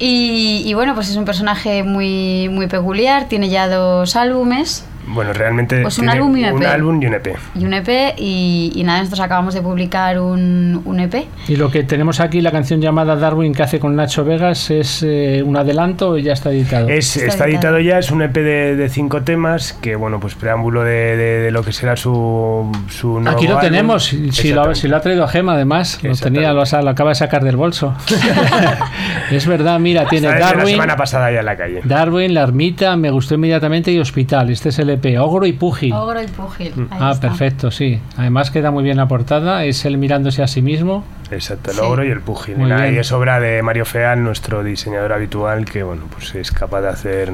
Y, 0.00 0.62
y 0.64 0.74
bueno, 0.74 0.94
pues 0.94 1.10
es 1.10 1.16
un 1.16 1.26
personaje 1.26 1.84
muy, 1.84 2.48
muy 2.48 2.66
peculiar, 2.66 3.28
tiene 3.28 3.50
ya 3.50 3.68
dos 3.68 4.16
álbumes 4.16 4.84
Bueno, 5.12 5.32
realmente 5.32 5.82
Pues 5.82 5.98
un 5.98 6.08
álbum 6.08 6.36
y 6.36 6.44
un 6.44 6.54
un 6.54 6.62
EP. 6.62 6.68
álbum 6.68 7.02
y 7.02 7.06
un 7.06 7.14
EP. 7.14 7.36
y 7.54 7.64
un 7.64 7.74
EP 7.74 7.88
y, 8.18 8.72
y 8.74 8.82
nada, 8.84 8.98
nosotros 9.00 9.20
acabamos 9.20 9.54
de 9.54 9.62
publicar 9.62 10.18
un, 10.20 10.80
un 10.84 11.00
E 11.00 11.04
EP. 11.04 11.26
Y 11.48 11.56
lo 11.56 11.70
que 11.70 11.82
tenemos 11.84 12.20
aquí, 12.20 12.40
la 12.40 12.50
canción 12.52 12.80
llamada 12.80 13.16
Darwin 13.16 13.52
que 13.54 13.62
hace 13.62 13.78
con 13.80 13.96
Nacho 13.96 14.24
Vegas, 14.24 14.70
¿es 14.70 15.02
eh, 15.06 15.42
un 15.44 15.56
adelanto 15.56 16.10
o 16.10 16.18
ya 16.18 16.32
está 16.34 16.50
editado? 16.50 16.88
Es, 16.88 17.16
Está 17.16 17.28
está, 17.28 17.44
editado. 17.46 17.76
editado 17.76 17.80
ya, 17.80 17.98
es 17.98 18.10
un 18.10 18.22
EP 18.22 18.34
de, 18.34 18.76
de 18.76 18.88
cinco 18.88 19.22
temas, 19.22 19.72
que 19.72 19.96
bueno, 19.96 20.20
pues 20.20 20.34
preámbulo 20.34 20.84
de, 20.84 21.16
de- 21.16 21.40
de 21.40 21.50
lo 21.50 21.62
que 21.64 21.72
será 21.72 21.96
su, 21.96 22.70
su 22.88 23.20
nuevo 23.20 23.30
Aquí 23.36 23.46
lo 23.46 23.58
álbum. 23.58 23.70
tenemos, 23.70 24.04
si 24.04 24.52
lo, 24.52 24.74
si 24.74 24.88
lo 24.88 24.96
ha 24.96 25.00
traído 25.00 25.26
Gema 25.26 25.54
además, 25.54 25.98
lo 26.02 26.14
tenía, 26.14 26.52
lo, 26.52 26.62
lo 26.64 26.90
acaba 26.90 27.10
de 27.10 27.14
sacar 27.16 27.42
del 27.44 27.56
bolso. 27.56 27.94
es 29.30 29.46
verdad, 29.46 29.78
mira, 29.78 30.06
tiene 30.06 30.28
desde 30.28 30.40
la 30.40 30.46
Darwin, 30.46 30.66
semana 30.74 30.96
pasada 30.96 31.30
ya 31.30 31.40
en 31.40 31.46
la 31.46 31.56
calle. 31.56 31.80
Darwin, 31.84 32.34
La 32.34 32.42
Ermita, 32.42 32.96
Me 32.96 33.10
Gustó 33.10 33.34
Inmediatamente 33.34 33.90
y 33.92 33.98
Hospital. 33.98 34.50
Este 34.50 34.68
es 34.70 34.78
el 34.78 34.90
EP, 34.90 34.99
Ogro 35.18 35.46
y 35.46 35.52
Púgil. 35.52 35.92
Ogro 35.92 36.22
y 36.22 36.26
Púgil. 36.26 36.72
ahí 36.90 36.98
Ah, 37.00 37.10
está. 37.12 37.28
perfecto, 37.28 37.70
sí. 37.70 38.00
Además 38.16 38.50
queda 38.50 38.70
muy 38.70 38.84
bien 38.84 38.96
la 38.96 39.08
portada, 39.08 39.64
es 39.64 39.84
él 39.84 39.98
mirándose 39.98 40.42
a 40.42 40.46
sí 40.46 40.62
mismo. 40.62 41.04
Exacto, 41.30 41.70
el 41.70 41.76
Sí. 41.76 41.82
ogro 41.84 42.04
y 42.04 42.10
el 42.10 42.20
pugil. 42.22 42.56
Muy 42.56 42.66
Y 42.66 42.70
nada, 42.70 42.82
bien. 42.82 42.96
y 42.96 42.98
es 42.98 43.12
obra 43.12 43.38
de 43.38 43.62
Mario 43.62 43.84
Feal, 43.84 44.20
nuestro 44.24 44.64
diseñador 44.64 45.12
habitual, 45.12 45.64
que 45.64 45.84
bueno, 45.84 46.02
pues 46.12 46.34
es 46.34 46.50
capaz 46.50 46.80
de 46.80 46.88
hacer 46.88 47.30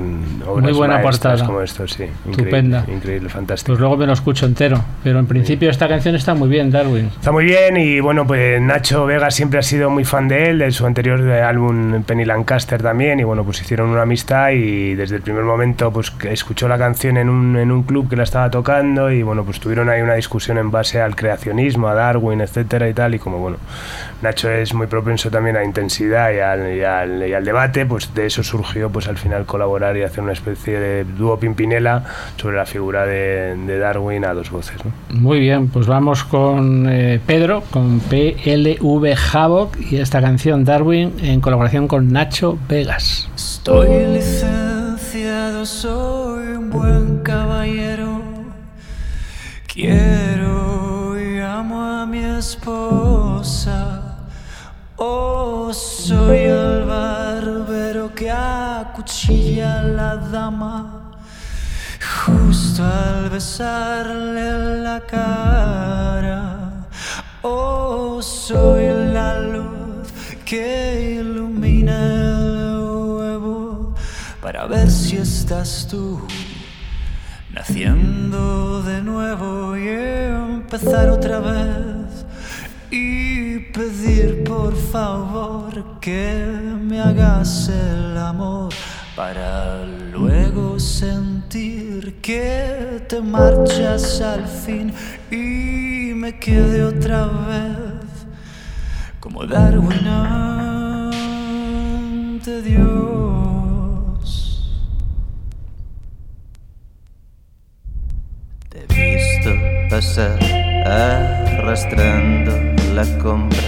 obras 0.46 0.64
Muy 0.64 0.72
buena 0.74 0.98
maestras 0.98 1.40
portada. 1.40 1.46
como 1.46 1.62
esto, 1.62 1.88
sí. 1.88 2.04
Estupenda. 2.30 2.80
Increíble, 2.80 2.94
increíble, 2.98 3.28
fantástico. 3.30 3.72
Pues 3.72 3.80
luego 3.80 3.96
me 3.96 4.06
lo 4.06 4.12
escucho 4.12 4.44
entero. 4.44 4.84
Pero 5.02 5.18
en 5.18 5.26
principio 5.26 5.70
esta 5.70 5.88
canción 5.88 6.14
está 6.14 6.34
muy 6.34 6.50
bien, 6.50 6.70
Darwin. 6.70 7.06
Está 7.06 7.32
muy 7.32 7.46
bien 7.46 7.78
y 7.78 8.00
bueno, 8.00 8.26
pues 8.26 8.60
Nacho 8.60 9.06
Vega 9.06 9.30
siempre 9.30 9.60
ha 9.60 9.62
sido 9.62 9.88
muy 9.88 10.04
fan 10.04 10.28
de 10.28 10.50
él, 10.50 10.58
de 10.58 10.70
su 10.72 10.84
anterior 10.84 11.18
álbum 11.30 12.02
Penny 12.02 12.26
Lancaster 12.26 12.82
también 12.82 13.18
y 13.18 13.24
bueno, 13.24 13.44
pues 13.44 13.62
hicieron 13.62 13.88
una 13.88 14.02
amistad 14.02 14.50
y 14.50 14.94
desde 14.94 15.16
el 15.16 15.22
primer 15.22 15.44
momento 15.44 15.90
pues 15.90 16.12
escuchó 16.24 16.68
la 16.68 16.76
canción 16.76 17.16
en 17.16 17.30
un, 17.30 17.45
en 17.54 17.70
un 17.70 17.82
club 17.82 18.08
que 18.08 18.16
la 18.16 18.24
estaba 18.24 18.50
tocando 18.50 19.10
y 19.10 19.22
bueno, 19.22 19.44
pues 19.44 19.60
tuvieron 19.60 19.88
ahí 19.88 20.02
una 20.02 20.14
discusión 20.14 20.58
en 20.58 20.70
base 20.70 21.00
al 21.00 21.14
creacionismo, 21.14 21.88
a 21.88 21.94
Darwin, 21.94 22.40
etcétera 22.40 22.88
y 22.88 22.94
tal 22.94 23.14
y 23.14 23.18
como 23.18 23.38
bueno, 23.38 23.58
Nacho 24.22 24.50
es 24.50 24.74
muy 24.74 24.86
propenso 24.86 25.30
también 25.30 25.56
a 25.56 25.64
intensidad 25.64 26.32
y 26.32 26.40
al, 26.40 26.76
y 26.76 26.82
al, 26.82 27.28
y 27.28 27.34
al 27.34 27.44
debate, 27.44 27.86
pues 27.86 28.14
de 28.14 28.26
eso 28.26 28.42
surgió 28.42 28.90
pues 28.90 29.06
al 29.08 29.18
final 29.18 29.44
colaborar 29.44 29.96
y 29.96 30.02
hacer 30.02 30.24
una 30.24 30.32
especie 30.32 30.78
de 30.80 31.04
dúo 31.04 31.38
Pimpinela 31.38 32.04
sobre 32.36 32.56
la 32.56 32.66
figura 32.66 33.06
de, 33.06 33.54
de 33.54 33.78
Darwin 33.78 34.24
a 34.24 34.34
dos 34.34 34.50
voces, 34.50 34.76
¿no? 34.84 34.92
Muy 35.10 35.40
bien, 35.40 35.68
pues 35.68 35.86
vamos 35.86 36.24
con 36.24 36.88
eh, 36.88 37.20
Pedro, 37.26 37.62
con 37.70 38.00
PLV 38.00 39.14
Havoc 39.32 39.76
y 39.90 39.96
esta 39.96 40.20
canción 40.20 40.64
Darwin 40.64 41.12
en 41.22 41.40
colaboración 41.40 41.88
con 41.88 42.12
Nacho 42.12 42.58
Vegas. 42.68 43.28
Estoy 43.36 44.06
licenciado, 44.06 45.64
soy 45.66 46.35
buen 46.70 47.22
caballero. 47.22 48.22
Quiero 49.66 51.20
y 51.20 51.40
amo 51.40 51.80
a 51.82 52.06
mi 52.06 52.24
esposa. 52.24 54.16
Oh, 54.96 55.72
soy 55.72 56.38
el 56.38 56.84
barbero 56.84 58.14
que 58.14 58.30
acuchilla 58.30 59.80
a 59.80 59.82
la 59.82 60.16
dama 60.16 61.12
justo 62.24 62.82
al 62.84 63.30
besarle 63.30 64.82
la 64.82 65.00
cara. 65.00 66.86
Oh, 67.42 68.20
soy 68.22 68.86
la 69.12 69.40
luz 69.40 70.08
que 70.44 71.18
ilumina 71.20 71.96
el 72.06 72.78
huevo 72.78 73.94
para 74.40 74.66
ver 74.66 74.90
si 74.90 75.16
estás 75.16 75.86
tú 75.90 76.20
naciendo 77.56 78.82
de 78.82 79.00
nuevo 79.00 79.76
y 79.78 79.88
empezar 79.88 81.08
otra 81.08 81.40
vez 81.40 82.26
y 82.90 83.58
pedir 83.72 84.44
por 84.44 84.76
favor 84.76 85.98
que 85.98 86.44
me 86.82 87.00
hagas 87.00 87.70
el 87.70 88.18
amor 88.18 88.74
para 89.16 89.86
luego 89.86 90.78
sentir 90.78 92.20
que 92.20 93.02
te 93.08 93.22
marchas 93.22 94.20
al 94.20 94.46
fin 94.46 94.92
y 95.30 96.12
me 96.14 96.38
quede 96.38 96.84
otra 96.84 97.24
vez 97.24 98.26
como 99.18 99.46
Darwin 99.46 100.06
ante 102.36 102.60
Dios. 102.60 103.25
Pasar 109.88 110.38
arrastrando 110.84 112.52
la 112.94 113.04
compra, 113.18 113.58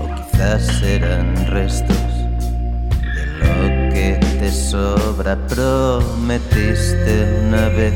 o 0.00 0.08
quizás 0.14 0.82
eran 0.82 1.34
restos 1.46 1.96
de 3.14 3.26
lo 3.38 3.92
que 3.92 4.18
te 4.38 4.50
sobra. 4.50 5.36
Prometiste 5.48 7.26
una 7.46 7.68
vez 7.68 7.94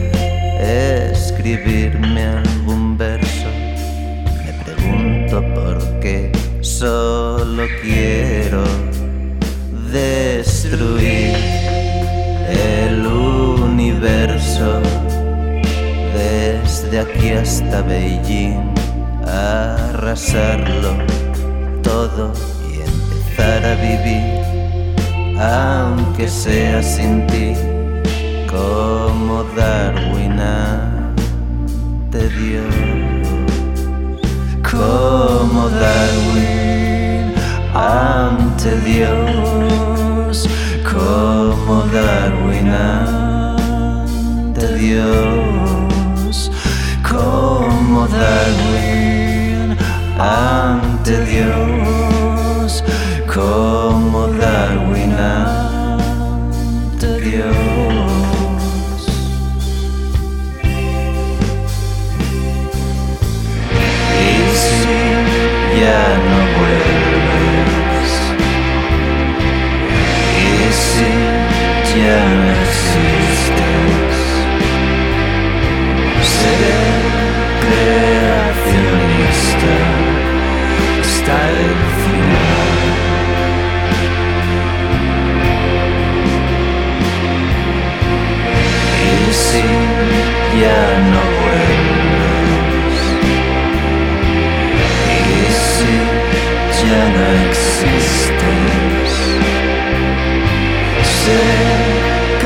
escribirme 0.60 2.22
algún 2.22 2.96
verso. 2.98 3.48
Me 4.44 4.52
pregunto 4.64 5.42
por 5.54 6.00
qué 6.00 6.32
solo 6.60 7.64
quiero 7.82 8.64
destruir 9.92 11.36
el 12.48 13.06
universo 13.06 14.82
desde 16.16 17.00
aquí 17.00 17.30
hasta 17.30 17.82
Beijing, 17.82 18.72
arrasarlo 19.26 20.92
todo 21.82 22.32
y 22.70 22.80
empezar 22.80 23.64
a 23.64 23.74
vivir, 23.74 24.24
aunque 25.38 26.26
sea 26.28 26.82
sin 26.82 27.26
ti, 27.26 27.54
como 28.48 29.44
Darwin 29.56 30.40
ante 30.40 32.28
Dios, 32.30 32.74
como 34.62 35.68
Darwin 35.68 37.34
ante 37.74 38.70
Dios, 38.80 40.48
como 40.90 41.82
Darwin 41.92 42.68
ante 42.70 44.66
Dios, 44.78 45.45
como 47.46 48.08
Darwin 48.08 49.76
ante 50.18 51.14
Dios, 51.26 52.82
como 53.32 54.26
Darwin 54.26 55.12
ante 55.14 57.08
Dios. 57.20 57.54
Y 64.24 64.32
si 64.62 64.96
ya 65.80 66.25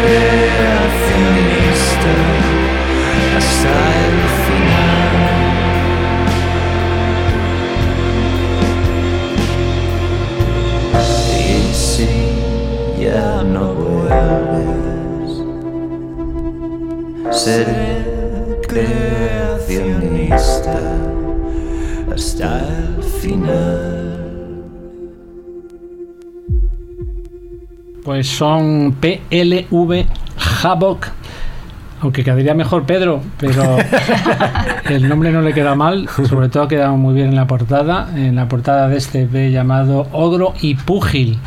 creacionista 0.01 2.15
hasta 3.37 3.73
el 4.03 4.17
final. 4.47 5.10
Ya 13.11 13.43
no 13.43 13.75
vuelves, 13.75 15.43
seré 17.33 18.07
creacionista 18.69 20.79
hasta 22.15 22.61
el 22.61 23.03
final. 23.03 24.63
Pues 28.05 28.29
son 28.29 28.95
PLV 29.01 30.07
Havoc. 30.63 31.09
Aunque 32.03 32.25
quedaría 32.25 32.55
mejor 32.55 32.85
Pedro, 32.85 33.21
pero 33.39 33.77
el 34.89 35.07
nombre 35.07 35.31
no 35.33 35.43
le 35.43 35.53
queda 35.53 35.75
mal, 35.75 36.09
sobre 36.09 36.49
todo 36.49 36.63
ha 36.63 36.69
quedado 36.69 36.97
muy 36.97 37.13
bien 37.13 37.29
en 37.29 37.37
la 37.37 37.47
portada, 37.47 38.09
en 38.17 38.37
la 38.37 38.49
portada 38.49 38.89
de 38.89 38.97
este 38.97 39.25
EP 39.25 39.53
llamado 39.53 40.09
Ogro 40.13 40.55
y 40.63 40.77
Púgil 40.77 41.39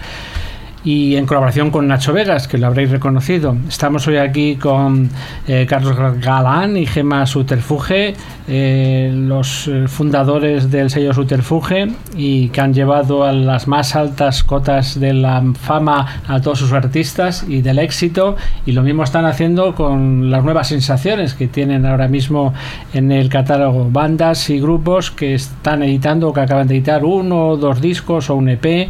y 0.84 1.16
en 1.16 1.26
colaboración 1.26 1.72
con 1.72 1.88
Nacho 1.88 2.12
Vegas, 2.12 2.48
que 2.48 2.58
lo 2.58 2.68
habréis 2.68 2.92
reconocido. 2.92 3.56
Estamos 3.68 4.06
hoy 4.08 4.18
aquí 4.18 4.58
con 4.58 5.10
eh, 5.48 5.66
Carlos 5.68 5.96
Galán 6.20 6.76
y 6.76 6.86
Gema 6.86 7.26
Suterfuge, 7.26 8.16
eh, 8.48 9.10
los 9.14 9.70
eh, 9.70 9.88
fundadores 9.88 10.70
del 10.70 10.90
sello 10.90 11.14
Suterfuge 11.14 11.88
y 12.18 12.50
que 12.50 12.60
han 12.60 12.74
llevado 12.74 13.24
a 13.24 13.32
las 13.32 13.68
más 13.70 13.96
altas 13.96 14.44
cotas 14.44 15.00
de 15.00 15.14
la 15.14 15.42
fama 15.62 16.22
a 16.28 16.42
todos 16.42 16.60
sus 16.60 16.74
artistas 16.74 17.46
y 17.48 17.62
del 17.62 17.80
éxito. 17.80 18.36
Y 18.66 18.74
lo 18.74 18.84
mismo 18.84 19.04
están 19.04 19.26
haciendo 19.26 19.76
con 19.76 20.30
las 20.30 20.44
nuevas 20.44 20.68
sensaciones 20.68 21.34
que 21.34 21.48
tienen 21.48 21.86
ahora 21.86 22.10
mismo 22.10 22.54
en 22.94 23.12
el 23.14 23.30
catálogo. 23.30 23.88
Bandas 23.90 24.50
y 24.50 24.60
grupos 24.60 25.12
que 25.12 25.36
están 25.36 25.82
editando 25.82 26.28
o 26.28 26.34
que 26.34 26.42
acaban 26.42 26.68
de 26.68 26.76
editar 26.76 27.06
uno 27.06 27.48
o 27.48 27.58
dos 27.58 27.80
discos 27.80 28.30
o 28.30 28.36
un 28.36 28.50
EP 28.50 28.90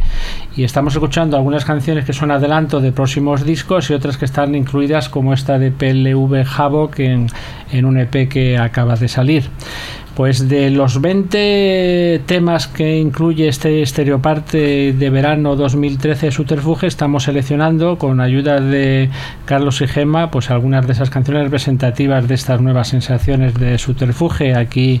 y 0.56 0.64
estamos 0.64 0.94
escuchando 0.94 1.36
algunas 1.36 1.64
canciones 1.64 1.83
que 1.84 2.12
son 2.14 2.30
adelanto 2.30 2.80
de 2.80 2.92
próximos 2.92 3.44
discos 3.44 3.90
y 3.90 3.94
otras 3.94 4.16
que 4.16 4.24
están 4.24 4.54
incluidas 4.54 5.10
como 5.10 5.34
esta 5.34 5.58
de 5.58 5.70
PLV 5.70 6.46
Havoc 6.56 6.98
en, 6.98 7.26
en 7.72 7.84
un 7.84 7.98
EP 7.98 8.28
que 8.28 8.56
acaba 8.56 8.96
de 8.96 9.08
salir. 9.08 9.44
Pues 10.16 10.48
de 10.48 10.70
los 10.70 11.00
20 11.00 12.22
temas 12.24 12.68
que 12.68 12.98
incluye 12.98 13.48
este 13.48 13.82
estereoparte 13.82 14.92
de 14.92 15.10
verano 15.10 15.56
2013 15.56 16.30
Suterfuge, 16.30 16.86
estamos 16.86 17.24
seleccionando 17.24 17.98
con 17.98 18.20
ayuda 18.20 18.60
de 18.60 19.10
Carlos 19.44 19.80
y 19.80 19.88
Gema 19.88 20.30
pues 20.30 20.52
algunas 20.52 20.86
de 20.86 20.92
esas 20.92 21.10
canciones 21.10 21.42
representativas 21.42 22.28
de 22.28 22.34
estas 22.34 22.60
nuevas 22.60 22.88
sensaciones 22.88 23.54
de 23.54 23.76
Suterfuge 23.76 24.54
aquí 24.54 25.00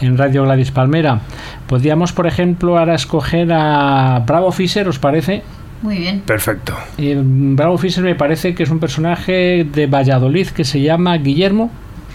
en 0.00 0.16
Radio 0.16 0.44
Gladys 0.44 0.70
Palmera. 0.70 1.20
Podríamos, 1.66 2.14
por 2.14 2.26
ejemplo, 2.26 2.78
ahora 2.78 2.94
escoger 2.94 3.52
a 3.52 4.24
Bravo 4.26 4.52
Fisher, 4.52 4.88
¿os 4.88 4.98
parece? 4.98 5.42
Muy 5.82 5.98
bien. 5.98 6.20
Perfecto. 6.20 6.74
Eh, 6.98 7.20
Bravo 7.22 7.78
Fisher 7.78 8.02
me 8.02 8.14
parece 8.14 8.54
que 8.54 8.62
es 8.62 8.70
un 8.70 8.78
personaje 8.78 9.64
de 9.64 9.86
Valladolid 9.86 10.48
que 10.48 10.64
se 10.64 10.80
llama 10.80 11.16
Guillermo. 11.18 11.70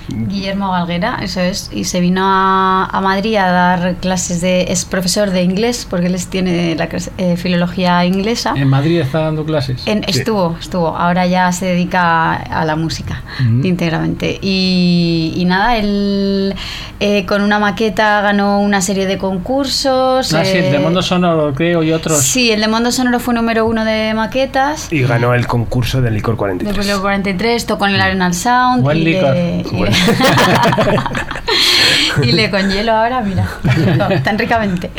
Guillermo 0.09 0.71
Galguera, 0.71 1.19
eso 1.21 1.39
es, 1.41 1.69
y 1.73 1.85
se 1.85 1.99
vino 1.99 2.21
a, 2.25 2.85
a 2.85 3.01
Madrid 3.01 3.35
a 3.37 3.49
dar 3.51 3.95
clases 3.95 4.41
de, 4.41 4.63
es 4.69 4.85
profesor 4.85 5.29
de 5.31 5.43
inglés, 5.43 5.87
porque 5.89 6.07
él 6.07 6.17
tiene 6.29 6.75
la 6.75 6.87
clase- 6.89 7.11
eh, 7.17 7.37
filología 7.37 8.03
inglesa. 8.05 8.53
En 8.55 8.67
Madrid 8.67 8.99
está 8.99 9.19
dando 9.21 9.45
clases. 9.45 9.81
En- 9.87 10.03
estuvo, 10.07 10.57
estuvo. 10.59 10.89
Ahora 10.97 11.25
ya 11.27 11.51
se 11.51 11.65
dedica 11.67 12.33
a 12.33 12.65
la 12.65 12.75
música 12.75 13.21
Ujú. 13.39 13.65
íntegramente. 13.65 14.39
Y, 14.41 15.33
y 15.35 15.45
nada, 15.45 15.77
él 15.77 16.55
eh, 16.99 17.25
con 17.25 17.41
una 17.41 17.59
maqueta 17.59 18.21
ganó 18.21 18.59
una 18.59 18.81
serie 18.81 19.05
de 19.05 19.17
concursos. 19.17 20.33
Ah, 20.33 20.43
sí, 20.45 20.57
el 20.57 20.71
de 20.71 20.75
eh, 20.77 20.79
Mundo 20.79 21.01
Sonoro, 21.01 21.53
creo, 21.53 21.83
y 21.83 21.91
otros. 21.91 22.19
Sí, 22.21 22.51
el 22.51 22.61
de 22.61 22.67
Mundo 22.67 22.91
Sonoro 22.91 23.19
fue 23.19 23.33
número 23.33 23.65
uno 23.65 23.85
de 23.85 24.13
maquetas. 24.13 24.91
Y 24.91 25.01
ganó 25.03 25.33
el 25.33 25.47
concurso 25.47 26.01
del 26.01 26.13
licor 26.15 26.35
43. 26.35 26.67
Después 26.75 26.87
del 26.87 27.01
43 27.01 27.65
tocó 27.65 27.87
en 27.87 27.95
el 27.95 28.01
Arenal 28.01 28.33
Sound. 28.33 28.83
Buen 28.83 28.97
y 28.97 29.01
licor. 29.03 29.33
Le, 29.33 29.59
y, 29.61 29.63
Buen- 29.75 29.90
y 32.23 32.31
le 32.31 32.49
con 32.49 32.69
hielo 32.69 32.93
ahora, 32.93 33.21
mira, 33.21 33.47
tan, 34.23 34.37
ricamente. 34.37 34.91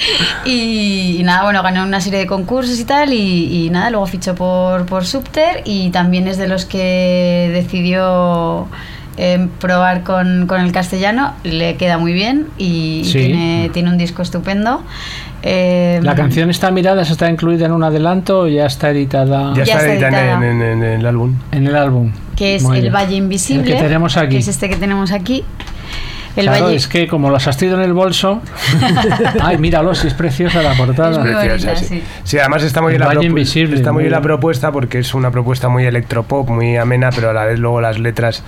Y, 0.45 1.17
y 1.19 1.23
nada, 1.23 1.45
bueno, 1.45 1.63
ganó 1.63 1.85
una 1.85 2.01
serie 2.01 2.21
de 2.21 2.27
concursos 2.27 2.79
y 2.79 2.85
tal. 2.85 3.13
Y, 3.13 3.67
y 3.67 3.71
nada, 3.71 3.91
luego 3.91 4.07
fichó 4.07 4.35
por, 4.35 4.87
por 4.87 5.05
Subter 5.05 5.63
y 5.65 5.91
también 5.91 6.29
es 6.29 6.39
de 6.39 6.49
los 6.49 6.65
que 6.65 7.51
decidió 7.53 8.69
eh, 9.17 9.49
probar 9.61 10.03
con, 10.03 10.47
con 10.47 10.61
el 10.61 10.73
castellano. 10.73 11.33
Le 11.45 11.77
queda 11.77 11.99
muy 11.99 12.13
bien 12.13 12.47
y, 12.59 13.03
tiene, 13.11 13.71
tiene 13.73 13.91
un 13.91 13.99
disco 13.99 14.23
estupendo. 14.23 14.83
Eh, 15.43 15.99
La 16.03 16.15
canción 16.15 16.51
está 16.51 16.71
mirada, 16.71 17.03
está 17.03 17.29
incluida 17.29 17.67
en 17.67 17.73
un 17.73 17.83
adelanto 17.83 18.41
o 18.43 18.49
ya 18.49 18.67
está 18.67 18.91
editada 18.91 19.53
Ya, 19.55 19.65
Ya 19.65 19.75
está 19.75 19.77
está 19.79 19.93
editada 20.09 20.23
editada. 20.23 20.47
en, 20.51 20.63
en- 20.63 20.83
en 20.85 21.01
el 21.01 21.07
álbum. 21.07 21.35
en 21.51 21.67
el 21.67 21.75
álbum. 21.77 22.13
que 22.37 22.55
es 22.57 22.63
Muy 22.63 22.77
El 22.77 22.83
bien. 22.83 22.95
Valle 22.95 23.17
Invisible. 23.17 23.63
El 23.73 23.77
que 23.77 23.83
tenemos 23.83 24.17
aquí. 24.17 24.29
Que 24.31 24.39
es 24.39 24.49
este 24.49 24.69
que 24.69 24.77
tenemos 24.77 25.11
aquí. 25.13 25.45
El 26.35 26.47
claro, 26.47 26.65
Valle. 26.67 26.77
es 26.77 26.89
que 26.89 27.07
como 27.07 27.29
los 27.31 27.47
has 27.47 27.57
traído 27.59 27.77
en 27.77 27.83
el 27.85 27.93
bolso. 27.93 28.41
Ay, 29.41 29.59
míralo, 29.59 29.95
si 29.95 30.07
es 30.09 30.15
preciosa 30.15 30.63
la 30.63 30.75
portada. 30.75 31.11
Es 31.13 31.19
Preciosa, 31.19 31.67
bonita, 31.73 31.77
sí. 31.77 31.85
sí. 31.87 32.03
Sí, 32.25 32.39
además 32.39 32.63
está 32.63 32.81
muy 32.81 32.93
bien, 32.97 33.01
la, 33.07 33.23
Invisible, 33.23 33.77
está 33.77 33.93
muy 33.93 34.05
bien 34.05 34.13
la 34.13 34.21
propuesta 34.23 34.73
porque 34.73 34.99
es 35.01 35.13
una 35.15 35.31
propuesta 35.31 35.69
muy 35.69 35.85
electropop, 35.85 36.49
muy 36.49 36.77
amena, 36.77 37.11
pero 37.15 37.31
a 37.31 37.33
la 37.33 37.45
vez 37.45 37.59
luego 37.59 37.81
las 37.81 37.99
letras 37.99 38.43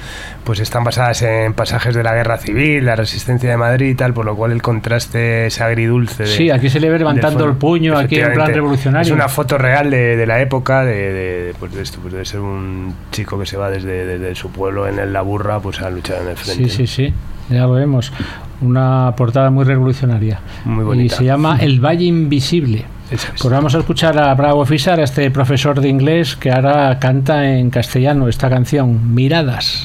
pues 0.44 0.60
están 0.60 0.82
basadas 0.84 1.20
en 1.22 1.52
pasajes 1.54 1.94
de 1.94 2.02
la 2.02 2.14
guerra 2.14 2.38
civil, 2.38 2.84
la 2.86 2.96
resistencia 2.96 3.50
de 3.50 3.56
Madrid 3.56 3.88
y 3.90 3.94
tal, 3.94 4.14
por 4.14 4.24
lo 4.24 4.34
cual 4.36 4.52
el 4.52 4.62
contraste 4.62 5.46
es 5.46 5.60
agridulce. 5.60 6.22
de- 6.24 6.28
Sí, 6.28 6.50
aquí 6.50 6.70
se 6.70 6.80
le 6.80 6.88
ve 6.90 6.98
levantando 6.98 7.44
el 7.44 7.54
puño, 7.56 7.96
aquí 7.98 8.18
en 8.18 8.32
plan 8.32 8.52
revolucionario. 8.52 9.06
Es 9.06 9.14
una 9.14 9.28
foto 9.28 9.58
real 9.58 9.90
de, 9.90 10.16
de 10.16 10.26
la 10.26 10.40
época, 10.40 10.84
de, 10.84 11.12
de- 11.12 11.54
pues 11.58 11.72
de 11.74 11.82
esto, 11.82 11.98
pues 12.00 12.14
de 12.14 12.24
ser 12.24 12.40
un 12.40 12.94
chico 13.12 13.38
que 13.38 13.46
se 13.46 13.56
va 13.56 13.70
desde, 13.70 14.06
desde 14.06 14.34
su 14.34 14.50
pueblo 14.50 14.88
en 14.88 14.98
el 14.98 15.12
La 15.12 15.20
Burra 15.22 15.60
pues 15.60 15.80
a 15.82 15.90
luchar 15.90 16.22
en 16.22 16.28
el 16.28 16.36
frente. 16.36 16.68
Sí, 16.68 16.70
sí, 16.70 16.86
sí, 16.86 17.14
ya 17.50 17.62
lo 17.62 17.72
vemos. 17.72 18.12
Una 18.60 19.12
portada 19.16 19.50
muy 19.50 19.64
revolucionaria. 19.64 20.40
Muy 20.64 20.82
Y 20.82 20.86
bonita. 20.86 21.16
se 21.16 21.24
llama 21.24 21.58
El 21.60 21.80
Valle 21.84 22.04
Invisible. 22.04 22.84
Pues 23.10 23.52
vamos 23.52 23.74
a 23.74 23.78
escuchar 23.78 24.18
a 24.18 24.34
Bravo 24.34 24.64
Fisar, 24.64 24.98
a 24.98 25.04
este 25.04 25.30
profesor 25.30 25.80
de 25.80 25.88
inglés 25.88 26.36
que 26.36 26.50
ahora 26.50 26.98
canta 26.98 27.50
en 27.56 27.70
castellano 27.70 28.28
esta 28.28 28.48
canción. 28.48 29.14
Miradas 29.14 29.82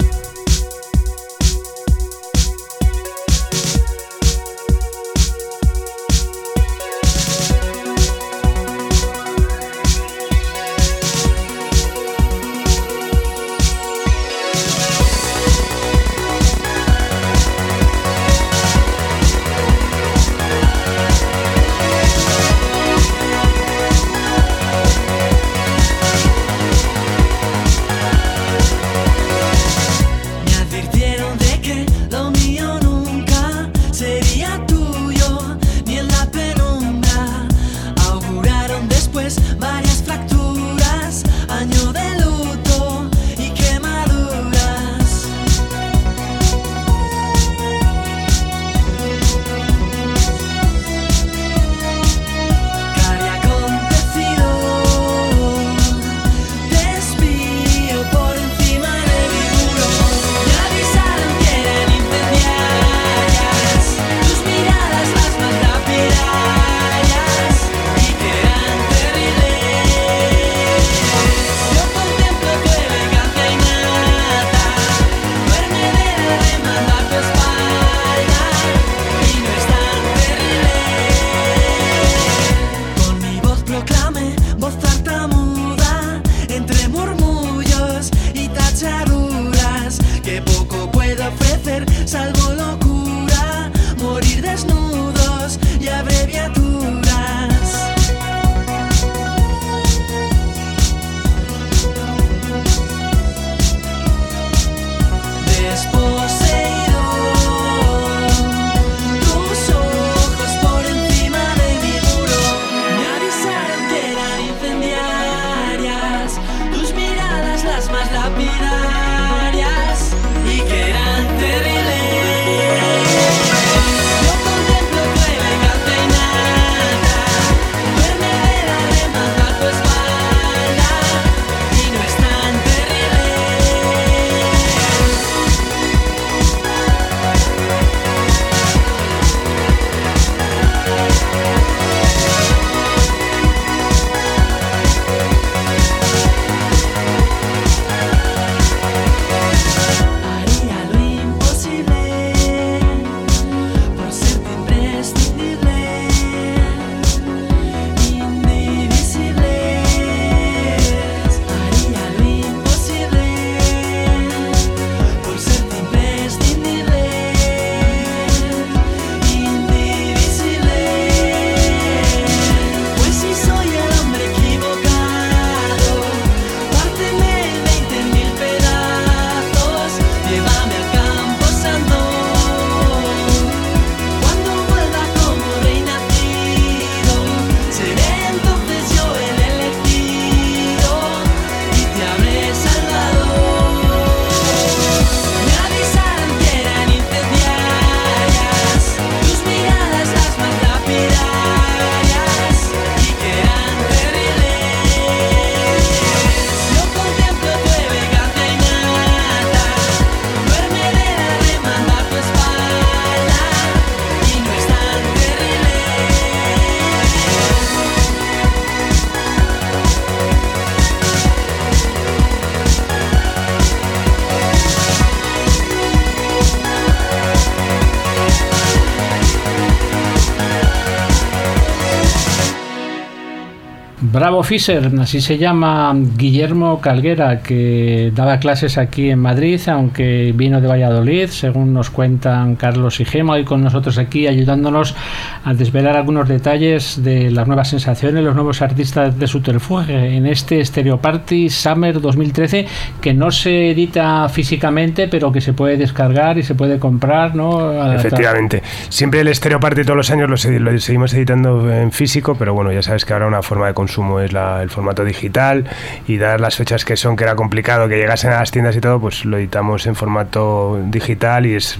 Bravo 234.11 234.41
Fisher, 234.41 234.89
así 234.99 235.21
se 235.21 235.37
llama 235.37 235.95
Guillermo 236.17 236.81
Calguera, 236.81 237.43
que 237.43 238.11
daba 238.15 238.39
clases 238.39 238.79
aquí 238.79 239.11
en 239.11 239.19
Madrid, 239.19 239.61
aunque 239.67 240.33
vino 240.35 240.59
de 240.61 240.67
Valladolid, 240.67 241.27
según 241.27 241.73
nos 241.73 241.91
cuentan 241.91 242.55
Carlos 242.55 242.99
y 242.99 243.05
Gema, 243.05 243.33
hoy 243.33 243.43
con 243.43 243.61
nosotros 243.61 243.99
aquí 243.99 244.25
ayudándonos 244.25 244.95
a 245.43 245.53
desvelar 245.53 245.95
algunos 245.95 246.27
detalles 246.27 247.03
de 247.03 247.29
las 247.29 247.45
nuevas 247.45 247.69
sensaciones, 247.69 248.23
los 248.23 248.33
nuevos 248.33 248.63
artistas 248.63 249.19
de 249.19 249.27
Subterfuge 249.27 250.15
en 250.15 250.25
este 250.25 250.65
Stereo 250.65 250.97
Party 250.97 251.49
Summer 251.49 252.01
2013, 252.01 252.65
que 252.99 253.13
no 253.13 253.29
se 253.29 253.71
edita 253.71 254.27
físicamente, 254.29 255.07
pero 255.07 255.31
que 255.31 255.39
se 255.39 255.53
puede 255.53 255.77
descargar 255.77 256.39
y 256.39 256.43
se 256.43 256.55
puede 256.55 256.79
comprar, 256.79 257.35
¿no? 257.35 257.93
Efectivamente. 257.93 258.63
Siempre 258.89 259.21
el 259.21 259.35
Stereo 259.35 259.59
Party 259.59 259.83
todos 259.83 259.97
los 259.97 260.09
años 260.09 260.29
lo, 260.29 260.79
seguimos 260.79 261.13
editando 261.13 261.71
en 261.71 261.91
físico, 261.91 262.35
pero 262.39 262.55
bueno, 262.55 262.71
ya 262.71 262.81
sabes 262.81 263.05
que 263.05 263.13
ahora 263.13 263.27
una 263.27 263.43
forma 263.43 263.67
de 263.67 263.75
consumo 263.99 264.19
es 264.21 264.31
el 264.61 264.69
formato 264.69 265.03
digital 265.03 265.65
y 266.07 266.17
dar 266.17 266.39
las 266.39 266.55
fechas 266.55 266.85
que 266.85 266.95
son, 266.95 267.15
que 267.15 267.23
era 267.23 267.35
complicado 267.35 267.87
que 267.89 267.97
llegasen 267.97 268.31
a 268.31 268.39
las 268.39 268.51
tiendas 268.51 268.75
y 268.75 268.81
todo, 268.81 268.99
pues 268.99 269.25
lo 269.25 269.37
editamos 269.37 269.85
en 269.87 269.95
formato 269.95 270.79
digital 270.85 271.45
y 271.45 271.55
es, 271.55 271.79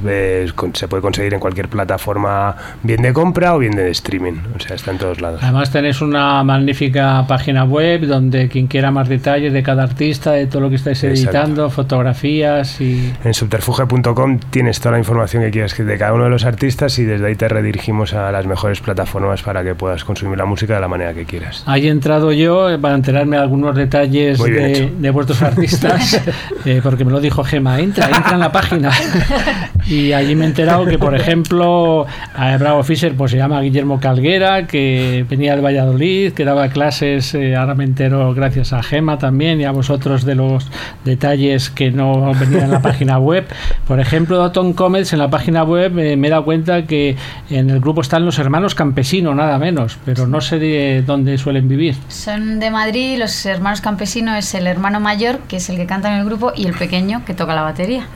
se 0.74 0.88
puede 0.88 1.02
conseguir 1.02 1.34
en 1.34 1.40
cualquier 1.40 1.70
plataforma, 1.70 2.56
bien 2.84 3.02
de 3.02 3.14
compra 3.14 3.56
o 3.56 3.60
bien 3.60 3.76
de 3.76 3.90
streaming, 3.92 4.34
o 4.56 4.60
sea, 4.60 4.76
está 4.76 4.92
en 4.92 4.98
todos 4.98 5.22
lados. 5.22 5.42
Además 5.42 5.72
tenéis 5.72 6.02
una 6.02 6.44
magnífica 6.44 7.26
página 7.28 7.64
web 7.64 8.06
donde 8.06 8.50
quien 8.50 8.68
quiera 8.68 8.92
más 8.92 9.08
detalles 9.08 9.54
de 9.54 9.64
cada 9.64 9.84
artista, 9.84 10.32
de 10.32 10.48
todo 10.48 10.62
lo 10.64 10.70
que 10.70 10.76
estáis 10.76 11.04
editando, 11.04 11.70
fotografías 11.70 12.82
y... 12.82 13.14
En 13.24 13.34
subterfuge.com 13.34 14.40
tienes 14.50 14.80
toda 14.80 14.94
la 14.94 15.00
información 15.00 15.44
que 15.44 15.52
quieras 15.52 15.78
de 15.78 15.98
cada 15.98 16.14
uno 16.14 16.26
de 16.26 16.30
los 16.30 16.46
artistas 16.46 17.00
y 17.00 17.06
desde 17.06 17.28
ahí 17.28 17.36
te 17.36 17.48
redirigimos 17.48 18.14
a 18.14 18.32
las 18.32 18.46
mejores 18.46 18.82
plataformas 18.82 19.42
para 19.42 19.64
que 19.64 19.76
puedas 19.76 20.04
consumir 20.04 20.38
la 20.38 20.46
música 20.46 20.76
de 20.76 20.82
la 20.82 20.88
manera 20.88 21.14
que 21.14 21.26
quieras. 21.26 21.64
Ahí 21.66 21.88
he 21.88 21.92
entrado 22.10 22.32
yo 22.32 22.68
para 22.82 22.96
enterarme 22.96 23.38
de 23.38 23.44
algunos 23.44 23.76
detalles 23.76 24.40
de, 24.40 25.12
vuestros 25.12 25.44
artistas, 25.44 26.20
eh, 26.66 26.80
porque 26.82 27.06
me 27.06 27.12
lo 27.12 27.22
dijo 27.22 27.44
Gema, 27.44 27.80
entra, 27.80 28.08
entra 28.08 28.34
en 28.34 28.40
la 28.40 28.52
página. 28.52 28.92
y 29.88 30.12
allí 30.14 30.34
me 30.34 30.46
he 30.46 30.48
enterado 30.48 30.88
que, 30.88 30.98
por 30.98 31.14
ejemplo, 31.14 32.08
a 32.36 32.58
Bravo 32.58 32.82
Fisher 32.82 33.14
pues, 33.14 33.30
se 33.30 33.38
llama 33.38 33.62
Guillermo 33.62 34.00
Calguera, 34.00 34.66
que 34.66 35.24
venía 35.30 35.56
de 35.56 35.62
Valladolid, 35.62 36.34
que 36.34 36.46
daba 36.46 36.70
clases, 36.70 37.36
eh, 37.36 37.56
ahora 37.56 37.76
me 37.76 37.84
entero 37.84 38.34
gracias 38.34 38.74
a 38.74 38.82
Gema 38.82 39.20
también 39.20 39.62
y 39.62 39.66
a 39.66 39.72
vosotros 39.72 40.26
de 40.26 40.34
los 40.34 40.66
detalles 41.06 41.70
que 41.70 41.92
no 41.92 42.34
venían 42.34 42.64
en 42.64 42.72
la 42.72 42.82
página 42.82 43.20
web. 43.20 43.46
Por 43.88 44.00
ejemplo, 44.00 44.52
Tom 44.52 44.74
Comets 44.74 45.14
en 45.14 45.20
la 45.20 45.30
página 45.30 45.64
web 45.64 45.96
eh, 46.00 46.18
me 46.18 46.28
he 46.28 46.32
dado 46.32 46.44
cuenta 46.44 46.88
que 46.88 47.16
en 47.52 47.70
el 47.70 47.80
grupo 47.80 48.02
están 48.02 48.26
los 48.26 48.40
hermanos 48.40 48.74
campesinos, 48.74 49.36
nada 49.36 49.60
menos, 49.60 50.00
pero 50.06 50.26
no 50.26 50.42
sé 50.42 50.58
de 50.58 51.04
dónde 51.06 51.38
suelen 51.38 51.68
vivir. 51.68 51.99
Son 52.08 52.60
de 52.60 52.72
Madrid, 52.72 53.18
los 53.20 53.46
hermanos 53.46 53.82
campesinos 53.82 54.38
es 54.38 54.54
el 54.56 54.68
hermano 54.68 55.00
mayor, 55.00 55.40
que 55.48 55.58
es 55.58 55.70
el 55.70 55.78
que 55.78 55.86
canta 55.86 56.12
en 56.12 56.20
el 56.20 56.26
grupo, 56.26 56.52
y 56.56 56.66
el 56.66 56.74
pequeño, 56.74 57.24
que 57.26 57.34
toca 57.34 57.54
la 57.54 57.62
batería. 57.62 58.08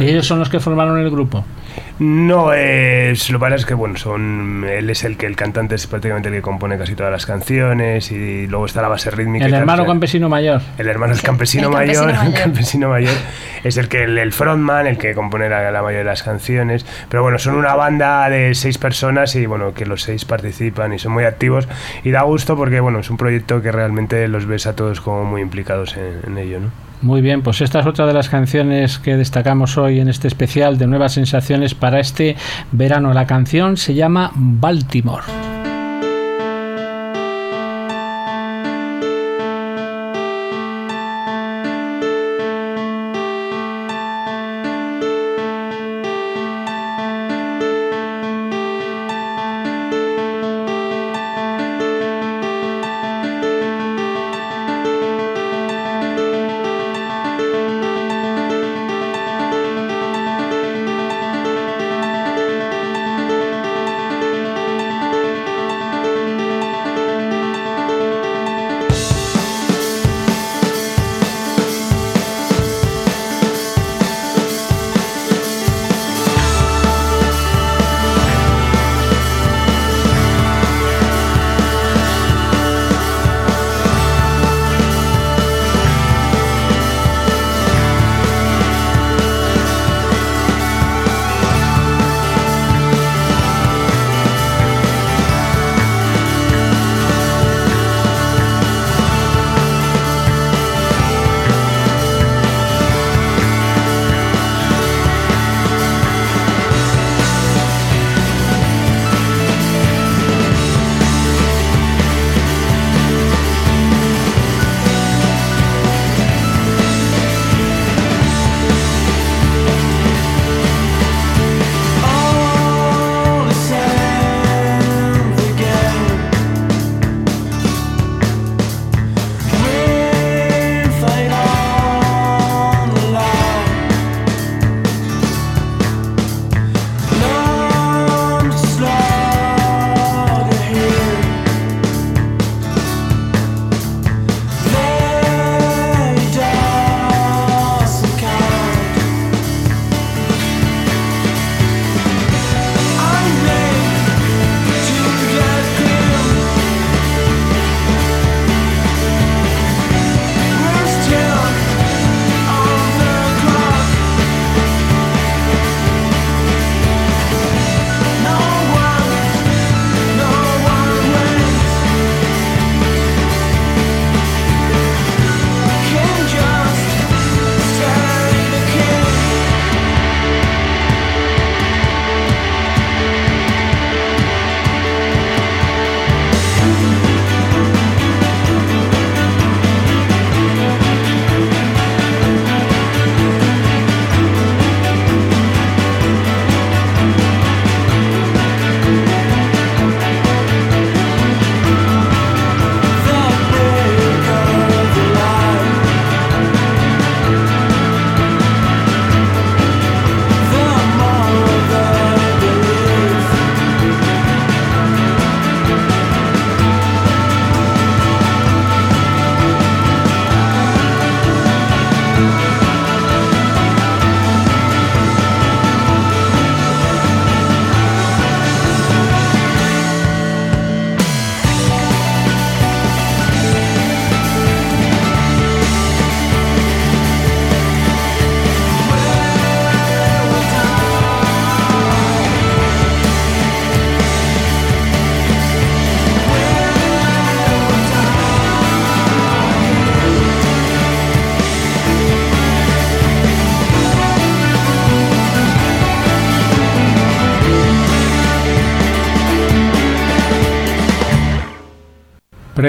Y 0.00 0.04
ellos 0.04 0.26
son 0.26 0.38
los 0.38 0.48
que 0.48 0.60
formaron 0.60 0.98
el 0.98 1.10
grupo. 1.10 1.44
No, 2.00 2.54
es, 2.54 3.28
lo 3.28 3.38
que 3.38 3.40
pasa 3.42 3.56
es 3.56 3.66
que 3.66 3.74
bueno, 3.74 3.98
son 3.98 4.64
él 4.66 4.88
es 4.88 5.04
el 5.04 5.18
que 5.18 5.26
el 5.26 5.36
cantante 5.36 5.74
es 5.74 5.86
prácticamente 5.86 6.30
el 6.30 6.36
que 6.36 6.40
compone 6.40 6.78
casi 6.78 6.94
todas 6.94 7.12
las 7.12 7.26
canciones 7.26 8.10
y 8.10 8.46
luego 8.46 8.64
está 8.64 8.80
la 8.80 8.88
base 8.88 9.10
rítmica. 9.10 9.44
El 9.44 9.52
hermano 9.52 9.84
campesino 9.84 10.30
mayor. 10.30 10.62
El 10.78 10.88
hermano 10.88 11.12
es 11.12 11.20
campesino, 11.20 11.68
mayor, 11.68 12.10
campesino 12.34 12.88
mayor 12.88 13.12
es 13.64 13.76
el 13.76 13.88
que 13.88 14.04
el, 14.04 14.32
frontman, 14.32 14.86
el 14.86 14.96
que 14.96 15.14
compone 15.14 15.50
la, 15.50 15.70
la, 15.70 15.82
mayoría 15.82 15.98
de 15.98 16.04
las 16.04 16.22
canciones. 16.22 16.86
Pero 17.10 17.22
bueno, 17.22 17.38
son 17.38 17.56
una 17.56 17.74
banda 17.74 18.30
de 18.30 18.54
seis 18.54 18.78
personas 18.78 19.36
y 19.36 19.44
bueno, 19.44 19.74
que 19.74 19.84
los 19.84 20.00
seis 20.00 20.24
participan 20.24 20.94
y 20.94 20.98
son 20.98 21.12
muy 21.12 21.24
activos 21.24 21.68
y 22.02 22.12
da 22.12 22.22
gusto 22.22 22.56
porque 22.56 22.80
bueno, 22.80 23.00
es 23.00 23.10
un 23.10 23.18
proyecto 23.18 23.60
que 23.60 23.72
realmente 23.72 24.26
los 24.28 24.46
ves 24.46 24.66
a 24.66 24.74
todos 24.74 25.02
como 25.02 25.24
muy 25.24 25.42
implicados 25.42 25.98
en, 25.98 26.20
en 26.26 26.38
ello, 26.38 26.60
¿no? 26.60 26.89
Muy 27.02 27.22
bien, 27.22 27.42
pues 27.42 27.62
esta 27.62 27.80
es 27.80 27.86
otra 27.86 28.06
de 28.06 28.12
las 28.12 28.28
canciones 28.28 28.98
que 28.98 29.16
destacamos 29.16 29.78
hoy 29.78 30.00
en 30.00 30.08
este 30.08 30.28
especial 30.28 30.76
de 30.76 30.86
Nuevas 30.86 31.14
Sensaciones 31.14 31.74
para 31.74 31.98
este 31.98 32.36
verano. 32.72 33.14
La 33.14 33.26
canción 33.26 33.78
se 33.78 33.94
llama 33.94 34.32
Baltimore. 34.34 35.49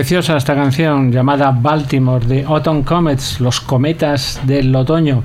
Preciosa 0.01 0.35
esta 0.35 0.55
canción 0.55 1.11
llamada 1.11 1.51
Baltimore 1.51 2.25
de 2.25 2.43
Autumn 2.43 2.81
Comets, 2.81 3.39
los 3.39 3.61
cometas 3.61 4.41
del 4.47 4.75
otoño. 4.75 5.21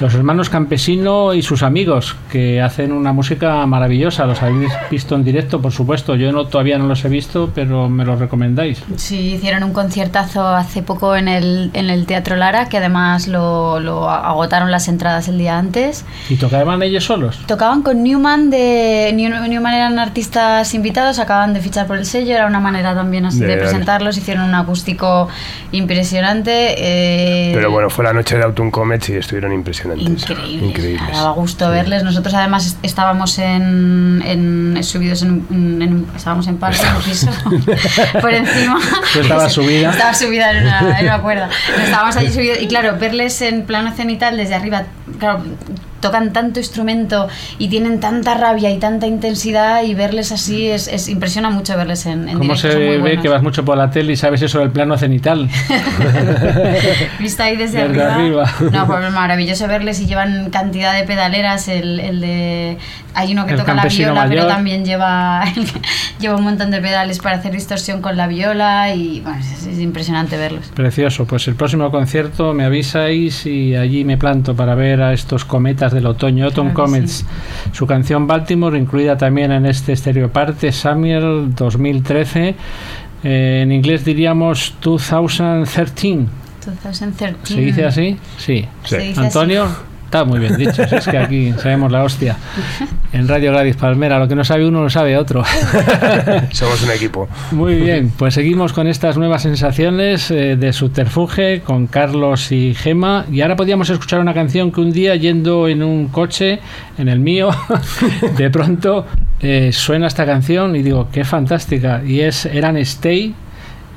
Los 0.00 0.14
hermanos 0.14 0.48
Campesino 0.48 1.34
y 1.34 1.42
sus 1.42 1.64
amigos 1.64 2.14
que 2.30 2.62
hacen 2.62 2.92
una 2.92 3.12
música 3.12 3.66
maravillosa. 3.66 4.26
Los 4.26 4.40
habéis 4.42 4.70
visto 4.92 5.16
en 5.16 5.24
directo, 5.24 5.60
por 5.60 5.72
supuesto. 5.72 6.14
Yo 6.14 6.30
no, 6.30 6.46
todavía 6.46 6.78
no 6.78 6.86
los 6.86 7.04
he 7.04 7.08
visto, 7.08 7.50
pero 7.52 7.88
me 7.88 8.04
los 8.04 8.20
recomendáis. 8.20 8.80
Sí, 8.94 9.34
hicieron 9.34 9.64
un 9.64 9.72
conciertazo 9.72 10.46
hace 10.46 10.82
poco 10.82 11.16
en 11.16 11.26
el, 11.26 11.70
en 11.74 11.90
el 11.90 12.06
Teatro 12.06 12.36
Lara, 12.36 12.68
que 12.68 12.76
además 12.78 13.26
lo, 13.26 13.80
lo 13.80 14.08
agotaron 14.08 14.70
las 14.70 14.86
entradas 14.86 15.26
el 15.26 15.36
día 15.36 15.58
antes. 15.58 16.04
¿Y 16.28 16.36
tocaban 16.36 16.80
ellos 16.84 17.02
solos? 17.04 17.40
Tocaban 17.46 17.82
con 17.82 18.04
Newman, 18.04 18.50
de 18.50 19.10
New- 19.16 19.48
Newman 19.48 19.74
eran 19.74 19.98
artistas 19.98 20.74
invitados, 20.74 21.18
acaban 21.18 21.54
de 21.54 21.60
fichar 21.60 21.88
por 21.88 21.96
el 21.98 22.06
sello, 22.06 22.34
era 22.36 22.46
una 22.46 22.60
manera 22.60 22.94
también 22.94 23.26
así 23.26 23.40
De 23.40 23.48
de, 23.48 23.56
presentarlos, 23.56 24.16
hicieron 24.16 24.44
un 24.44 24.54
acústico 24.54 25.28
impresionante. 25.72 26.74
eh, 26.78 27.50
Pero 27.52 27.72
bueno, 27.72 27.90
fue 27.90 28.04
la 28.04 28.12
noche 28.12 28.36
de 28.38 28.44
Autumn 28.44 28.70
Comets 28.70 29.08
y 29.08 29.14
estuvieron 29.14 29.52
impresionantes. 29.52 29.87
Increíbles. 29.96 30.62
Increíbles. 30.70 31.12
Daba 31.12 31.30
gusto 31.32 31.66
Sí. 31.66 31.70
verles. 31.70 32.02
Nosotros 32.02 32.34
además 32.34 32.66
est- 32.66 32.78
estábamos 32.84 33.38
en, 33.38 34.22
en- 34.24 34.84
subidos 34.84 35.22
en, 35.22 35.46
un- 35.50 35.82
en 35.82 36.06
estábamos 36.16 36.46
en 36.48 36.56
parte 36.58 36.80
un 36.96 37.02
piso 37.02 37.28
por 38.20 38.32
encima. 38.32 38.78
Tú 39.12 39.20
estabas 39.20 39.52
subida. 39.52 39.90
Estaba 39.90 40.14
subida 40.14 40.50
en 40.52 40.62
una, 40.64 40.98
en 41.00 41.06
una 41.06 41.22
cuerda. 41.22 41.48
Estábamos 41.84 42.16
allí 42.16 42.32
subidos 42.32 42.58
y 42.60 42.68
claro, 42.68 42.96
verles 42.98 43.40
en 43.42 43.62
plano 43.64 43.94
cenital 43.94 44.36
desde 44.36 44.54
arriba, 44.54 44.84
claro, 45.18 45.42
tocan 46.00 46.32
tanto 46.32 46.60
instrumento 46.60 47.28
y 47.58 47.68
tienen 47.68 48.00
tanta 48.00 48.34
rabia 48.34 48.70
y 48.70 48.78
tanta 48.78 49.06
intensidad 49.06 49.82
y 49.82 49.94
verles 49.94 50.32
así 50.32 50.68
es, 50.68 50.88
es- 50.88 51.08
impresiona 51.08 51.50
mucho 51.50 51.76
verles 51.76 52.06
en, 52.06 52.28
en 52.28 52.38
¿Cómo 52.38 52.54
directo. 52.54 52.72
se 52.72 52.78
ve 52.78 52.98
buenos. 52.98 53.22
que 53.22 53.28
vas 53.28 53.42
mucho 53.42 53.64
por 53.64 53.76
la 53.76 53.90
tele 53.90 54.12
y 54.12 54.16
sabes 54.16 54.42
eso 54.42 54.60
del 54.60 54.70
plano 54.70 54.96
cenital? 54.96 55.48
Vista 57.18 57.44
ahí 57.44 57.56
desde, 57.56 57.86
Desde 57.88 58.02
arriba. 58.02 58.44
arriba. 58.44 58.70
No, 58.72 58.86
pues 58.86 59.12
maravilloso 59.12 59.66
verles 59.66 60.00
y 60.00 60.06
llevan 60.06 60.50
cantidad 60.50 60.94
de 60.94 61.04
pedaleras. 61.04 61.68
El, 61.68 62.00
el 62.00 62.20
de. 62.20 62.78
Hay 63.14 63.32
uno 63.32 63.46
que 63.46 63.52
El 63.54 63.58
toca 63.58 63.74
la 63.74 63.84
viola, 63.84 64.26
pero 64.28 64.46
también 64.46 64.84
lleva, 64.84 65.42
lleva 66.20 66.36
un 66.36 66.44
montón 66.44 66.70
de 66.70 66.80
pedales 66.80 67.18
para 67.18 67.36
hacer 67.38 67.52
distorsión 67.52 68.00
con 68.00 68.16
la 68.16 68.26
viola. 68.28 68.94
Y 68.94 69.20
bueno, 69.20 69.38
es, 69.40 69.66
es 69.66 69.78
impresionante 69.80 70.36
verlos. 70.36 70.66
Precioso, 70.74 71.26
pues 71.26 71.48
el 71.48 71.54
próximo 71.56 71.90
concierto 71.90 72.54
me 72.54 72.64
avisáis 72.64 73.44
y 73.46 73.74
allí 73.74 74.04
me 74.04 74.16
planto 74.16 74.54
para 74.54 74.74
ver 74.74 75.02
a 75.02 75.12
estos 75.12 75.44
cometas 75.44 75.87
del 75.92 76.06
otoño, 76.06 76.50
Claro 76.50 76.68
que 76.68 76.74
Comets. 76.74 77.24
Su 77.72 77.86
canción 77.86 78.26
Baltimore, 78.26 78.78
incluida 78.78 79.16
también 79.16 79.52
en 79.52 79.66
este 79.66 79.92
Estereoparte, 79.92 80.72
Samuel 80.72 81.54
2013. 81.54 82.54
Eh, 83.24 83.60
en 83.62 83.72
inglés 83.72 84.04
diríamos 84.04 84.74
2013. 84.80 86.26
2013. 86.82 87.36
¿Se 87.44 87.60
dice 87.60 87.84
así? 87.84 88.18
Sí. 88.36 88.66
Se 88.84 88.98
dice 88.98 89.20
Antonio, 89.20 89.66
está 90.08 90.24
muy 90.24 90.38
bien 90.38 90.56
dicho. 90.56 90.82
es 90.84 91.06
que 91.06 91.18
aquí 91.18 91.52
sabemos 91.58 91.92
la 91.92 92.02
hostia. 92.02 92.34
En 93.12 93.28
Radio 93.28 93.50
Gladys 93.50 93.76
Palmera, 93.76 94.18
lo 94.18 94.26
que 94.26 94.34
no 94.34 94.42
sabe 94.42 94.66
uno 94.66 94.82
lo 94.82 94.88
sabe 94.88 95.18
otro. 95.18 95.44
Somos 96.50 96.82
un 96.82 96.90
equipo. 96.92 97.28
Muy 97.52 97.74
bien, 97.74 98.10
pues 98.16 98.32
seguimos 98.32 98.72
con 98.72 98.86
estas 98.86 99.18
nuevas 99.18 99.42
sensaciones 99.42 100.30
eh, 100.30 100.56
de 100.56 100.72
subterfuge 100.72 101.60
con 101.60 101.88
Carlos 101.88 102.52
y 102.52 102.72
Gema. 102.74 103.26
Y 103.30 103.42
ahora 103.42 103.56
podíamos 103.56 103.90
escuchar 103.90 104.20
una 104.20 104.32
canción 104.32 104.72
que 104.72 104.80
un 104.80 104.92
día 104.92 105.14
yendo 105.14 105.68
en 105.68 105.82
un 105.82 106.08
coche, 106.08 106.60
en 106.96 107.08
el 107.08 107.18
mío, 107.18 107.50
de 108.38 108.48
pronto 108.48 109.04
eh, 109.40 109.72
suena 109.74 110.06
esta 110.06 110.24
canción 110.24 110.74
y 110.74 110.82
digo, 110.82 111.10
qué 111.12 111.22
fantástica. 111.24 112.02
Y 112.02 112.20
es 112.20 112.46
Eran 112.46 112.78
Stay, 112.78 113.34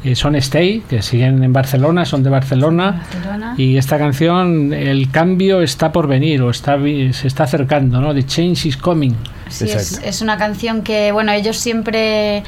eh, 0.03 0.15
son 0.15 0.35
Stay, 0.35 0.81
que 0.89 1.01
siguen 1.01 1.43
en 1.43 1.53
Barcelona, 1.53 2.05
son 2.05 2.23
de 2.23 2.29
Barcelona. 2.29 3.03
Barcelona. 3.13 3.53
Y 3.57 3.77
esta 3.77 3.97
canción, 3.97 4.73
el 4.73 5.11
cambio 5.11 5.61
está 5.61 5.91
por 5.91 6.07
venir 6.07 6.41
o 6.41 6.49
está 6.49 6.77
se 6.77 7.27
está 7.27 7.43
acercando, 7.43 8.01
¿no? 8.01 8.13
The 8.13 8.25
change 8.25 8.65
is 8.67 8.77
coming. 8.77 9.13
Sí, 9.51 9.69
es, 9.69 10.21
una 10.21 10.37
canción 10.37 10.81
que, 10.81 11.11
bueno, 11.11 11.31
ellos 11.31 11.57
siempre, 11.57 12.43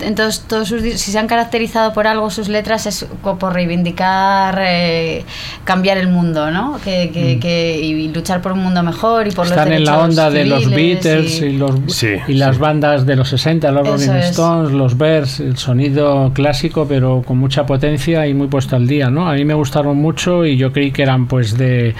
en 0.00 0.14
todos, 0.14 0.40
todos 0.42 0.68
sus, 0.68 0.82
di- 0.82 0.98
si 0.98 1.12
se 1.12 1.18
han 1.18 1.26
caracterizado 1.28 1.92
por 1.92 2.06
algo 2.06 2.30
sus 2.30 2.48
letras 2.48 2.86
es 2.86 3.06
por 3.22 3.52
reivindicar, 3.54 4.58
eh, 4.60 5.24
cambiar 5.64 5.98
el 5.98 6.08
mundo, 6.08 6.50
¿no? 6.50 6.78
Que, 6.84 7.10
que, 7.12 7.38
que- 7.40 7.78
y 7.80 8.08
luchar 8.08 8.42
por 8.42 8.52
un 8.52 8.60
mundo 8.62 8.82
mejor 8.82 9.26
y 9.28 9.30
por 9.30 9.46
Mm. 9.46 9.50
Están 9.50 9.68
los 9.70 9.76
en 9.78 9.84
la 9.84 9.92
derechos 9.92 10.08
onda 10.10 10.30
de 10.30 10.44
los 10.44 10.70
Beatles 10.70 11.40
y, 11.40 11.44
y- 11.46 11.52
los, 11.58 11.72
Sí, 11.88 12.08
y 12.28 12.34
las 12.34 12.56
sí. 12.56 12.60
bandas 12.60 13.06
de 13.06 13.16
los 13.16 13.28
60, 13.28 13.70
los 13.70 13.86
Eso 13.86 13.92
Rolling 14.12 14.20
es. 14.20 14.30
Stones, 14.30 14.72
los 14.72 14.98
Bears, 14.98 15.40
el 15.40 15.56
sonido 15.56 16.32
clásico 16.34 16.86
pero 16.88 17.22
con 17.24 17.38
mucha 17.38 17.64
potencia 17.66 18.26
y 18.26 18.34
muy 18.34 18.48
puesto 18.48 18.76
al 18.76 18.86
día, 18.86 19.10
¿no? 19.10 19.28
A 19.28 19.34
mí 19.34 19.44
me 19.44 19.54
gustaron 19.54 19.96
mucho 19.96 20.44
y 20.44 20.56
yo 20.56 20.72
creí 20.72 20.90
que 20.92 21.02
eran 21.02 21.26
pues 21.28 21.56
de 21.56 21.94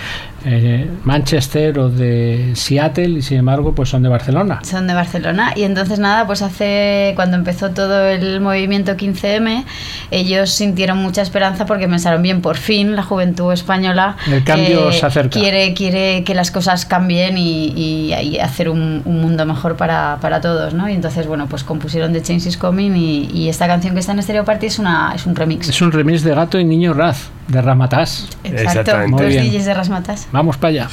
eh, 0.50 0.88
Manchester 1.04 1.78
o 1.78 1.90
de 1.90 2.52
Seattle 2.54 3.18
y 3.18 3.22
sin 3.22 3.38
embargo 3.38 3.74
pues 3.74 3.90
son 3.90 4.02
de 4.02 4.08
Barcelona. 4.08 4.60
Son 4.62 4.86
de 4.86 4.94
Barcelona 4.94 5.52
y 5.54 5.64
entonces 5.64 5.98
nada, 5.98 6.26
pues 6.26 6.40
hace 6.42 7.12
cuando 7.16 7.36
empezó 7.36 7.70
todo 7.70 8.06
el 8.06 8.40
movimiento 8.40 8.96
15M, 8.96 9.64
ellos 10.10 10.50
sintieron 10.50 10.98
mucha 10.98 11.20
esperanza 11.22 11.66
porque 11.66 11.86
pensaron 11.86 12.22
bien, 12.22 12.40
por 12.40 12.56
fin 12.56 12.96
la 12.96 13.02
juventud 13.02 13.52
española 13.52 14.16
eh, 14.26 14.36
El 14.36 14.44
cambio 14.44 14.90
se 14.92 15.04
acerca. 15.04 15.38
quiere 15.38 15.74
quiere 15.74 16.24
que 16.24 16.34
las 16.34 16.50
cosas 16.50 16.86
cambien 16.86 17.36
y, 17.36 17.66
y- 17.76 18.14
y 18.14 18.38
hacer 18.38 18.68
un, 18.70 19.02
un 19.04 19.20
mundo 19.20 19.44
mejor 19.44 19.76
para, 19.76 20.18
para 20.20 20.40
todos, 20.40 20.72
¿no? 20.74 20.88
Y 20.88 20.92
entonces 20.94 21.26
bueno, 21.26 21.46
pues 21.46 21.62
compusieron 21.64 22.12
The 22.12 22.22
Change 22.22 22.46
is 22.46 22.56
Coming 22.56 22.92
y, 22.96 23.24
y 23.32 23.48
esta 23.48 23.66
canción 23.66 23.92
que 23.94 24.00
está 24.00 24.12
en 24.12 24.22
Stereo 24.22 24.44
Party 24.44 24.66
es 24.66 24.78
una 24.78 25.12
es 25.14 25.26
un 25.26 25.36
remix. 25.36 25.68
Es 25.68 25.82
un 25.82 25.92
remix 25.92 26.22
de 26.22 26.34
Gato 26.34 26.58
y 26.58 26.64
Niño 26.64 26.94
Raz, 26.94 27.28
de 27.48 27.60
Ramatás. 27.60 28.28
Exacto, 28.44 28.62
Exactamente. 28.62 29.10
Muy 29.12 29.22
dos 29.24 29.32
bien. 29.32 29.50
DJs 29.52 29.64
de 29.66 29.74
Rasmatas. 29.74 30.28
Vamos 30.38 30.56
para 30.56 30.68
allá. 30.68 30.88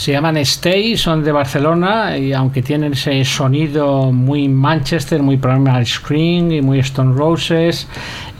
Se 0.00 0.12
llaman 0.12 0.38
Stay, 0.38 0.96
son 0.96 1.22
de 1.22 1.30
Barcelona 1.30 2.16
y 2.16 2.32
aunque 2.32 2.62
tienen 2.62 2.94
ese 2.94 3.22
sonido 3.22 4.10
muy 4.10 4.48
Manchester, 4.48 5.22
muy 5.22 5.36
Primal 5.36 5.86
Screen 5.86 6.50
y 6.52 6.62
muy 6.62 6.78
Stone 6.78 7.14
Roses 7.14 7.86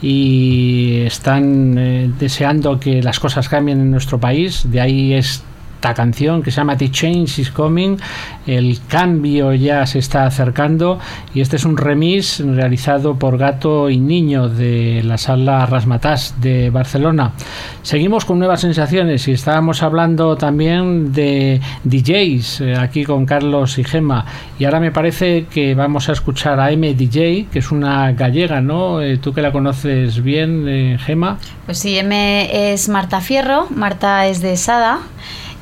y 0.01 1.03
están 1.05 1.77
eh, 1.77 2.11
deseando 2.19 2.81
que 2.81 3.03
las 3.03 3.21
cosas 3.21 3.47
cambien 3.51 3.79
en 3.79 3.91
nuestro 3.91 4.19
país, 4.19 4.71
de 4.71 4.81
ahí 4.81 5.13
es 5.13 5.45
esta 5.81 5.95
canción 5.95 6.43
que 6.43 6.51
se 6.51 6.59
llama 6.59 6.77
The 6.77 6.91
Change 6.91 7.39
is 7.39 7.51
Coming. 7.51 7.97
El 8.47 8.81
cambio 8.87 9.55
ya 9.55 9.87
se 9.87 9.99
está 9.99 10.27
acercando 10.27 10.99
y 11.33 11.41
este 11.41 11.57
es 11.57 11.65
un 11.65 11.79
remix 11.79 12.41
realizado 12.41 13.19
por 13.19 13.39
Gato 13.39 13.89
y 13.89 13.99
Niño 13.99 14.51
de 14.51 15.01
la 15.03 15.17
sala 15.17 15.65
Rasmatas 15.65 16.35
de 16.39 16.69
Barcelona. 16.69 17.33
Seguimos 17.81 18.27
con 18.27 18.39
nuevas 18.39 18.61
sensaciones 18.61 19.27
y 19.27 19.33
estábamos 19.33 19.83
hablando 19.83 20.37
también 20.37 21.15
de 21.15 21.63
DJs 21.85 22.61
eh, 22.61 22.77
aquí 22.77 23.05
con 23.05 23.25
Carlos 23.25 23.79
y 23.79 23.85
Gema 23.85 24.27
y 24.59 24.67
ahora 24.67 24.81
me 24.81 24.93
parece 24.93 25.47
que 25.47 25.75
vamos 25.75 26.11
a 26.11 26.13
escuchar 26.13 26.61
a 26.61 26.73
M 26.73 26.93
DJ 26.93 27.47
que 27.51 27.61
es 27.61 27.73
una 27.73 28.13
gallega, 28.13 28.61
¿no? 28.61 29.01
Eh, 29.01 29.17
Tú 29.17 29.33
que 29.33 29.41
la 29.41 29.51
conoces 29.51 30.23
bien, 30.23 30.69
eh, 30.69 30.99
Gema. 31.01 31.39
Pues 31.65 31.79
sí, 31.79 31.97
M 31.97 32.73
es 32.73 32.91
Marta 32.91 33.23
Fierro, 33.23 33.67
Marta 33.71 34.27
es 34.27 34.43
de 34.43 34.59
Sada 34.59 35.01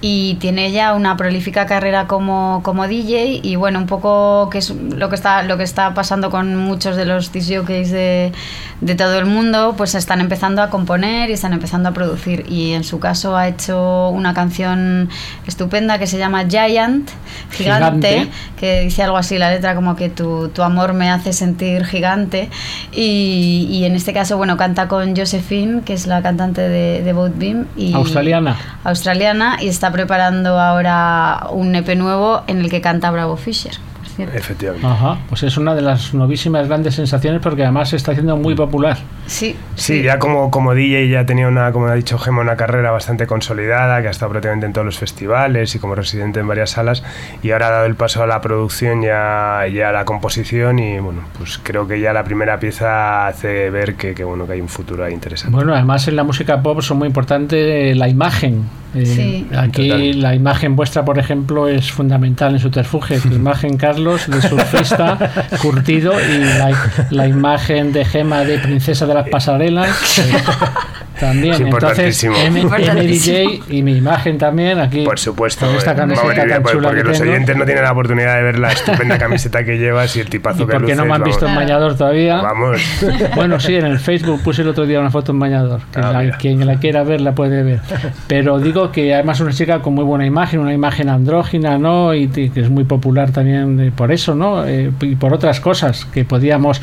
y 0.01 0.35
tiene 0.35 0.71
ya 0.71 0.95
una 0.95 1.17
prolífica 1.17 1.67
carrera 1.67 2.07
como, 2.07 2.61
como 2.63 2.87
DJ 2.87 3.41
y 3.43 3.57
bueno, 3.57 3.81
un 3.81 3.87
poco 3.87 4.49
que 4.49 4.59
es 4.59 4.71
lo 4.71 5.09
que 5.09 5.17
está 5.17 5.43
lo 5.43 5.57
que 5.57 5.65
está 5.65 5.93
pasando 5.95 6.31
con 6.31 6.55
muchos 6.57 6.97
de 6.97 7.05
los 7.05 7.33
disc 7.33 7.53
jockeys 7.53 7.91
de, 7.91 8.33
de 8.81 8.95
todo 8.95 9.19
el 9.19 9.27
mundo, 9.27 9.75
pues 9.77 9.97
están 9.97 10.21
empezando 10.21 10.63
a 10.63 10.71
componer 10.71 11.31
y 11.31 11.33
están 11.33 11.53
empezando 11.53 11.89
a 11.89 11.93
producir 11.93 12.45
y 12.49 12.73
en 12.75 12.85
su 12.85 13.01
caso 13.01 13.37
ha 13.37 13.49
hecho 13.49 14.11
una 14.11 14.35
canción 14.35 15.09
estupenda 15.47 15.99
que 15.99 16.07
se 16.07 16.17
llama 16.19 16.45
Giant, 16.49 17.11
gigante, 17.51 18.09
Gigante. 18.09 18.31
que 18.59 18.81
dice 18.83 19.03
algo 19.03 19.17
así 19.17 19.37
la 19.37 19.51
letra 19.51 19.75
como 19.75 19.97
que 19.97 20.09
tu, 20.11 20.49
tu 20.51 20.63
amor 20.63 20.93
me 20.93 21.11
hace 21.11 21.33
sentir 21.33 21.85
gigante 21.85 22.51
y, 22.93 23.67
y 23.69 23.85
en 23.85 23.97
este 23.97 24.13
caso 24.13 24.37
bueno 24.37 24.57
canta 24.57 24.87
con 24.87 25.17
Josephine 25.17 25.83
que 25.83 25.95
es 25.95 26.07
la 26.07 26.23
cantante 26.23 26.61
de, 26.61 27.03
de 27.03 27.13
Boat 27.13 27.33
Beam 27.37 27.67
y 27.77 27.95
Australiana. 27.95 28.57
australiana 28.85 29.59
y 29.61 29.67
está 29.69 29.88
preparando 29.93 30.59
ahora 30.59 31.47
un 31.51 31.75
EP 31.75 31.97
nuevo 31.97 32.43
en 32.47 32.59
el 32.59 32.71
que 32.71 32.81
canta 32.81 33.11
Bravo 33.11 33.37
Fisher. 33.37 33.75
Cierto. 34.19 34.37
Efectivamente. 34.37 34.87
Ajá, 34.87 35.19
pues 35.29 35.43
es 35.43 35.57
una 35.57 35.75
de 35.75 35.83
las 35.83 36.13
novísimas 36.15 36.69
grandes 36.69 36.95
sensaciones 36.95 37.41
porque 37.43 37.63
además 37.63 37.89
se 37.89 37.97
está 37.97 38.13
haciendo 38.13 38.37
muy 38.37 38.55
popular. 38.55 38.99
Sí, 39.27 39.57
Sí, 39.75 40.03
ya 40.03 40.19
como, 40.19 40.51
como 40.51 40.75
DJ 40.75 41.09
ya 41.09 41.25
tenía 41.27 41.49
una, 41.49 41.73
como 41.73 41.87
ha 41.87 41.95
dicho 41.95 42.19
Gema, 42.19 42.43
una 42.43 42.57
carrera 42.57 42.91
bastante 42.91 43.27
consolidada, 43.27 44.01
que 44.03 44.09
ha 44.09 44.11
estado 44.11 44.31
prácticamente 44.33 44.67
en 44.67 44.73
todos 44.73 44.85
los 44.85 44.99
festivales 44.99 45.75
y 45.75 45.79
como 45.79 45.95
residente 45.95 46.41
en 46.41 46.49
varias 46.49 46.71
salas, 46.71 47.03
y 47.43 47.51
ahora 47.53 47.69
ha 47.69 47.71
dado 47.71 47.87
el 47.87 47.95
paso 47.95 48.23
a 48.23 48.27
la 48.27 48.41
producción 48.41 49.03
y 49.03 49.09
a, 49.09 49.67
y 49.71 49.81
a 49.81 49.93
la 49.93 50.05
composición 50.05 50.79
y 50.79 50.99
bueno, 50.99 51.23
pues 51.39 51.59
creo 51.63 51.87
que 51.87 52.01
ya 52.01 52.13
la 52.13 52.25
primera 52.25 52.59
pieza 52.59 53.27
hace 53.27 53.71
ver 53.71 53.95
que, 53.95 54.15
que, 54.15 54.25
bueno, 54.25 54.47
que 54.47 54.55
hay 54.55 54.61
un 54.61 54.69
futuro 54.69 55.05
ahí 55.05 55.13
interesante. 55.13 55.55
Bueno, 55.55 55.75
además 55.75 56.09
en 56.09 56.17
la 56.17 56.25
música 56.25 56.61
pop 56.63 56.81
son 56.81 56.99
muy 56.99 57.07
importante 57.09 57.95
la 57.95 58.09
imagen. 58.09 58.65
Eh, 58.95 59.05
Sí. 59.07 59.47
Aquí 59.57 59.89
Total. 59.89 60.21
la 60.23 60.35
imagen 60.35 60.75
vuestra, 60.75 61.05
por 61.05 61.19
ejemplo, 61.19 61.69
es 61.69 61.93
fundamental 61.93 62.55
en 62.55 62.59
Subterfuge. 62.59 63.21
Tu 63.21 63.29
imagen, 63.35 63.77
Carlos, 63.77 64.08
de 64.17 64.41
surfista 64.43 65.19
curtido 65.61 66.13
y 66.21 66.39
la, 66.39 66.71
la 67.11 67.27
imagen 67.27 67.93
de 67.93 68.05
Gema 68.05 68.45
de 68.45 68.59
princesa 68.59 69.07
de 69.07 69.15
las 69.15 69.29
pasarelas. 69.29 69.89
también. 71.19 71.55
Es 71.55 71.61
Entonces. 71.61 72.25
M- 72.25 73.61
y 73.69 73.83
mi 73.83 73.97
imagen 73.97 74.39
también 74.39 74.79
aquí. 74.79 75.05
Por 75.05 75.19
supuesto, 75.19 75.67
Con 75.67 75.77
esta 75.77 75.93
eh, 75.93 75.97
camiseta 75.97 76.27
vamos, 76.29 76.49
tan 76.49 76.63
porque, 76.63 76.77
chula 76.77 76.89
porque 76.89 77.03
que 77.03 77.09
los 77.09 77.19
tengo. 77.19 77.31
oyentes 77.33 77.57
no 77.57 77.65
tienen 77.65 77.85
la 77.85 77.93
oportunidad 77.93 78.37
de 78.37 78.43
ver 78.43 78.59
la 78.59 78.73
estupenda 78.73 79.19
camiseta 79.19 79.65
que 79.65 79.79
llevas 79.79 80.15
y 80.17 80.21
el 80.21 80.29
tipazo 80.29 80.63
¿Y 80.63 80.67
que 80.67 80.73
por 80.73 80.87
qué 80.87 80.95
no 80.95 81.05
me 81.05 81.13
han 81.15 81.21
luces, 81.21 81.35
visto 81.35 81.47
en 81.47 81.55
vamos. 81.55 81.65
bañador 81.69 81.97
todavía? 81.97 82.37
Vamos. 82.41 82.81
Bueno, 83.35 83.61
sí, 83.61 83.75
en 83.75 83.87
el 83.87 83.99
Facebook 83.99 84.43
puse 84.43 84.63
el 84.63 84.69
otro 84.69 84.87
día 84.87 85.01
una 85.01 85.11
foto 85.11 85.33
en 85.33 85.39
bañador. 85.39 85.81
Que 85.93 86.01
Ah, 86.01 86.23
la- 86.23 86.37
quien 86.37 86.65
la 86.67 86.79
quiera 86.79 87.03
ver 87.05 87.21
la 87.21 87.33
puede 87.35 87.63
ver. 87.63 87.81
Pero 88.27 88.59
digo 88.59 88.91
que 88.93 89.15
además 89.15 89.39
es 89.39 89.43
una 89.43 89.53
chica 89.53 89.81
con 89.81 89.95
muy 89.95 90.05
buena 90.05 90.27
imagen, 90.27 90.61
una 90.61 90.73
imagen 90.73 91.09
andrógina, 91.09 91.79
¿no? 91.79 92.15
Y, 92.15 92.29
t- 92.29 92.51
que 92.51 92.61
es 92.61 92.71
muy 92.71 92.85
popular 92.85 93.31
también 93.31 93.79
eh, 93.81 93.93
por 93.95 94.13
eso, 94.13 94.35
¿no? 94.35 94.65
Eh, 94.67 94.91
y 95.01 95.15
por 95.17 95.33
otras 95.35 95.61
cosas 95.61 96.05
que 96.07 96.25
podíamos 96.25 96.81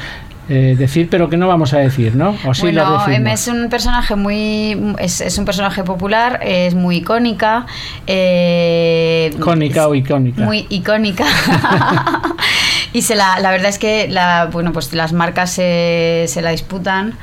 eh, 0.48 0.76
decir, 0.78 1.08
pero 1.10 1.30
que 1.30 1.38
no 1.38 1.48
vamos 1.48 1.74
a 1.74 1.80
decir, 1.80 2.16
¿no? 2.16 2.36
O 2.46 2.54
sí 2.54 2.62
bueno, 2.62 3.00
decimos. 3.00 3.08
M 3.08 3.34
es 3.34 3.48
un 3.48 3.70
personaje 3.70 4.16
muy 4.16 4.96
es, 5.00 5.22
es 5.22 5.38
un 5.38 5.46
personaje 5.46 5.84
popular, 5.84 6.40
es 6.44 6.76
muy 6.76 6.98
icónica, 6.98 7.66
eh, 8.06 9.34
Cónica 9.40 9.88
o 9.88 9.96
icónica. 9.96 10.44
muy 10.44 10.68
icónica. 10.70 11.26
y 12.94 13.02
se 13.02 13.16
la, 13.16 13.40
la 13.40 13.52
verdad 13.52 13.70
es 13.70 13.80
que 13.80 14.08
la, 14.08 14.50
bueno, 14.52 14.72
pues 14.72 14.94
las 14.94 15.14
marcas 15.14 15.52
se, 15.52 16.26
se 16.28 16.42
la 16.42 16.52
disputan 16.52 17.16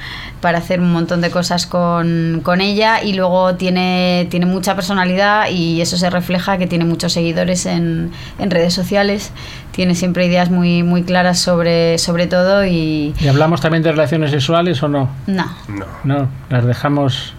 para 0.43 0.59
hacer 0.59 0.81
un 0.81 0.93
montón 0.93 1.21
de 1.21 1.31
cosas 1.31 1.67
con, 1.67 2.41
con 2.43 2.61
ella 2.61 3.03
y 3.03 3.15
luego 3.15 3.55
tiene, 3.55 4.27
tiene 4.29 4.45
mucha 4.45 4.75
personalidad 4.75 5.49
y 5.49 5.81
eso 5.81 5.97
se 5.97 6.11
refleja 6.11 6.59
que 6.59 6.67
tiene 6.67 6.85
muchos 6.85 7.13
seguidores 7.13 7.65
en, 7.65 8.11
en 8.41 8.51
redes 8.51 8.75
sociales, 8.75 9.31
tiene 9.71 9.95
siempre 9.95 10.27
ideas 10.27 10.51
muy, 10.51 10.83
muy 10.83 11.05
claras 11.05 11.39
sobre, 11.39 11.97
sobre 11.99 12.27
todo 12.27 12.67
y 12.67 13.15
¿Y 13.21 13.29
hablamos 13.29 13.61
también 13.61 13.85
de 13.85 13.93
relaciones 13.93 14.33
sexuales 14.33 14.83
o 14.83 14.89
no? 14.89 15.09
no, 15.29 15.47
No, 15.69 15.87
No, 16.03 16.29
las 16.51 16.67
dejamos, 16.67 17.35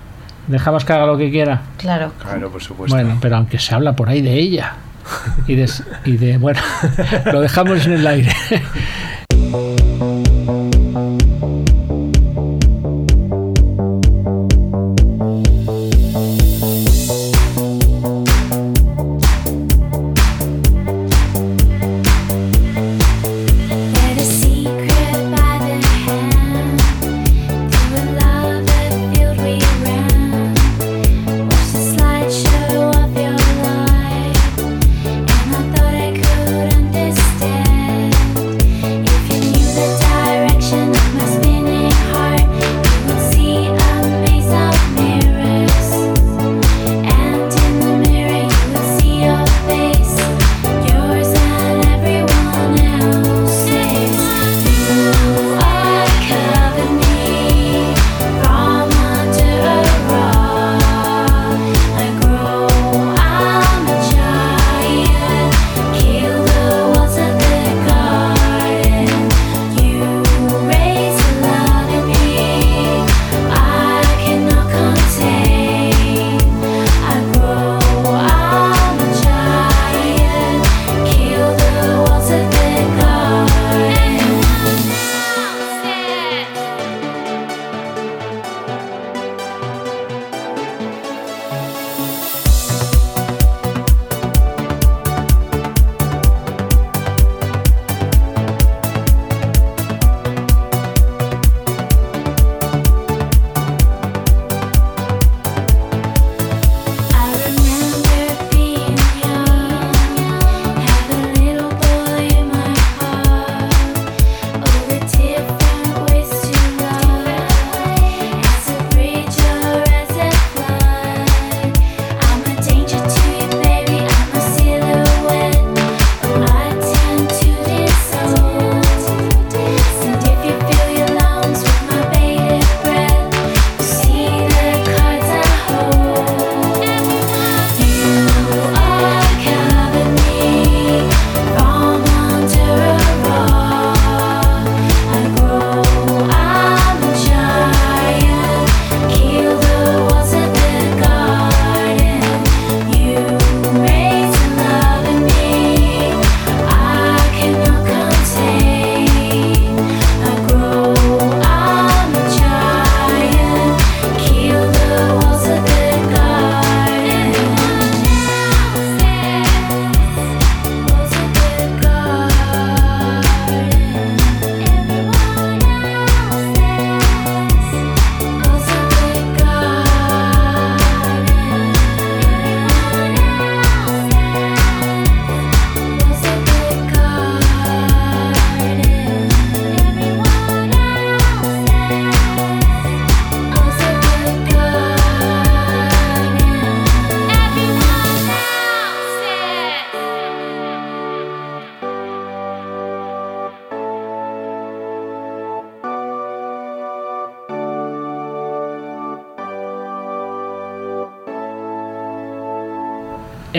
dejamos 0.48 0.86
que 0.86 0.94
haga 0.94 1.06
lo 1.06 1.18
que 1.18 1.30
quiera. 1.30 1.62
claro. 1.78 2.14
claro, 2.18 2.50
por 2.50 2.64
supuesto. 2.64 2.96
Bueno, 2.96 3.18
pero 3.22 3.36
aunque 3.36 3.60
se 3.60 3.76
habla 3.76 3.94
por 3.96 4.10
ahí 4.10 4.22
de 4.22 4.34
ella. 4.34 4.74
Y 5.48 5.56
de, 5.56 5.70
y 6.06 6.16
de 6.16 6.38
bueno, 6.38 6.62
lo 7.34 7.42
dejamos 7.42 7.86
en 7.86 7.94
el 7.94 8.08
aire. 8.08 8.32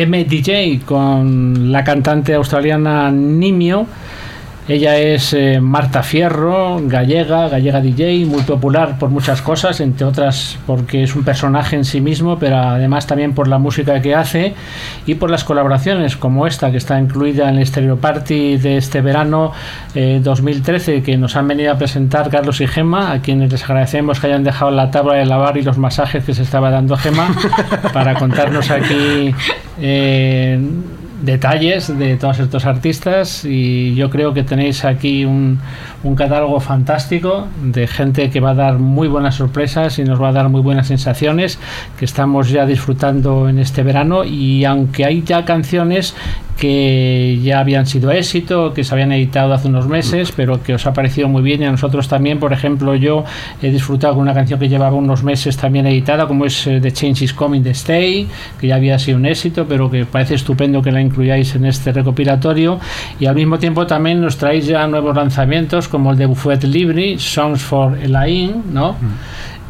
MDJ 0.07 0.84
con 0.84 1.70
la 1.72 1.82
cantante 1.82 2.34
australiana 2.34 3.11
Nimio. 3.11 3.86
Ella 4.66 4.96
es 4.96 5.34
eh, 5.34 5.60
Marta 5.60 6.02
Fierro, 6.02 6.80
gallega, 6.84 7.50
gallega 7.50 7.82
DJ, 7.82 8.24
muy 8.24 8.42
popular 8.44 8.98
por 8.98 9.10
muchas 9.10 9.42
cosas, 9.42 9.78
entre 9.80 10.06
otras 10.06 10.56
porque 10.66 11.02
es 11.02 11.14
un 11.14 11.22
personaje 11.22 11.76
en 11.76 11.84
sí 11.84 12.00
mismo, 12.00 12.38
pero 12.38 12.56
además 12.56 13.06
también 13.06 13.34
por 13.34 13.46
la 13.46 13.58
música 13.58 14.00
que 14.00 14.14
hace 14.14 14.54
y 15.04 15.16
por 15.16 15.30
las 15.30 15.44
colaboraciones 15.44 16.16
como 16.16 16.46
esta 16.46 16.70
que 16.70 16.78
está 16.78 16.98
incluida 16.98 17.50
en 17.50 17.58
el 17.58 17.66
Stereo 17.66 17.98
Party 17.98 18.56
de 18.56 18.78
este 18.78 19.02
verano 19.02 19.52
eh, 19.94 20.20
2013 20.24 21.02
que 21.02 21.18
nos 21.18 21.36
han 21.36 21.46
venido 21.46 21.70
a 21.70 21.76
presentar 21.76 22.30
Carlos 22.30 22.62
y 22.62 22.66
Gema, 22.66 23.12
a 23.12 23.20
quienes 23.20 23.52
les 23.52 23.62
agradecemos 23.64 24.18
que 24.18 24.28
hayan 24.28 24.44
dejado 24.44 24.70
la 24.70 24.90
tabla 24.90 25.16
de 25.16 25.26
lavar 25.26 25.58
y 25.58 25.62
los 25.62 25.76
masajes 25.76 26.24
que 26.24 26.32
se 26.32 26.42
estaba 26.42 26.70
dando 26.70 26.96
Gema 26.96 27.28
para 27.92 28.14
contarnos 28.14 28.70
aquí 28.70 29.34
eh, 29.78 30.58
detalles 31.24 31.96
de 31.98 32.16
todos 32.16 32.38
estos 32.38 32.66
artistas 32.66 33.44
y 33.44 33.94
yo 33.94 34.10
creo 34.10 34.34
que 34.34 34.42
tenéis 34.42 34.84
aquí 34.84 35.24
un, 35.24 35.58
un 36.02 36.14
catálogo 36.14 36.60
fantástico 36.60 37.48
de 37.62 37.86
gente 37.86 38.30
que 38.30 38.40
va 38.40 38.50
a 38.50 38.54
dar 38.54 38.78
muy 38.78 39.08
buenas 39.08 39.36
sorpresas 39.36 39.98
y 39.98 40.04
nos 40.04 40.20
va 40.20 40.28
a 40.28 40.32
dar 40.32 40.48
muy 40.48 40.60
buenas 40.60 40.88
sensaciones 40.88 41.58
que 41.98 42.04
estamos 42.04 42.50
ya 42.50 42.66
disfrutando 42.66 43.48
en 43.48 43.58
este 43.58 43.82
verano 43.82 44.24
y 44.24 44.64
aunque 44.64 45.04
hay 45.04 45.22
ya 45.22 45.44
canciones 45.44 46.14
que 46.57 47.40
ya 47.42 47.61
habían 47.61 47.86
sido 47.86 48.11
éxito, 48.12 48.72
que 48.72 48.84
se 48.84 48.94
habían 48.94 49.12
editado 49.12 49.52
hace 49.52 49.68
unos 49.68 49.88
meses, 49.88 50.32
pero 50.34 50.62
que 50.62 50.74
os 50.74 50.86
ha 50.86 50.92
parecido 50.92 51.28
muy 51.28 51.42
bien. 51.42 51.62
Y 51.62 51.64
a 51.64 51.70
nosotros 51.70 52.09
también, 52.09 52.38
por 52.38 52.52
ejemplo, 52.52 52.94
yo 52.94 53.24
he 53.61 53.70
disfrutado 53.70 54.14
con 54.14 54.22
una 54.22 54.34
canción 54.34 54.61
que 54.61 54.68
llevaba 54.68 54.96
unos 54.96 55.24
meses 55.24 55.57
también 55.57 55.86
editada, 55.86 56.26
como 56.26 56.44
es 56.44 56.66
eh, 56.66 56.80
The 56.80 56.92
Change 56.92 57.22
is 57.22 57.32
Coming, 57.32 57.62
The 57.62 57.70
Stay, 57.70 58.28
que 58.61 58.68
ya 58.68 58.76
había 58.76 58.98
sido 58.98 59.18
un 59.18 59.26
éxito, 59.26 59.66
pero 59.68 59.90
que 59.90 60.05
parece 60.05 60.34
estupendo 60.34 60.80
que 60.80 60.92
la 60.92 61.00
incluyáis 61.00 61.55
en 61.55 61.66
este 61.66 61.92
recopilatorio. 61.92 62.78
Y 63.18 63.26
al 63.26 63.34
mismo 63.34 63.59
tiempo 63.59 63.86
también 63.86 64.20
nos 64.20 64.36
traéis 64.36 64.66
ya 64.66 64.86
nuevos 64.86 65.16
lanzamientos 65.16 65.88
como 65.88 66.12
el 66.12 66.18
de 66.18 66.26
Buffet 66.26 66.64
Libri, 66.64 67.18
Songs 67.18 67.62
for 67.62 67.98
Elaine, 67.98 68.62
¿no? 68.72 68.96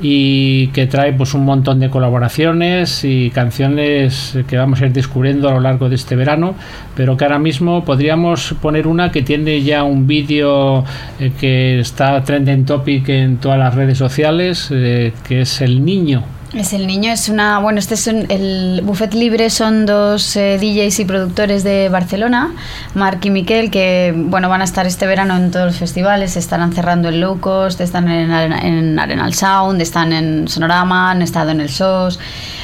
Y 0.01 0.69
que 0.69 0.87
trae 0.87 1.13
pues 1.13 1.35
un 1.35 1.45
montón 1.45 1.81
de 1.81 1.89
colaboraciones 1.89 3.05
y 3.05 3.31
canciones 3.31 4.37
que 4.49 4.57
vamos 4.57 4.83
a 4.83 4.87
ir 4.87 4.93
descubriendo 4.93 5.49
a 5.49 5.53
lo 5.53 5.61
largo 5.61 5.89
de 5.89 5.95
este 5.95 6.17
verano, 6.17 6.55
pero 6.97 7.17
que 7.17 7.25
ahora 7.25 7.39
mismo 7.39 7.85
podríamos 7.85 8.55
poner 8.61 8.87
una 8.87 9.13
que 9.13 9.23
tiene 9.23 9.63
ya 9.63 9.85
un 9.85 10.07
vídeo 10.07 10.85
eh, 11.21 11.33
que 11.39 11.81
está 11.81 12.23
trending 12.23 12.65
topic 12.65 13.09
en 13.09 13.37
todas 13.37 13.59
las 13.59 13.75
redes 13.75 13.99
sociales, 13.99 14.69
eh, 14.73 15.13
que 15.27 15.43
es 15.43 15.61
El 15.61 15.85
Niño. 15.85 16.34
Es 16.55 16.73
el 16.73 16.87
niño, 16.87 17.11
es 17.11 17.29
una. 17.29 17.59
Bueno, 17.59 17.81
este 17.81 17.95
es 17.95 18.07
un- 18.07 18.27
el 18.31 18.81
Buffet 18.85 19.13
Libre, 19.15 19.51
son 19.51 19.87
dos 19.87 20.37
eh, 20.37 20.57
DJs 20.61 21.01
y 21.01 21.05
productores 21.05 21.65
de 21.65 21.89
Barcelona, 21.89 22.53
Marc 22.95 23.25
y 23.25 23.31
Miquel, 23.31 23.73
que 23.73 24.15
bueno, 24.17 24.49
van 24.49 24.61
a 24.61 24.65
estar 24.65 24.87
este 24.87 25.05
verano 25.09 25.37
en 25.37 25.51
todos 25.51 25.67
los 25.67 25.77
festivales, 25.77 26.37
estarán 26.37 26.73
cerrando 26.73 27.09
en 27.09 27.21
Low 27.21 27.41
Cost, 27.41 27.81
están 27.81 28.09
en, 28.09 28.31
Arena- 28.31 28.61
en 28.61 28.97
Arenal 29.01 29.35
Sound, 29.35 29.81
están 29.83 30.13
en 30.13 30.47
Sonorama, 30.47 31.11
han 31.11 31.23
estado 31.23 31.51
en 31.51 31.61
el 31.61 31.71
SOS, 31.71 32.21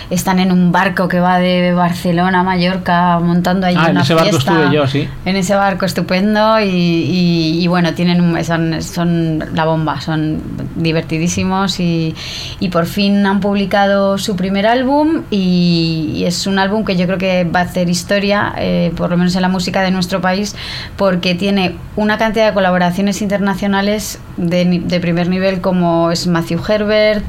están 0.09 0.38
en 0.38 0.53
un 0.53 0.70
barco 0.70 1.09
que 1.09 1.18
va 1.18 1.38
de 1.38 1.72
Barcelona 1.72 2.41
a 2.41 2.43
Mallorca 2.45 3.18
montando 3.18 3.66
ahí 3.66 3.74
Ah, 3.76 3.86
en 3.86 3.91
una 3.93 4.03
ese 4.03 4.14
barco 4.14 4.30
fiesta. 4.30 4.53
estuve 4.53 4.74
yo, 4.76 4.86
sí. 4.86 5.09
En 5.24 5.34
ese 5.34 5.57
barco 5.57 5.84
estupendo 5.84 6.61
y, 6.61 6.66
y- 6.68 7.61
y 7.61 7.66
bueno, 7.66 7.93
tienen 7.95 8.45
son, 8.45 8.80
son 8.84 9.45
la 9.53 9.64
bomba, 9.64 10.01
son 10.01 10.41
divertidísimos 10.76 11.80
y, 11.80 12.14
y 12.61 12.68
por 12.68 12.86
fin 12.86 13.26
han 13.26 13.41
publicado 13.41 13.80
su 14.18 14.37
primer 14.37 14.66
álbum 14.66 15.22
y, 15.31 16.22
es 16.26 16.47
un 16.47 16.59
álbum 16.59 16.85
que 16.85 16.97
yo 16.97 17.07
creo 17.07 17.18
que 17.18 17.45
va 17.45 17.61
a 17.61 17.62
hacer 17.62 17.89
historia, 17.89 18.53
eh, 18.59 18.93
por 18.97 19.11
lo 19.11 19.16
menos 19.16 19.35
en 19.37 19.43
la 19.43 19.49
música 19.49 19.83
de 19.83 19.91
nuestro 19.91 20.20
país, 20.20 20.55
porque 20.97 21.35
tiene 21.35 21.76
una 21.97 22.18
cantidad 22.18 22.49
de 22.49 22.55
colaboraciones 22.55 23.22
internacionales 23.22 24.18
de, 24.41 24.82
de 24.84 25.01
primer 25.01 25.28
nivel 25.28 25.61
como 25.61 26.11
es 26.11 26.26
Matthew 26.26 26.61
Herbert, 26.66 27.24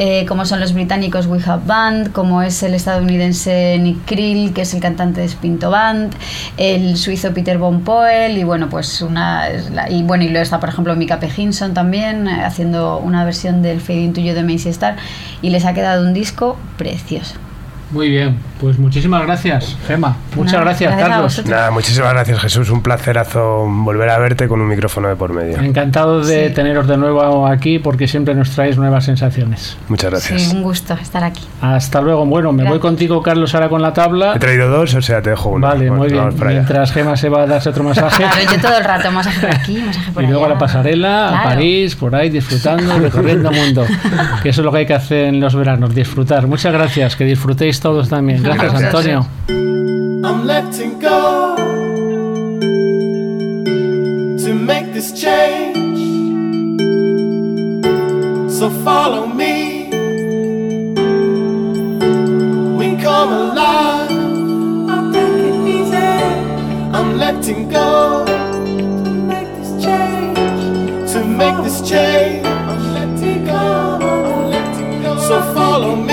eh, 0.00 0.24
como 0.26 0.44
son 0.44 0.60
los 0.60 0.74
británicos 0.74 1.26
We 1.26 1.40
Have 1.44 1.64
Band, 1.66 2.12
como 2.12 2.40
es 2.40 2.62
el 2.62 2.74
estadounidense 2.74 3.76
Nick 3.80 4.04
Krill, 4.06 4.52
que 4.54 4.62
es 4.62 4.72
el 4.72 4.80
cantante 4.80 5.20
de 5.20 5.28
Spinto 5.28 5.70
Band, 5.70 6.14
el 6.56 6.96
suizo 6.96 7.34
Peter 7.34 7.58
Von 7.58 7.82
Poel, 7.82 8.38
y 8.38 8.44
bueno, 8.44 8.68
pues 8.68 9.02
una. 9.02 9.48
y 9.90 10.04
bueno, 10.04 10.22
y 10.22 10.28
luego 10.28 10.44
está, 10.44 10.60
por 10.60 10.68
ejemplo, 10.68 10.94
Mika 10.94 11.18
P. 11.18 11.28
Hinson 11.36 11.74
también, 11.74 12.28
eh, 12.28 12.44
haciendo 12.44 12.98
una 12.98 13.24
versión 13.24 13.60
del 13.60 13.80
Fade 13.80 14.02
Into 14.02 14.20
You 14.20 14.34
de 14.34 14.44
Macy 14.44 14.68
Star, 14.68 14.96
y 15.42 15.50
les 15.50 15.64
ha 15.64 15.74
quedado 15.74 16.06
un 16.06 16.14
disco 16.14 16.56
precioso. 16.76 17.47
Muy 17.90 18.10
bien, 18.10 18.36
pues 18.60 18.78
muchísimas 18.78 19.22
gracias, 19.22 19.74
Gema. 19.86 20.14
Muchas 20.36 20.52
Nada, 20.52 20.64
gracias, 20.64 20.90
gracias 20.90 21.08
a 21.08 21.10
Carlos. 21.10 21.46
Nada, 21.46 21.70
muchísimas 21.70 22.12
gracias 22.12 22.38
Jesús, 22.40 22.68
un 22.68 22.82
placerazo 22.82 23.64
volver 23.66 24.10
a 24.10 24.18
verte 24.18 24.46
con 24.46 24.60
un 24.60 24.68
micrófono 24.68 25.08
de 25.08 25.16
por 25.16 25.32
medio. 25.32 25.56
Encantado 25.58 26.22
de 26.22 26.48
Sí. 26.48 26.54
teneros 26.54 26.86
de 26.86 26.98
nuevo 26.98 27.46
aquí 27.46 27.78
porque 27.78 28.06
siempre 28.06 28.34
nos 28.34 28.50
traéis 28.50 28.76
nuevas 28.76 29.04
sensaciones. 29.06 29.78
Muchas 29.88 30.10
gracias. 30.10 30.42
Sí, 30.42 30.54
un 30.56 30.62
gusto 30.62 30.92
estar 30.94 31.24
aquí. 31.24 31.42
Hasta 31.62 32.02
luego. 32.02 32.26
Bueno, 32.26 32.52
me 32.52 32.58
voy 32.64 32.72
Gracias. 32.72 32.80
contigo, 32.82 33.22
Carlos, 33.22 33.54
ahora 33.54 33.70
con 33.70 33.80
la 33.80 33.94
tabla. 33.94 34.34
He 34.36 34.38
traído 34.38 34.68
dos, 34.68 34.92
o 34.94 35.00
sea, 35.00 35.22
te 35.22 35.30
dejo 35.30 35.48
uno. 35.48 35.66
Vale, 35.66 35.90
muy 35.90 36.08
bien. 36.08 36.24
allá. 36.24 36.44
Mientras 36.46 36.92
Gema 36.92 37.16
se 37.16 37.30
va 37.30 37.44
a 37.44 37.46
darse 37.46 37.70
otro 37.70 37.84
masaje. 37.84 38.18
Claro, 38.18 38.36
yo 38.52 38.60
todo 38.60 38.76
el 38.76 38.84
rato, 38.84 39.10
masaje 39.10 39.40
por 39.40 39.50
aquí, 39.50 39.78
masaje 39.78 40.12
por 40.12 40.22
Y 40.24 40.26
luego 40.26 40.42
a 40.42 40.46
allá. 40.46 40.54
la 40.54 40.60
pasarela, 40.60 41.26
a 41.26 41.30
Claro. 41.30 41.48
París, 41.48 41.96
por 41.96 42.14
ahí, 42.14 42.28
disfrutando, 42.28 42.98
recorriendo 42.98 43.48
el 43.50 43.56
mundo. 43.56 43.86
Que 44.42 44.50
eso 44.50 44.60
es 44.60 44.64
lo 44.66 44.72
que 44.72 44.78
hay 44.78 44.86
que 44.86 44.94
hacer 44.94 45.24
en 45.24 45.40
los 45.40 45.54
veranos, 45.54 45.94
disfrutar. 45.94 46.46
Muchas 46.46 46.72
gracias, 46.72 47.16
que 47.16 47.24
disfrutéis 47.24 47.77
todos 47.80 48.08
también. 48.08 48.42
Gracias, 48.42 48.72
Gracias. 48.72 48.94
Antonio. 48.94 49.26
I'm 49.48 50.46
letting 50.46 50.98
go 51.00 51.56
to 54.36 54.54
make 54.54 54.92
this 54.92 55.12
change. 55.12 55.98
So 58.50 58.70
follow 58.84 59.26
me. 59.26 59.88
We 62.76 62.96
come 63.02 63.32
alive. 63.32 64.10
I'll 64.90 65.12
take 65.12 65.38
it 65.38 65.68
easy. 65.68 65.96
I'm 66.92 67.16
letting 67.18 67.68
go 67.68 68.24
to 68.24 69.10
make 69.12 69.48
this 69.56 69.84
change. 69.84 71.12
To 71.12 71.24
make 71.24 71.62
this 71.62 71.80
change. 71.88 72.44
I'm 72.46 72.94
letting 72.94 73.44
go. 73.46 73.52
I'm 73.54 74.50
letting 74.50 75.02
go. 75.02 75.18
So 75.20 75.40
follow 75.54 75.94
me. 75.96 76.07